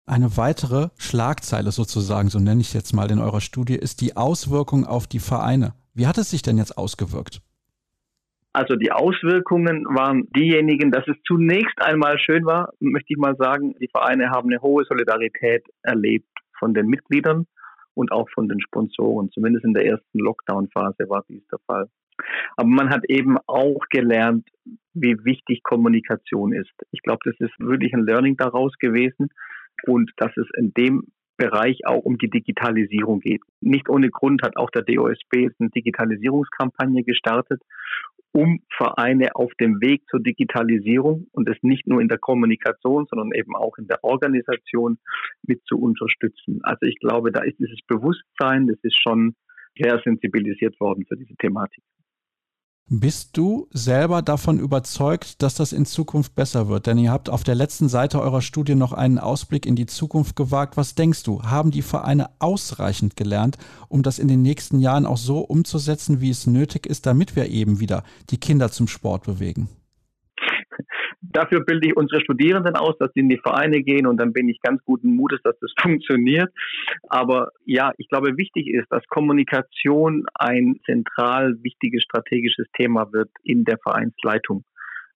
[0.07, 4.15] Eine weitere Schlagzeile sozusagen, so nenne ich es jetzt mal in eurer Studie, ist die
[4.15, 5.73] Auswirkung auf die Vereine.
[5.93, 7.41] Wie hat es sich denn jetzt ausgewirkt?
[8.55, 13.75] Also die Auswirkungen waren diejenigen, dass es zunächst einmal schön war, möchte ich mal sagen,
[13.81, 17.47] die Vereine haben eine hohe Solidarität erlebt von den Mitgliedern
[17.95, 19.29] und auch von den Sponsoren.
[19.31, 21.89] Zumindest in der ersten Lockdown-Phase war dies der Fall.
[22.55, 24.47] Aber man hat eben auch gelernt,
[24.93, 26.71] wie wichtig Kommunikation ist.
[26.91, 29.31] Ich glaube, das ist wirklich ein Learning daraus gewesen
[29.85, 31.03] und dass es in dem
[31.35, 33.41] Bereich auch um die Digitalisierung geht.
[33.59, 37.61] Nicht ohne Grund hat auch der DOSB eine Digitalisierungskampagne gestartet
[38.35, 43.31] um Vereine auf dem Weg zur Digitalisierung und es nicht nur in der Kommunikation, sondern
[43.33, 44.97] eben auch in der Organisation
[45.43, 46.59] mit zu unterstützen.
[46.63, 49.35] Also ich glaube, da ist dieses Bewusstsein, das ist schon
[49.79, 51.81] sehr sensibilisiert worden für diese Thematik.
[52.87, 56.85] Bist du selber davon überzeugt, dass das in Zukunft besser wird?
[56.85, 60.35] Denn ihr habt auf der letzten Seite eurer Studie noch einen Ausblick in die Zukunft
[60.35, 60.77] gewagt.
[60.77, 61.41] Was denkst du?
[61.41, 63.57] Haben die Vereine ausreichend gelernt,
[63.87, 67.49] um das in den nächsten Jahren auch so umzusetzen, wie es nötig ist, damit wir
[67.49, 69.67] eben wieder die Kinder zum Sport bewegen?
[71.31, 74.49] Dafür bilde ich unsere Studierenden aus, dass sie in die Vereine gehen und dann bin
[74.49, 76.51] ich ganz guten Mutes, dass das funktioniert.
[77.09, 83.63] Aber ja, ich glaube, wichtig ist, dass Kommunikation ein zentral wichtiges strategisches Thema wird in
[83.63, 84.63] der Vereinsleitung.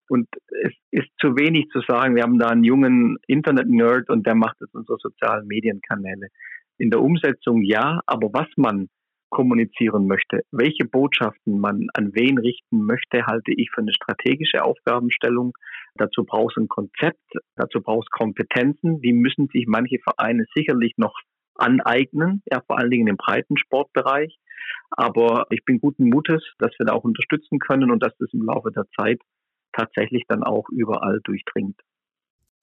[0.09, 0.27] Und
[0.63, 4.57] es ist zu wenig zu sagen, wir haben da einen jungen Internet-Nerd und der macht
[4.59, 6.29] jetzt unsere sozialen Medienkanäle.
[6.79, 8.87] In der Umsetzung ja, aber was man
[9.29, 15.53] kommunizieren möchte, welche Botschaften man an wen richten möchte, halte ich für eine strategische Aufgabenstellung.
[15.95, 17.23] Dazu braucht es ein Konzept,
[17.55, 21.13] dazu braucht es Kompetenzen, die müssen sich manche Vereine sicherlich noch
[21.55, 24.37] aneignen, ja, vor allen Dingen im Breitensportbereich.
[24.91, 28.43] Aber ich bin guten Mutes, dass wir da auch unterstützen können und dass das im
[28.43, 29.19] Laufe der Zeit
[29.73, 31.79] tatsächlich dann auch überall durchdringt.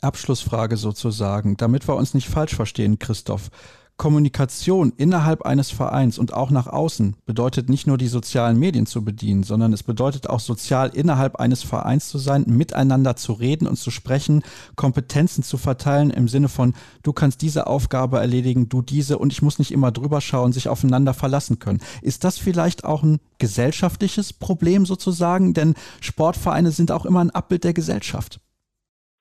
[0.02, 3.50] Abschlussfrage sozusagen, damit wir uns nicht falsch verstehen, Christoph.
[3.96, 9.02] Kommunikation innerhalb eines Vereins und auch nach außen bedeutet nicht nur die sozialen Medien zu
[9.04, 13.76] bedienen, sondern es bedeutet auch sozial innerhalb eines Vereins zu sein, miteinander zu reden und
[13.76, 14.42] zu sprechen,
[14.76, 19.40] Kompetenzen zu verteilen im Sinne von, du kannst diese Aufgabe erledigen, du diese und ich
[19.40, 21.80] muss nicht immer drüber schauen, sich aufeinander verlassen können.
[22.02, 25.54] Ist das vielleicht auch ein gesellschaftliches Problem sozusagen?
[25.54, 28.40] Denn Sportvereine sind auch immer ein Abbild der Gesellschaft.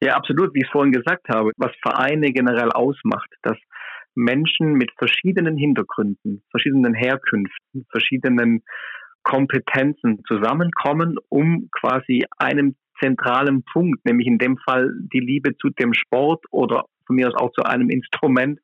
[0.02, 3.58] Ja, absolut, wie ich es vorhin gesagt habe, was Vereine generell ausmacht, dass
[4.16, 8.64] Menschen mit verschiedenen Hintergründen, verschiedenen Herkünften, verschiedenen
[9.24, 15.94] Kompetenzen zusammenkommen, um quasi einem zentralen Punkt, nämlich in dem Fall die Liebe zu dem
[15.94, 18.60] Sport oder von mir aus auch zu einem Instrument.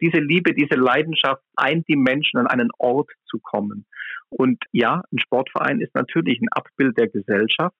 [0.00, 3.86] Diese Liebe, diese Leidenschaft eint die Menschen an einen Ort zu kommen.
[4.30, 7.76] Und ja, ein Sportverein ist natürlich ein Abbild der Gesellschaft.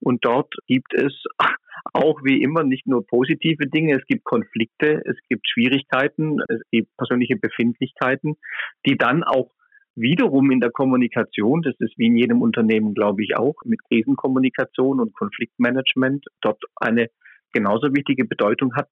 [0.00, 1.12] Und dort gibt es
[1.92, 6.96] auch wie immer nicht nur positive Dinge, es gibt Konflikte, es gibt Schwierigkeiten, es gibt
[6.96, 8.36] persönliche Befindlichkeiten,
[8.86, 9.50] die dann auch
[9.94, 15.00] wiederum in der Kommunikation, das ist wie in jedem Unternehmen, glaube ich, auch mit Krisenkommunikation
[15.00, 17.08] und Konfliktmanagement dort eine
[17.52, 18.88] genauso wichtige Bedeutung hat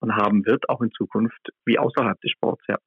[0.00, 2.78] und haben wird, auch in Zukunft wie außerhalb des Sports, ja.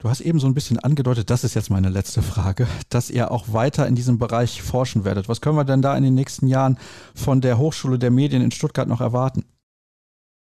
[0.00, 3.32] Du hast eben so ein bisschen angedeutet, das ist jetzt meine letzte Frage, dass ihr
[3.32, 5.28] auch weiter in diesem Bereich forschen werdet.
[5.28, 6.78] Was können wir denn da in den nächsten Jahren
[7.16, 9.44] von der Hochschule der Medien in Stuttgart noch erwarten?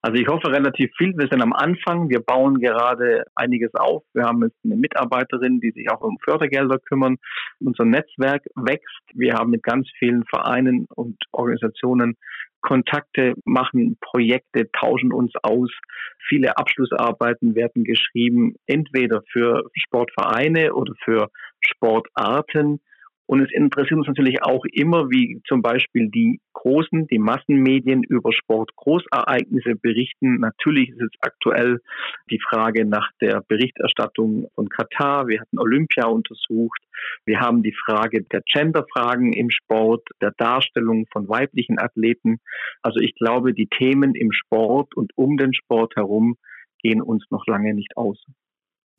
[0.03, 1.15] Also ich hoffe relativ viel.
[1.15, 2.09] Wir sind am Anfang.
[2.09, 4.03] Wir bauen gerade einiges auf.
[4.13, 7.17] Wir haben jetzt eine Mitarbeiterin, die sich auch um Fördergelder kümmern.
[7.59, 9.03] Unser Netzwerk wächst.
[9.13, 12.17] Wir haben mit ganz vielen Vereinen und Organisationen
[12.61, 15.71] Kontakte, machen Projekte, tauschen uns aus.
[16.27, 21.29] Viele Abschlussarbeiten werden geschrieben, entweder für Sportvereine oder für
[21.59, 22.79] Sportarten.
[23.31, 28.33] Und es interessiert uns natürlich auch immer, wie zum Beispiel die großen, die Massenmedien über
[28.33, 30.41] Sportgroßereignisse berichten.
[30.41, 31.79] Natürlich ist es aktuell
[32.29, 35.27] die Frage nach der Berichterstattung von Katar.
[35.27, 36.81] Wir hatten Olympia untersucht.
[37.25, 42.41] Wir haben die Frage der Genderfragen im Sport, der Darstellung von weiblichen Athleten.
[42.81, 46.35] Also ich glaube, die Themen im Sport und um den Sport herum
[46.83, 48.21] gehen uns noch lange nicht aus.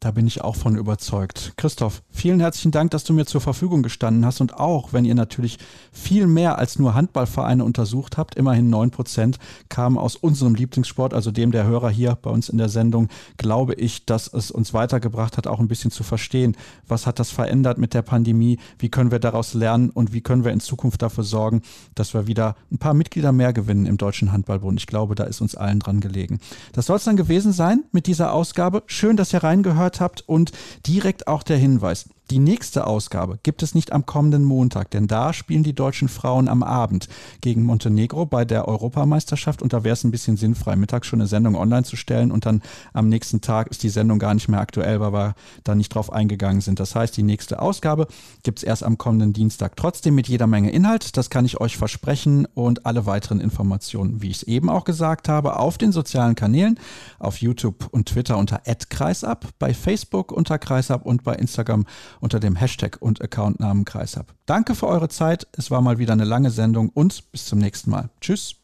[0.03, 1.53] Da bin ich auch von überzeugt.
[1.57, 5.15] Christoph, vielen herzlichen Dank, dass du mir zur Verfügung gestanden hast und auch, wenn ihr
[5.15, 5.59] natürlich
[5.93, 9.39] viel mehr als nur Handballvereine untersucht habt, immerhin neun Prozent
[9.69, 13.74] kamen aus unserem Lieblingssport, also dem der Hörer hier bei uns in der Sendung, glaube
[13.74, 16.57] ich, dass es uns weitergebracht hat, auch ein bisschen zu verstehen,
[16.89, 20.45] was hat das verändert mit der Pandemie, wie können wir daraus lernen und wie können
[20.45, 21.62] wir in Zukunft dafür sorgen,
[21.95, 24.81] dass wir wieder ein paar Mitglieder mehr gewinnen im Deutschen Handballbund.
[24.81, 26.41] Ich glaube, da ist uns allen dran gelegen.
[26.73, 28.83] Das soll es dann gewesen sein mit dieser Ausgabe.
[28.87, 30.52] Schön, dass ihr reingehört gehört habt und
[30.86, 32.09] direkt auch der Hinweis.
[32.33, 36.49] Die nächste Ausgabe gibt es nicht am kommenden Montag, denn da spielen die deutschen Frauen
[36.49, 37.07] am Abend
[37.43, 41.27] gegen Montenegro bei der Europameisterschaft und da wäre es ein bisschen sinnfrei, mittags schon eine
[41.27, 42.63] Sendung online zu stellen und dann
[42.95, 46.11] am nächsten Tag ist die Sendung gar nicht mehr aktuell, weil wir da nicht drauf
[46.11, 46.81] eingegangen sind.
[46.81, 48.07] Das heißt, die nächste Ausgabe
[48.45, 49.77] gibt es erst am kommenden Dienstag.
[49.77, 54.31] Trotzdem mit jeder Menge Inhalt, das kann ich euch versprechen und alle weiteren Informationen, wie
[54.31, 56.81] ich es eben auch gesagt habe, auf den sozialen Kanälen,
[57.19, 61.85] auf YouTube und Twitter unter @kreisab, bei Facebook unter kreisab und bei Instagram
[62.23, 64.35] unter dem Hashtag und Accountnamen Kreishab.
[64.47, 65.49] Danke für eure Zeit.
[65.53, 68.11] Es war mal wieder eine lange Sendung und bis zum nächsten Mal.
[68.20, 68.57] Tschüss.